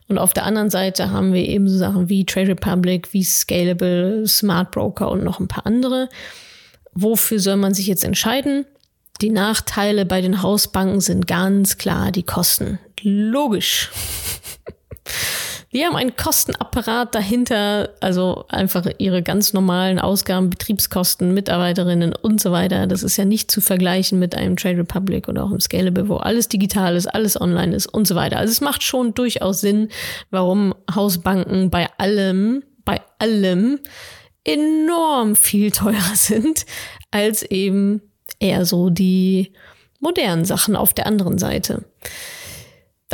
Und 0.08 0.18
auf 0.18 0.34
der 0.34 0.46
anderen 0.46 0.72
Seite 0.72 1.12
haben 1.12 1.34
wir 1.34 1.48
eben 1.48 1.70
so 1.70 1.78
Sachen 1.78 2.10
wie 2.10 2.26
Trade 2.26 2.50
Republic, 2.50 3.14
wie 3.14 3.24
Scalable, 3.24 4.28
Smart 4.28 4.72
Broker 4.72 5.12
und 5.12 5.24
noch 5.24 5.40
ein 5.40 5.48
paar 5.48 5.68
andere. 5.68 6.10
Wofür 6.94 7.40
soll 7.40 7.58
man 7.58 7.76
sich 7.76 7.86
jetzt 7.86 8.04
entscheiden? 8.04 8.66
Die 9.22 9.30
Nachteile 9.30 10.06
bei 10.06 10.20
den 10.20 10.42
Hausbanken 10.42 11.00
sind 11.00 11.28
ganz 11.28 11.78
klar 11.78 12.12
die 12.12 12.24
Kosten. 12.24 12.80
Logisch. 13.02 13.92
Die 15.76 15.84
haben 15.84 15.98
einen 15.98 16.16
Kostenapparat 16.16 17.14
dahinter, 17.14 17.90
also 18.00 18.46
einfach 18.48 18.86
ihre 18.98 19.22
ganz 19.22 19.52
normalen 19.52 20.00
Ausgaben, 20.00 20.50
Betriebskosten, 20.50 21.34
Mitarbeiterinnen 21.34 22.14
und 22.16 22.40
so 22.40 22.54
weiter. 22.54 22.88
Das 22.88 23.04
ist 23.04 23.18
ja 23.18 23.26
nicht 23.26 23.52
zu 23.52 23.60
vergleichen 23.60 24.18
mit 24.18 24.36
einem 24.36 24.56
Trade 24.56 24.78
Republic 24.78 25.28
oder 25.28 25.44
auch 25.44 25.52
im 25.52 25.60
Scalable, 25.60 26.08
wo 26.08 26.16
alles 26.16 26.48
digital 26.48 26.96
ist, 26.96 27.08
alles 27.08 27.40
online 27.42 27.76
ist 27.76 27.88
und 27.88 28.08
so 28.08 28.16
weiter. 28.16 28.38
Also 28.38 28.52
es 28.52 28.62
macht 28.62 28.84
schon 28.84 29.14
durchaus 29.16 29.60
Sinn, 29.60 29.90
warum 30.32 30.74
Hausbanken 30.96 31.70
bei 31.70 31.90
allem, 31.98 32.64
bei 32.86 33.02
allem 33.20 33.82
enorm 34.46 35.36
viel 35.36 35.72
teurer 35.72 36.00
sind 36.16 36.66
als 37.12 37.44
eben 37.44 38.02
eher 38.40 38.66
so 38.66 38.90
die 38.90 39.52
modernen 40.00 40.46
Sachen 40.46 40.78
auf 40.78 40.94
der 40.94 41.06
anderen 41.06 41.38
Seite. 41.38 41.84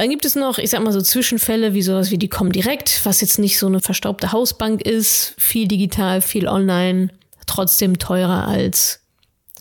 Dann 0.02 0.10
gibt 0.10 0.26
es 0.26 0.36
noch, 0.36 0.58
ich 0.58 0.72
sag 0.72 0.82
mal 0.82 0.92
so 0.92 1.00
Zwischenfälle 1.00 1.76
wie 1.76 1.84
sowas 1.84 2.10
wie 2.10 2.18
die 2.18 2.28
Comdirect, 2.28 3.06
was 3.06 3.22
jetzt 3.22 3.38
nicht 3.38 3.60
so 3.60 3.68
eine 3.68 3.82
verstaubte 3.82 4.32
Hausbank 4.32 4.82
ist, 4.82 5.36
viel 5.38 5.68
digital, 5.68 6.22
viel 6.22 6.48
online, 6.48 7.10
trotzdem 7.46 8.00
teurer 8.00 8.48
als 8.48 9.02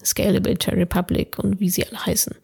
Scalable 0.02 0.56
Republic 0.68 1.38
und 1.38 1.60
wie 1.60 1.68
sie 1.68 1.86
alle 1.86 2.06
heißen. 2.06 2.34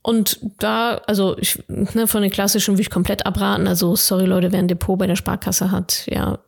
Und 0.00 0.40
da, 0.58 1.02
also 1.06 1.36
ich, 1.36 1.62
ne, 1.68 2.06
von 2.06 2.22
den 2.22 2.30
klassischen 2.30 2.72
würde 2.72 2.80
ich 2.80 2.88
komplett 2.88 3.26
abraten. 3.26 3.68
Also 3.68 3.94
sorry 3.94 4.24
Leute, 4.24 4.50
wer 4.50 4.60
ein 4.60 4.68
Depot 4.68 4.98
bei 4.98 5.06
der 5.06 5.16
Sparkasse 5.16 5.70
hat, 5.70 6.06
ja, 6.06 6.38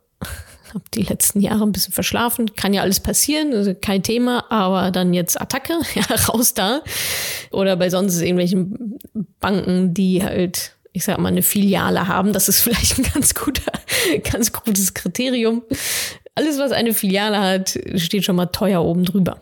habe 0.73 0.83
die 0.93 1.03
letzten 1.03 1.39
Jahre 1.39 1.63
ein 1.63 1.71
bisschen 1.71 1.93
verschlafen. 1.93 2.55
Kann 2.55 2.73
ja 2.73 2.81
alles 2.81 2.99
passieren, 2.99 3.53
also 3.53 3.73
kein 3.73 4.03
Thema, 4.03 4.45
aber 4.51 4.91
dann 4.91 5.13
jetzt 5.13 5.39
Attacke, 5.39 5.73
ja, 5.95 6.03
raus 6.27 6.53
da. 6.53 6.81
Oder 7.51 7.75
bei 7.75 7.89
sonst 7.89 8.19
irgendwelchen 8.21 8.99
Banken, 9.39 9.93
die 9.93 10.23
halt, 10.23 10.75
ich 10.91 11.03
sag 11.03 11.17
mal, 11.19 11.29
eine 11.29 11.43
Filiale 11.43 12.07
haben. 12.07 12.33
Das 12.33 12.49
ist 12.49 12.61
vielleicht 12.61 12.97
ein 12.97 13.05
ganz 13.13 13.33
guter, 13.33 13.71
ganz 14.31 14.51
gutes 14.51 14.93
Kriterium. 14.93 15.63
Alles, 16.35 16.57
was 16.57 16.71
eine 16.71 16.93
Filiale 16.93 17.39
hat, 17.39 17.79
steht 17.95 18.25
schon 18.25 18.35
mal 18.35 18.47
teuer 18.47 18.83
oben 18.83 19.05
drüber. 19.05 19.41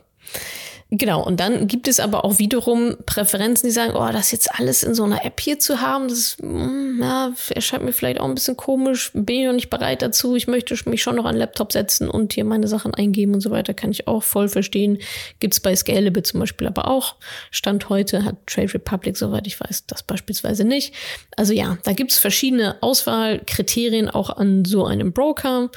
Genau, 0.93 1.23
und 1.23 1.39
dann 1.39 1.67
gibt 1.67 1.87
es 1.87 2.01
aber 2.01 2.25
auch 2.25 2.37
wiederum 2.37 2.97
Präferenzen, 3.05 3.65
die 3.65 3.73
sagen, 3.73 3.93
oh, 3.95 4.11
das 4.11 4.33
jetzt 4.33 4.59
alles 4.59 4.83
in 4.83 4.93
so 4.93 5.05
einer 5.05 5.23
App 5.23 5.39
hier 5.39 5.57
zu 5.57 5.79
haben, 5.79 6.09
das 6.09 6.35
mm, 6.41 7.01
ja, 7.01 7.31
erscheint 7.55 7.85
mir 7.85 7.93
vielleicht 7.93 8.19
auch 8.19 8.25
ein 8.25 8.35
bisschen 8.35 8.57
komisch, 8.57 9.09
bin 9.13 9.37
ich 9.37 9.45
noch 9.45 9.53
nicht 9.53 9.69
bereit 9.69 10.01
dazu, 10.01 10.35
ich 10.35 10.47
möchte 10.47 10.75
mich 10.89 11.01
schon 11.01 11.15
noch 11.15 11.23
an 11.23 11.35
den 11.35 11.39
Laptop 11.39 11.71
setzen 11.71 12.09
und 12.09 12.33
hier 12.33 12.43
meine 12.43 12.67
Sachen 12.67 12.93
eingeben 12.93 13.33
und 13.33 13.39
so 13.39 13.51
weiter, 13.51 13.73
kann 13.73 13.91
ich 13.91 14.09
auch 14.09 14.21
voll 14.21 14.49
verstehen. 14.49 14.97
Gibt 15.39 15.53
es 15.53 15.61
bei 15.61 15.73
Scalable 15.73 16.23
zum 16.23 16.41
Beispiel 16.41 16.67
aber 16.67 16.89
auch. 16.89 17.15
Stand 17.51 17.87
heute 17.87 18.25
hat 18.25 18.35
Trade 18.45 18.73
Republic, 18.73 19.15
soweit 19.15 19.47
ich 19.47 19.61
weiß, 19.61 19.85
das 19.85 20.03
beispielsweise 20.03 20.65
nicht. 20.65 20.93
Also 21.37 21.53
ja, 21.53 21.77
da 21.85 21.93
gibt 21.93 22.11
es 22.11 22.17
verschiedene 22.17 22.75
Auswahlkriterien 22.81 24.09
auch 24.09 24.29
an 24.29 24.65
so 24.65 24.83
einem 24.83 25.13
Broker. 25.13 25.69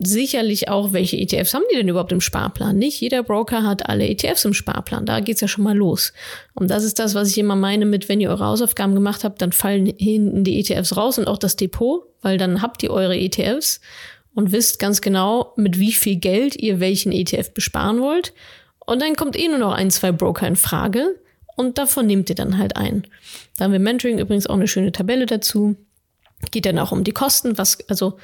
Sicherlich 0.00 0.68
auch, 0.68 0.92
welche 0.92 1.16
ETFs 1.18 1.54
haben 1.54 1.64
die 1.70 1.76
denn 1.76 1.86
überhaupt 1.86 2.10
im 2.10 2.20
Sparplan? 2.20 2.76
Nicht 2.76 3.00
jeder 3.00 3.22
Broker 3.22 3.62
hat 3.62 3.88
alle 3.88 4.08
ETFs 4.08 4.44
im 4.44 4.55
Sparplan. 4.56 5.06
Da 5.06 5.20
geht's 5.20 5.40
ja 5.40 5.48
schon 5.48 5.64
mal 5.64 5.76
los. 5.76 6.12
Und 6.54 6.70
das 6.70 6.84
ist 6.84 6.98
das, 6.98 7.14
was 7.14 7.28
ich 7.28 7.38
immer 7.38 7.56
meine 7.56 7.86
mit, 7.86 8.08
wenn 8.08 8.20
ihr 8.20 8.30
eure 8.30 8.46
Hausaufgaben 8.46 8.94
gemacht 8.94 9.22
habt, 9.22 9.40
dann 9.40 9.52
fallen 9.52 9.86
hinten 9.86 10.42
die 10.42 10.58
ETFs 10.58 10.96
raus 10.96 11.18
und 11.18 11.28
auch 11.28 11.38
das 11.38 11.56
Depot, 11.56 12.04
weil 12.22 12.38
dann 12.38 12.62
habt 12.62 12.82
ihr 12.82 12.90
eure 12.90 13.16
ETFs 13.16 13.80
und 14.34 14.52
wisst 14.52 14.78
ganz 14.78 15.00
genau, 15.00 15.52
mit 15.56 15.78
wie 15.78 15.92
viel 15.92 16.16
Geld 16.16 16.56
ihr 16.56 16.80
welchen 16.80 17.12
ETF 17.12 17.52
besparen 17.54 18.00
wollt. 18.00 18.32
Und 18.84 19.00
dann 19.00 19.16
kommt 19.16 19.36
eh 19.36 19.48
nur 19.48 19.58
noch 19.58 19.72
ein, 19.72 19.90
zwei 19.90 20.12
Broker 20.12 20.46
in 20.46 20.56
Frage 20.56 21.16
und 21.56 21.78
davon 21.78 22.06
nehmt 22.06 22.28
ihr 22.28 22.36
dann 22.36 22.58
halt 22.58 22.76
ein. 22.76 23.06
Da 23.56 23.64
haben 23.64 23.72
wir 23.72 23.78
Mentoring 23.78 24.18
übrigens 24.18 24.46
auch 24.46 24.54
eine 24.54 24.68
schöne 24.68 24.92
Tabelle 24.92 25.26
dazu. 25.26 25.76
Geht 26.50 26.66
dann 26.66 26.78
auch 26.78 26.92
um 26.92 27.02
die 27.02 27.12
Kosten, 27.12 27.56
was, 27.56 27.78
also 27.88 28.18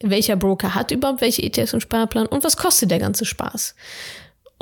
welcher 0.00 0.36
Broker 0.36 0.74
hat 0.74 0.90
überhaupt 0.90 1.22
welche 1.22 1.42
ETFs 1.42 1.72
im 1.72 1.80
Sparplan 1.80 2.26
und 2.26 2.44
was 2.44 2.56
kostet 2.56 2.90
der 2.90 2.98
ganze 2.98 3.24
Spaß. 3.24 3.74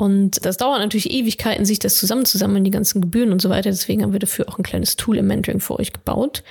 Und 0.03 0.45
das 0.45 0.57
dauert 0.57 0.79
natürlich 0.79 1.09
Ewigkeiten, 1.11 1.63
sich 1.63 1.79
das 1.79 1.95
zusammenzusammeln, 1.95 2.65
die 2.65 2.71
ganzen 2.71 2.99
Gebühren 2.99 3.31
und 3.31 3.41
so 3.41 3.49
weiter. 3.49 3.69
Deswegen 3.69 4.03
haben 4.03 4.11
wir 4.11 4.19
dafür 4.19 4.49
auch 4.49 4.59
ein 4.59 4.63
kleines 4.63 4.97
Tool 4.97 5.17
im 5.17 5.27
Mentoring 5.27 5.61
für 5.61 5.79
euch 5.79 5.93
gebaut, 5.93 6.43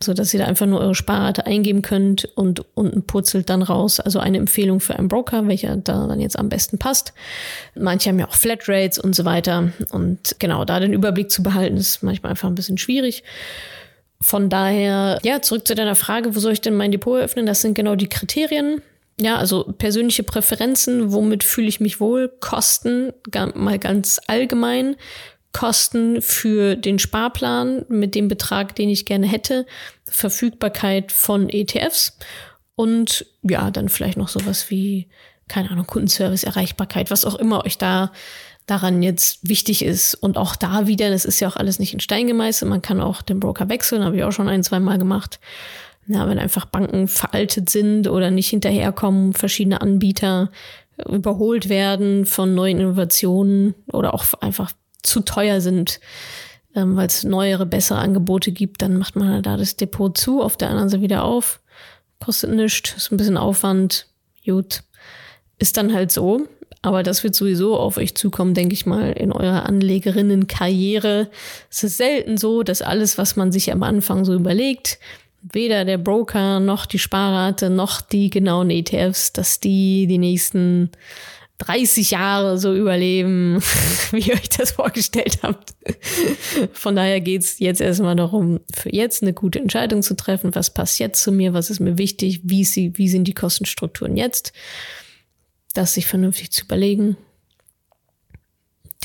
so 0.00 0.14
dass 0.14 0.32
ihr 0.32 0.38
da 0.38 0.46
einfach 0.46 0.66
nur 0.66 0.78
eure 0.78 0.94
Sparrate 0.94 1.44
eingeben 1.44 1.82
könnt 1.82 2.26
und 2.36 2.64
unten 2.76 3.02
purzelt 3.02 3.50
dann 3.50 3.62
raus. 3.62 3.98
Also 3.98 4.20
eine 4.20 4.38
Empfehlung 4.38 4.78
für 4.78 4.94
einen 4.94 5.08
Broker, 5.08 5.48
welcher 5.48 5.76
da 5.76 6.06
dann 6.06 6.20
jetzt 6.20 6.38
am 6.38 6.48
besten 6.48 6.78
passt. 6.78 7.12
Manche 7.74 8.10
haben 8.10 8.20
ja 8.20 8.28
auch 8.28 8.34
Flatrates 8.34 9.00
und 9.00 9.16
so 9.16 9.24
weiter. 9.24 9.72
Und 9.90 10.36
genau, 10.38 10.64
da 10.64 10.78
den 10.78 10.92
Überblick 10.92 11.32
zu 11.32 11.42
behalten, 11.42 11.78
ist 11.78 12.04
manchmal 12.04 12.30
einfach 12.30 12.46
ein 12.46 12.54
bisschen 12.54 12.78
schwierig. 12.78 13.24
Von 14.20 14.50
daher, 14.50 15.18
ja, 15.24 15.42
zurück 15.42 15.66
zu 15.66 15.74
deiner 15.74 15.96
Frage, 15.96 16.36
wo 16.36 16.38
soll 16.38 16.52
ich 16.52 16.60
denn 16.60 16.76
mein 16.76 16.92
Depot 16.92 17.18
eröffnen? 17.18 17.46
Das 17.46 17.60
sind 17.60 17.74
genau 17.74 17.96
die 17.96 18.08
Kriterien. 18.08 18.82
Ja, 19.20 19.36
also 19.36 19.64
persönliche 19.64 20.22
Präferenzen, 20.22 21.12
womit 21.12 21.44
fühle 21.44 21.68
ich 21.68 21.78
mich 21.78 22.00
wohl? 22.00 22.32
Kosten, 22.40 23.12
mal 23.54 23.78
ganz 23.78 24.18
allgemein. 24.26 24.96
Kosten 25.52 26.22
für 26.22 26.74
den 26.74 26.98
Sparplan 26.98 27.84
mit 27.88 28.14
dem 28.14 28.28
Betrag, 28.28 28.74
den 28.76 28.88
ich 28.88 29.04
gerne 29.04 29.26
hätte. 29.26 29.66
Verfügbarkeit 30.04 31.12
von 31.12 31.50
ETFs. 31.50 32.16
Und 32.76 33.26
ja, 33.42 33.70
dann 33.70 33.90
vielleicht 33.90 34.16
noch 34.16 34.28
sowas 34.28 34.70
wie, 34.70 35.08
keine 35.48 35.70
Ahnung, 35.70 35.86
Kundenservice, 35.86 36.44
Erreichbarkeit, 36.44 37.10
was 37.10 37.26
auch 37.26 37.34
immer 37.34 37.66
euch 37.66 37.76
da 37.76 38.12
daran 38.64 39.02
jetzt 39.02 39.46
wichtig 39.46 39.84
ist. 39.84 40.14
Und 40.14 40.38
auch 40.38 40.56
da 40.56 40.86
wieder, 40.86 41.10
das 41.10 41.26
ist 41.26 41.40
ja 41.40 41.48
auch 41.48 41.56
alles 41.56 41.78
nicht 41.78 41.92
in 41.92 42.00
Stein 42.00 42.26
gemeißelt. 42.26 42.70
Man 42.70 42.80
kann 42.80 43.02
auch 43.02 43.20
den 43.20 43.38
Broker 43.40 43.68
wechseln, 43.68 44.02
habe 44.02 44.16
ich 44.16 44.24
auch 44.24 44.32
schon 44.32 44.48
ein, 44.48 44.62
zwei 44.62 44.80
Mal 44.80 44.98
gemacht. 44.98 45.40
Ja, 46.06 46.28
wenn 46.28 46.38
einfach 46.38 46.66
Banken 46.66 47.08
veraltet 47.08 47.70
sind 47.70 48.08
oder 48.08 48.30
nicht 48.30 48.48
hinterherkommen, 48.48 49.32
verschiedene 49.32 49.80
Anbieter 49.80 50.50
überholt 51.08 51.68
werden 51.68 52.26
von 52.26 52.54
neuen 52.54 52.80
Innovationen 52.80 53.74
oder 53.92 54.14
auch 54.14 54.24
einfach 54.40 54.72
zu 55.02 55.20
teuer 55.20 55.60
sind, 55.60 56.00
ähm, 56.74 56.96
weil 56.96 57.06
es 57.06 57.24
neuere, 57.24 57.66
bessere 57.66 57.98
Angebote 57.98 58.52
gibt, 58.52 58.82
dann 58.82 58.96
macht 58.96 59.16
man 59.16 59.28
halt 59.28 59.46
da 59.46 59.56
das 59.56 59.76
Depot 59.76 60.16
zu, 60.16 60.42
auf 60.42 60.56
der 60.56 60.70
anderen 60.70 60.88
Seite 60.88 61.02
wieder 61.02 61.24
auf. 61.24 61.60
Kostet 62.18 62.50
nichts, 62.50 62.94
ist 62.96 63.10
ein 63.10 63.16
bisschen 63.16 63.36
Aufwand. 63.36 64.06
Gut. 64.44 64.82
Ist 65.58 65.76
dann 65.76 65.92
halt 65.92 66.12
so. 66.12 66.46
Aber 66.82 67.02
das 67.02 67.24
wird 67.24 67.34
sowieso 67.34 67.76
auf 67.76 67.98
euch 67.98 68.14
zukommen, 68.14 68.54
denke 68.54 68.72
ich 68.72 68.86
mal, 68.86 69.12
in 69.12 69.32
eurer 69.32 69.66
Anlegerinnenkarriere. 69.66 71.30
Es 71.70 71.82
ist 71.82 71.98
selten 71.98 72.38
so, 72.38 72.62
dass 72.62 72.80
alles, 72.80 73.18
was 73.18 73.36
man 73.36 73.52
sich 73.52 73.70
am 73.70 73.82
Anfang 73.82 74.24
so 74.24 74.34
überlegt, 74.34 74.98
weder 75.42 75.84
der 75.84 75.98
Broker 75.98 76.60
noch 76.60 76.86
die 76.86 76.98
Sparrate 76.98 77.70
noch 77.70 78.00
die 78.00 78.30
genauen 78.30 78.70
ETFs, 78.70 79.32
dass 79.32 79.60
die 79.60 80.06
die 80.06 80.18
nächsten 80.18 80.90
30 81.58 82.12
Jahre 82.12 82.58
so 82.58 82.74
überleben, 82.74 83.60
wie 84.10 84.30
ihr 84.30 84.34
euch 84.34 84.48
das 84.48 84.72
vorgestellt 84.72 85.40
habt. 85.42 85.74
Von 86.72 86.96
daher 86.96 87.20
geht's 87.20 87.58
jetzt 87.58 87.80
erstmal 87.80 88.16
darum, 88.16 88.60
für 88.74 88.94
jetzt 88.94 89.22
eine 89.22 89.34
gute 89.34 89.58
Entscheidung 89.58 90.02
zu 90.02 90.16
treffen. 90.16 90.54
Was 90.54 90.72
passt 90.72 90.98
jetzt 90.98 91.22
zu 91.22 91.32
mir? 91.32 91.52
Was 91.52 91.70
ist 91.70 91.80
mir 91.80 91.98
wichtig? 91.98 92.40
Wie, 92.44 92.64
sie, 92.64 92.96
wie 92.96 93.08
sind 93.08 93.24
die 93.24 93.34
Kostenstrukturen 93.34 94.16
jetzt? 94.16 94.52
Das 95.74 95.94
sich 95.94 96.06
vernünftig 96.06 96.50
zu 96.50 96.64
überlegen. 96.64 97.16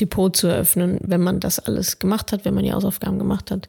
Depot 0.00 0.34
zu 0.34 0.46
eröffnen, 0.46 0.98
wenn 1.02 1.22
man 1.22 1.40
das 1.40 1.58
alles 1.58 1.98
gemacht 1.98 2.32
hat, 2.32 2.44
wenn 2.44 2.54
man 2.54 2.64
die 2.64 2.72
Hausaufgaben 2.72 3.18
gemacht 3.18 3.50
hat 3.50 3.68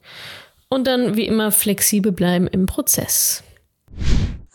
und 0.70 0.86
dann 0.88 1.16
wie 1.16 1.28
immer 1.28 1.52
flexibel 1.52 2.12
bleiben 2.12 2.48
im 2.48 2.66
Prozess. 2.66 3.44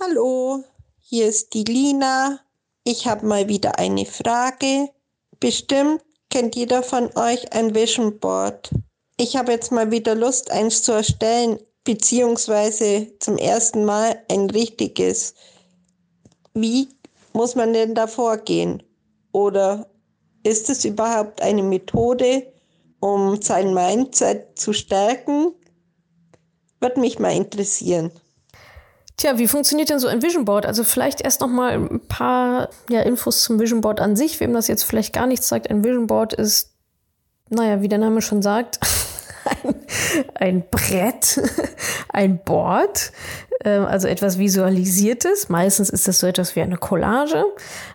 Hallo, 0.01 0.65
hier 1.01 1.27
ist 1.27 1.55
die 1.55 1.65
Lina. 1.65 2.41
Ich 2.85 3.07
habe 3.07 3.27
mal 3.27 3.49
wieder 3.49 3.79
eine 3.79 4.05
Frage. 4.05 4.89
Bestimmt 5.41 6.03
kennt 6.31 6.57
jeder 6.57 6.83
von 6.83 7.11
euch 7.17 7.53
ein 7.53 7.75
Vision 7.75 8.19
Board. 8.19 8.71
Ich 9.17 9.37
habe 9.37 9.53
jetzt 9.53 9.71
mal 9.71 9.91
wieder 9.91 10.15
Lust, 10.15 10.51
eins 10.51 10.83
zu 10.83 10.93
erstellen, 10.93 11.59
beziehungsweise 11.85 13.13
zum 13.19 13.37
ersten 13.37 13.85
Mal 13.85 14.23
ein 14.31 14.51
richtiges. 14.51 15.35
Wie 16.55 16.89
muss 17.33 17.55
man 17.55 17.73
denn 17.73 17.95
da 17.95 18.07
vorgehen? 18.07 18.83
Oder 19.33 19.89
ist 20.43 20.71
es 20.71 20.85
überhaupt 20.85 21.41
eine 21.41 21.63
Methode, 21.63 22.53
um 23.01 23.41
sein 23.41 23.75
Mindset 23.75 24.59
zu 24.59 24.73
stärken? 24.73 25.55
Würde 26.83 27.01
mich 27.01 27.21
mal 27.21 27.33
interessieren. 27.33 28.11
Tja, 29.17 29.39
wie 29.39 29.47
funktioniert 29.47 29.89
denn 29.89 30.01
so 30.01 30.09
ein 30.09 30.21
Vision 30.21 30.45
Board? 30.45 30.67
Also 30.67 30.83
vielleicht 30.83 31.21
erst 31.21 31.41
noch 31.41 31.49
mal 31.49 31.73
ein 31.75 32.01
paar 32.09 32.71
ja, 32.91 33.03
Infos 33.03 33.45
zum 33.45 33.61
Vision 33.61 33.81
Board 33.81 34.01
an 34.01 34.17
sich. 34.17 34.41
Wem 34.41 34.53
das 34.53 34.67
jetzt 34.67 34.83
vielleicht 34.83 35.13
gar 35.13 35.29
nichts 35.29 35.49
sagt, 35.49 35.71
ein 35.71 35.85
Vision 35.85 36.09
Board 36.09 36.33
ist, 36.33 36.73
naja, 37.49 37.83
wie 37.83 37.89
der 37.89 37.99
Name 37.99 38.21
schon 38.21 38.43
sagt, 38.43 38.81
ein, 39.65 39.75
ein 40.35 40.65
Brett, 40.69 41.41
ein 42.09 42.43
Board, 42.43 43.13
ähm, 43.65 43.85
also 43.85 44.09
etwas 44.09 44.39
Visualisiertes. 44.39 45.49
Meistens 45.49 45.89
ist 45.89 46.09
das 46.09 46.19
so 46.19 46.27
etwas 46.27 46.57
wie 46.57 46.63
eine 46.63 46.79
Collage, 46.79 47.45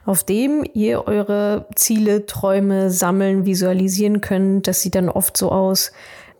auf 0.05 0.23
dem 0.23 0.63
ihr 0.73 1.07
eure 1.07 1.67
Ziele, 1.75 2.25
Träume 2.25 2.89
sammeln, 2.89 3.45
visualisieren 3.45 4.21
könnt. 4.21 4.67
Das 4.67 4.81
sieht 4.81 4.95
dann 4.95 5.09
oft 5.09 5.35
so 5.35 5.51
aus, 5.51 5.91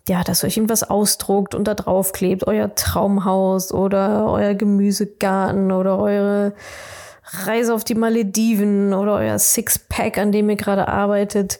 ja, 0.07 0.23
dass 0.23 0.43
euch 0.43 0.57
irgendwas 0.57 0.83
ausdruckt 0.83 1.55
und 1.55 1.67
da 1.67 1.73
drauf 1.73 2.13
klebt, 2.13 2.47
euer 2.47 2.73
Traumhaus 2.75 3.73
oder 3.73 4.31
euer 4.31 4.53
Gemüsegarten 4.53 5.71
oder 5.71 5.99
eure 5.99 6.53
Reise 7.45 7.73
auf 7.73 7.83
die 7.83 7.95
Malediven 7.95 8.93
oder 8.93 9.15
euer 9.15 9.37
Sixpack, 9.37 10.17
an 10.17 10.31
dem 10.31 10.49
ihr 10.49 10.55
gerade 10.55 10.87
arbeitet. 10.87 11.59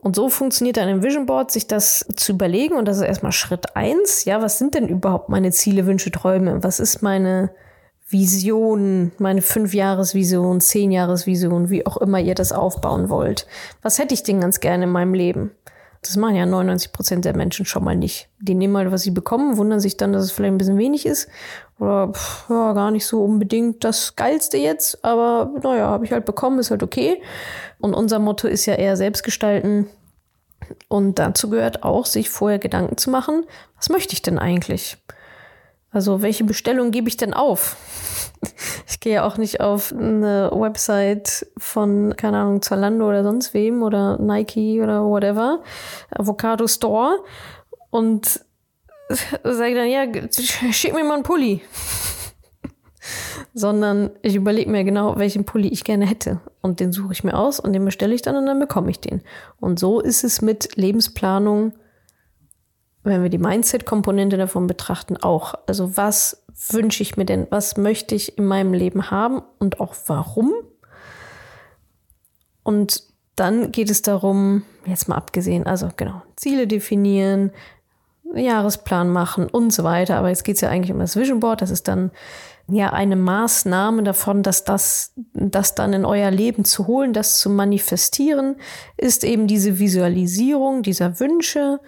Und 0.00 0.16
so 0.16 0.28
funktioniert 0.28 0.76
dann 0.76 0.88
im 0.88 1.02
Vision 1.02 1.26
Board, 1.26 1.50
sich 1.50 1.66
das 1.66 2.06
zu 2.16 2.32
überlegen. 2.32 2.76
Und 2.76 2.86
das 2.86 2.96
ist 2.96 3.04
erstmal 3.04 3.32
Schritt 3.32 3.76
eins. 3.76 4.24
Ja, 4.24 4.42
was 4.42 4.58
sind 4.58 4.74
denn 4.74 4.88
überhaupt 4.88 5.28
meine 5.28 5.50
Ziele, 5.50 5.86
Wünsche, 5.86 6.10
Träume? 6.10 6.62
Was 6.62 6.80
ist 6.80 7.02
meine 7.02 7.50
Vision, 8.08 9.12
meine 9.18 9.42
Fünfjahresvision, 9.42 10.60
Zehnjahresvision, 10.60 11.70
wie 11.70 11.86
auch 11.86 11.96
immer 11.96 12.20
ihr 12.20 12.34
das 12.34 12.52
aufbauen 12.52 13.08
wollt? 13.08 13.46
Was 13.80 13.98
hätte 13.98 14.14
ich 14.14 14.22
denn 14.22 14.40
ganz 14.40 14.60
gerne 14.60 14.84
in 14.84 14.90
meinem 14.90 15.14
Leben? 15.14 15.52
Das 16.02 16.16
machen 16.16 16.34
ja 16.34 16.44
99 16.46 16.92
Prozent 16.92 17.24
der 17.24 17.36
Menschen 17.36 17.64
schon 17.64 17.84
mal 17.84 17.94
nicht. 17.94 18.28
Die 18.40 18.56
nehmen 18.56 18.76
halt, 18.76 18.90
was 18.90 19.02
sie 19.02 19.12
bekommen, 19.12 19.56
wundern 19.56 19.78
sich 19.78 19.96
dann, 19.96 20.12
dass 20.12 20.24
es 20.24 20.32
vielleicht 20.32 20.52
ein 20.52 20.58
bisschen 20.58 20.78
wenig 20.78 21.06
ist. 21.06 21.28
Oder 21.78 22.08
pff, 22.12 22.50
ja, 22.50 22.72
gar 22.72 22.90
nicht 22.90 23.06
so 23.06 23.24
unbedingt 23.24 23.84
das 23.84 24.16
Geilste 24.16 24.56
jetzt. 24.58 25.04
Aber 25.04 25.52
naja, 25.62 25.86
habe 25.86 26.04
ich 26.04 26.12
halt 26.12 26.24
bekommen, 26.24 26.58
ist 26.58 26.72
halt 26.72 26.82
okay. 26.82 27.22
Und 27.78 27.94
unser 27.94 28.18
Motto 28.18 28.48
ist 28.48 28.66
ja 28.66 28.74
eher 28.74 28.96
Selbstgestalten. 28.96 29.86
Und 30.88 31.18
dazu 31.18 31.50
gehört 31.50 31.84
auch, 31.84 32.06
sich 32.06 32.30
vorher 32.30 32.58
Gedanken 32.58 32.96
zu 32.96 33.10
machen, 33.10 33.44
was 33.76 33.88
möchte 33.88 34.14
ich 34.14 34.22
denn 34.22 34.38
eigentlich? 34.38 34.96
Also 35.92 36.22
welche 36.22 36.44
Bestellung 36.44 36.90
gebe 36.90 37.08
ich 37.08 37.16
denn 37.16 37.34
auf? 37.34 37.76
Ich 38.88 38.98
gehe 38.98 39.14
ja 39.14 39.24
auch 39.24 39.36
nicht 39.36 39.60
auf 39.60 39.92
eine 39.92 40.50
Website 40.52 41.46
von, 41.58 42.14
keine 42.16 42.38
Ahnung, 42.38 42.60
Zalando 42.60 43.08
oder 43.08 43.22
sonst 43.22 43.54
wem 43.54 43.82
oder 43.82 44.18
Nike 44.18 44.80
oder 44.80 45.04
whatever, 45.04 45.60
Avocado 46.10 46.66
Store 46.66 47.18
und 47.90 48.44
sage 49.44 49.74
dann, 49.74 49.88
ja, 49.88 50.06
schick 50.72 50.92
mir 50.92 51.04
mal 51.04 51.14
einen 51.14 51.22
Pulli. 51.22 51.62
Sondern 53.54 54.10
ich 54.22 54.34
überlege 54.34 54.70
mir 54.70 54.84
genau, 54.84 55.16
welchen 55.18 55.44
Pulli 55.44 55.68
ich 55.68 55.84
gerne 55.84 56.06
hätte. 56.06 56.40
Und 56.60 56.80
den 56.80 56.92
suche 56.92 57.12
ich 57.12 57.24
mir 57.24 57.36
aus 57.36 57.60
und 57.60 57.72
den 57.72 57.84
bestelle 57.84 58.14
ich 58.14 58.22
dann 58.22 58.36
und 58.36 58.46
dann 58.46 58.60
bekomme 58.60 58.90
ich 58.90 59.00
den. 59.00 59.22
Und 59.60 59.78
so 59.78 60.00
ist 60.00 60.24
es 60.24 60.42
mit 60.42 60.76
Lebensplanung 60.76 61.72
wenn 63.04 63.22
wir 63.22 63.30
die 63.30 63.38
Mindset-Komponente 63.38 64.36
davon 64.36 64.66
betrachten, 64.66 65.16
auch. 65.16 65.54
Also 65.66 65.96
was 65.96 66.44
wünsche 66.70 67.02
ich 67.02 67.16
mir 67.16 67.24
denn? 67.24 67.46
Was 67.50 67.76
möchte 67.76 68.14
ich 68.14 68.38
in 68.38 68.46
meinem 68.46 68.72
Leben 68.74 69.10
haben 69.10 69.42
und 69.58 69.80
auch 69.80 69.94
warum? 70.06 70.52
Und 72.62 73.02
dann 73.34 73.72
geht 73.72 73.90
es 73.90 74.02
darum, 74.02 74.62
jetzt 74.86 75.08
mal 75.08 75.16
abgesehen, 75.16 75.66
also 75.66 75.88
genau, 75.96 76.22
Ziele 76.36 76.66
definieren, 76.66 77.50
Jahresplan 78.34 79.10
machen 79.10 79.48
und 79.48 79.72
so 79.72 79.84
weiter. 79.84 80.16
Aber 80.16 80.28
jetzt 80.28 80.44
geht 80.44 80.56
es 80.56 80.60
ja 80.60 80.68
eigentlich 80.68 80.92
um 80.92 80.98
das 80.98 81.16
Vision 81.16 81.40
Board. 81.40 81.62
Das 81.62 81.70
ist 81.70 81.88
dann 81.88 82.10
ja 82.68 82.92
eine 82.92 83.16
Maßnahme 83.16 84.02
davon, 84.02 84.42
dass 84.42 84.64
das, 84.64 85.12
das 85.34 85.74
dann 85.74 85.92
in 85.92 86.04
euer 86.04 86.30
Leben 86.30 86.64
zu 86.64 86.86
holen, 86.86 87.12
das 87.12 87.38
zu 87.38 87.50
manifestieren, 87.50 88.56
ist 88.96 89.24
eben 89.24 89.46
diese 89.46 89.78
Visualisierung 89.78 90.82
dieser 90.82 91.18
Wünsche, 91.18 91.80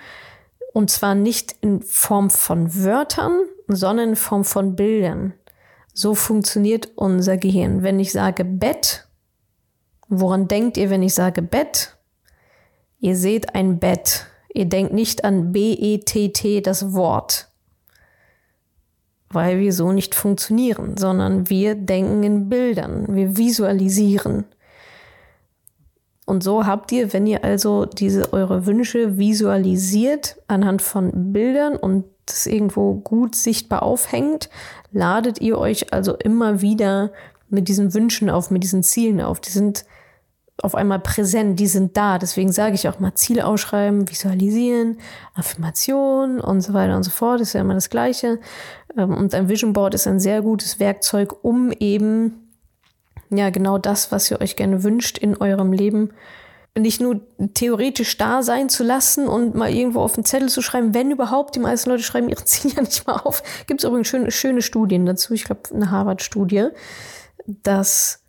und 0.75 0.91
zwar 0.91 1.15
nicht 1.15 1.55
in 1.61 1.83
Form 1.83 2.31
von 2.31 2.75
Wörtern, 2.85 3.45
sondern 3.69 4.11
in 4.11 4.17
Form 4.17 4.45
von 4.45 4.75
Bildern. 4.75 5.33
So 5.95 6.17
funktioniert 6.17 6.91
unser 6.97 7.37
Gehirn. 7.37 7.85
Wenn 7.85 8.01
ich 8.01 8.11
sage 8.11 8.45
Bett, 8.45 9.07
woran 10.09 10.49
denkt 10.49 10.77
ihr, 10.77 10.91
wenn 10.91 11.05
ich 11.05 11.15
sage 11.15 11.43
Bett? 11.43 11.97
Ihr 12.99 13.17
seht 13.17 13.55
ein 13.55 13.79
Bett. 13.79 14.27
Ihr 14.53 14.65
denkt 14.65 14.93
nicht 14.93 15.25
an 15.25 15.53
B-E-T-T, 15.53 16.61
das 16.61 16.93
Wort. 16.93 17.49
Weil 19.31 19.61
wir 19.61 19.73
so 19.73 19.93
nicht 19.93 20.17
funktionieren, 20.17 20.97
sondern 20.97 21.49
wir 21.49 21.77
denken 21.77 22.25
in 22.25 22.49
Bildern. 22.49 23.15
Wir 23.15 23.37
visualisieren. 23.37 24.45
Und 26.25 26.43
so 26.43 26.67
habt 26.67 26.91
ihr, 26.93 27.13
wenn 27.13 27.27
ihr 27.27 27.45
also 27.45 27.85
diese 27.85 28.33
eure 28.33 28.67
Wünsche 28.67 29.19
visualisiert 29.19 30.37
anhand 30.49 30.81
von 30.81 31.33
Bildern 31.33 31.77
und 31.77 32.05
das 32.27 32.47
irgendwo 32.47 32.95
gut 32.95 33.35
sichtbar 33.35 33.83
aufhängt, 33.83 34.49
ladet 34.91 35.41
ihr 35.41 35.59
euch 35.59 35.93
also 35.93 36.15
immer 36.15 36.63
wieder 36.63 37.13
mit 37.51 37.69
diesen 37.69 37.93
Wünschen 37.93 38.31
auf, 38.31 38.51
mit 38.51 38.63
diesen 38.63 38.83
Zielen 38.83 39.21
auf. 39.21 39.41
Die 39.41 39.51
sind 39.51 39.85
auf 40.63 40.75
einmal 40.75 41.01
präsent, 41.01 41.59
die 41.59 41.67
sind 41.67 41.97
da. 41.97 42.19
Deswegen 42.19 42.53
sage 42.53 42.75
ich 42.75 42.89
auch 42.89 43.01
mal 43.01 43.15
Ziele 43.15 43.47
ausschreiben, 43.47 44.09
visualisieren, 44.09 44.99
Affirmation 45.35 46.41
und 46.41 46.61
so 46.61 46.73
weiter 46.73 46.97
und 46.97 47.03
so 47.03 47.11
fort. 47.11 47.41
Das 47.41 47.49
ist 47.49 47.55
ja 47.55 47.61
immer 47.61 47.75
das 47.75 47.91
Gleiche. 47.91 48.39
Ähm, 48.97 49.15
und 49.15 49.35
ein 49.35 49.49
Vision 49.49 49.73
Board 49.73 49.95
ist 49.95 50.07
ein 50.07 50.21
sehr 50.21 50.43
gutes 50.43 50.79
Werkzeug, 50.79 51.45
um 51.45 51.73
eben 51.73 52.44
ja 53.31 53.51
genau 53.51 53.79
das, 53.79 54.13
was 54.13 54.31
ihr 54.31 54.41
euch 54.41 54.57
gerne 54.57 54.83
wünscht 54.83 55.19
in 55.19 55.37
eurem 55.37 55.73
Leben, 55.73 56.11
nicht 56.77 57.01
nur 57.01 57.21
theoretisch 57.55 58.19
da 58.19 58.43
sein 58.43 58.69
zu 58.69 58.83
lassen 58.83 59.29
und 59.29 59.55
mal 59.55 59.73
irgendwo 59.73 60.01
auf 60.01 60.15
den 60.15 60.25
Zettel 60.25 60.49
zu 60.49 60.61
schreiben, 60.61 60.93
wenn 60.93 61.13
überhaupt. 61.13 61.55
Die 61.55 61.61
meisten 61.61 61.91
Leute 61.91 62.03
schreiben 62.03 62.29
ihre 62.29 62.45
Ziele 62.45 62.75
ja 62.75 62.83
nicht 62.83 63.07
mal 63.07 63.17
auf. 63.17 63.43
Gibt 63.67 63.81
es 63.81 63.89
übrigens 63.89 64.09
schöne, 64.09 64.31
schöne 64.31 64.63
Studien 64.63 65.07
dazu. 65.07 65.35
Ich 65.35 65.45
glaube, 65.45 65.63
eine 65.73 65.91
Harvard-Studie, 65.91 66.69
dass 67.47 68.25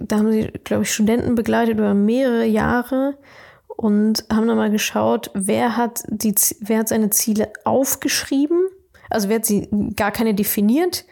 da 0.00 0.18
haben 0.18 0.32
sie, 0.32 0.48
glaube 0.64 0.82
ich, 0.82 0.92
Studenten 0.92 1.34
begleitet 1.34 1.78
über 1.78 1.94
mehrere 1.94 2.44
Jahre 2.44 3.16
und 3.68 4.24
haben 4.30 4.48
dann 4.48 4.56
mal 4.56 4.70
geschaut, 4.70 5.30
wer 5.34 5.76
hat 5.76 6.02
die, 6.08 6.34
wer 6.60 6.80
hat 6.80 6.88
seine 6.88 7.10
Ziele 7.10 7.52
aufgeschrieben, 7.64 8.58
also 9.08 9.28
wer 9.28 9.36
hat 9.36 9.46
sie 9.46 9.68
gar 9.96 10.10
keine 10.10 10.34
definiert, 10.34 11.04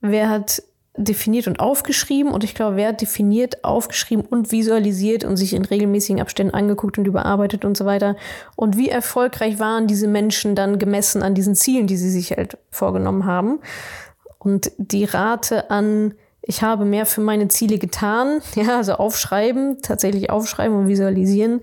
wer 0.00 0.28
hat 0.28 0.62
definiert 1.04 1.46
und 1.46 1.60
aufgeschrieben 1.60 2.32
und 2.32 2.44
ich 2.44 2.54
glaube, 2.54 2.76
wer 2.76 2.92
definiert, 2.92 3.64
aufgeschrieben 3.64 4.24
und 4.24 4.52
visualisiert 4.52 5.24
und 5.24 5.36
sich 5.36 5.54
in 5.54 5.64
regelmäßigen 5.64 6.20
Abständen 6.20 6.54
angeguckt 6.54 6.98
und 6.98 7.06
überarbeitet 7.06 7.64
und 7.64 7.76
so 7.76 7.86
weiter. 7.86 8.16
Und 8.56 8.76
wie 8.76 8.88
erfolgreich 8.88 9.58
waren 9.58 9.86
diese 9.86 10.08
Menschen 10.08 10.54
dann 10.54 10.78
gemessen 10.78 11.22
an 11.22 11.34
diesen 11.34 11.54
Zielen, 11.54 11.86
die 11.86 11.96
sie 11.96 12.10
sich 12.10 12.32
halt 12.32 12.58
vorgenommen 12.70 13.26
haben. 13.26 13.60
Und 14.38 14.72
die 14.78 15.04
Rate 15.04 15.70
an, 15.70 16.14
ich 16.42 16.62
habe 16.62 16.84
mehr 16.84 17.06
für 17.06 17.20
meine 17.20 17.48
Ziele 17.48 17.78
getan, 17.78 18.40
ja, 18.54 18.76
also 18.76 18.94
aufschreiben, 18.94 19.78
tatsächlich 19.82 20.30
aufschreiben 20.30 20.76
und 20.76 20.88
visualisieren, 20.88 21.60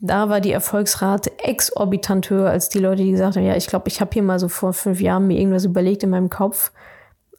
da 0.00 0.28
war 0.28 0.42
die 0.42 0.52
Erfolgsrate 0.52 1.32
exorbitant 1.38 2.28
höher 2.28 2.50
als 2.50 2.68
die 2.68 2.78
Leute, 2.78 3.02
die 3.02 3.12
gesagt 3.12 3.36
haben, 3.36 3.46
ja, 3.46 3.56
ich 3.56 3.66
glaube, 3.66 3.88
ich 3.88 4.02
habe 4.02 4.10
hier 4.12 4.22
mal 4.22 4.38
so 4.38 4.48
vor 4.48 4.74
fünf 4.74 5.00
Jahren 5.00 5.26
mir 5.26 5.38
irgendwas 5.38 5.64
überlegt 5.64 6.02
in 6.02 6.10
meinem 6.10 6.28
Kopf 6.28 6.72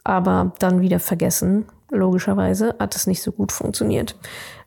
aber 0.05 0.53
dann 0.59 0.79
wieder 0.79 1.01
vergessen. 1.01 1.65
Logischerweise 1.89 2.75
hat 2.79 2.95
es 2.95 3.07
nicht 3.07 3.21
so 3.21 3.33
gut 3.33 3.51
funktioniert. 3.51 4.15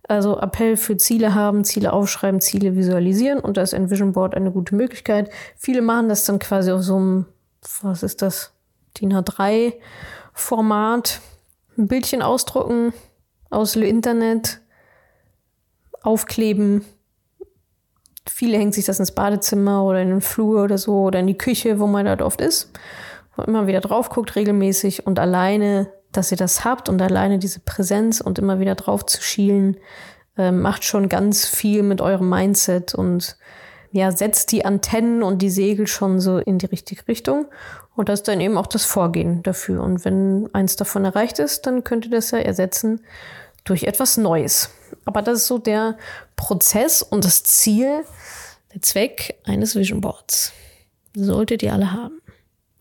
Also 0.07 0.39
Appell 0.39 0.76
für 0.76 0.97
Ziele 0.97 1.34
haben, 1.34 1.64
Ziele 1.64 1.93
aufschreiben, 1.93 2.41
Ziele 2.41 2.76
visualisieren 2.76 3.41
und 3.41 3.57
da 3.57 3.62
ist 3.62 3.72
ein 3.72 3.91
Vision 3.91 4.12
Board 4.12 4.34
eine 4.34 4.51
gute 4.51 4.74
Möglichkeit. 4.74 5.30
Viele 5.57 5.80
machen 5.80 6.09
das 6.09 6.24
dann 6.24 6.39
quasi 6.39 6.72
auf 6.72 6.82
so 6.82 6.97
einem, 6.97 7.26
was 7.82 8.03
ist 8.03 8.20
das, 8.20 8.53
DIN 8.99 9.14
A3 9.14 9.74
Format, 10.32 11.20
ein 11.76 11.89
Bildchen 11.89 12.22
ausdrucken 12.22 12.93
aus 13.51 13.72
dem 13.72 13.82
Internet, 13.82 14.61
aufkleben. 16.03 16.84
Viele 18.28 18.59
hängen 18.59 18.72
sich 18.72 18.86
das 18.86 18.99
ins 18.99 19.12
Badezimmer 19.12 19.84
oder 19.84 20.01
in 20.01 20.09
den 20.09 20.20
Flur 20.20 20.64
oder 20.64 20.78
so 20.78 21.03
oder 21.03 21.20
in 21.20 21.26
die 21.26 21.39
Küche, 21.39 21.78
wo 21.78 21.86
man 21.86 22.07
dort 22.07 22.22
oft 22.22 22.41
ist 22.41 22.72
immer 23.47 23.66
wieder 23.66 23.80
drauf 23.80 24.09
guckt 24.09 24.36
regelmäßig 24.36 25.07
und 25.07 25.18
alleine, 25.18 25.93
dass 26.12 26.30
ihr 26.30 26.36
das 26.36 26.64
habt 26.64 26.89
und 26.89 27.01
alleine 27.03 27.39
diese 27.39 27.61
Präsenz 27.61 28.20
und 28.20 28.39
immer 28.39 28.61
wieder 28.61 28.74
drauf 28.74 29.07
zu 29.07 29.22
schielen, 29.22 29.76
äh, 30.36 30.53
macht 30.53 30.84
schon 30.84 31.09
ganz 31.09 31.47
viel 31.47 31.82
mit 31.82 32.01
eurem 32.01 32.28
Mindset 32.28 32.95
und 32.95 33.36
ja, 33.91 34.12
setzt 34.12 34.53
die 34.53 34.64
Antennen 34.64 35.22
und 35.22 35.41
die 35.41 35.51
Segel 35.51 35.86
schon 35.86 36.20
so 36.20 36.39
in 36.39 36.59
die 36.59 36.66
richtige 36.66 37.09
Richtung. 37.09 37.47
Und 37.97 38.09
das 38.09 38.20
ist 38.20 38.28
dann 38.28 38.41
eben 38.41 38.59
auch 38.59 38.66
das 38.66 38.84
Vorgehen 38.84 39.43
dafür. 39.43 39.82
Und 39.82 40.05
wenn 40.05 40.49
eins 40.53 40.76
davon 40.76 41.05
erreicht 41.05 41.39
ist, 41.39 41.66
dann 41.66 41.84
könnt 41.84 42.05
ihr 42.05 42.11
das 42.11 42.30
ja 42.30 42.39
ersetzen 42.39 43.01
durch 43.64 43.84
etwas 43.84 44.18
Neues. 44.18 44.70
Aber 45.05 45.22
das 45.22 45.39
ist 45.39 45.47
so 45.47 45.59
der 45.59 45.97
Prozess 46.36 47.03
und 47.03 47.24
das 47.24 47.43
Ziel, 47.45 48.05
der 48.74 48.82
Zweck 48.82 49.41
eines 49.45 49.74
Vision 49.74 50.03
Boards. 50.03 50.53
Solltet 51.14 51.62
ihr 51.62 51.72
alle 51.72 51.93
haben 51.93 52.20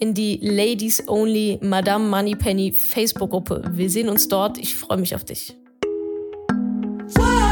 in 0.00 0.14
die 0.14 0.38
Ladies 0.42 1.02
Only 1.08 1.58
Madame 1.62 2.08
Moneypenny 2.08 2.72
Facebook-Gruppe. 2.72 3.62
Wir 3.72 3.90
sehen 3.90 4.08
uns 4.08 4.28
dort. 4.28 4.58
Ich 4.58 4.74
freue 4.76 4.98
mich 4.98 5.14
auf 5.14 5.24
dich. 5.24 5.56
What? 7.14 7.45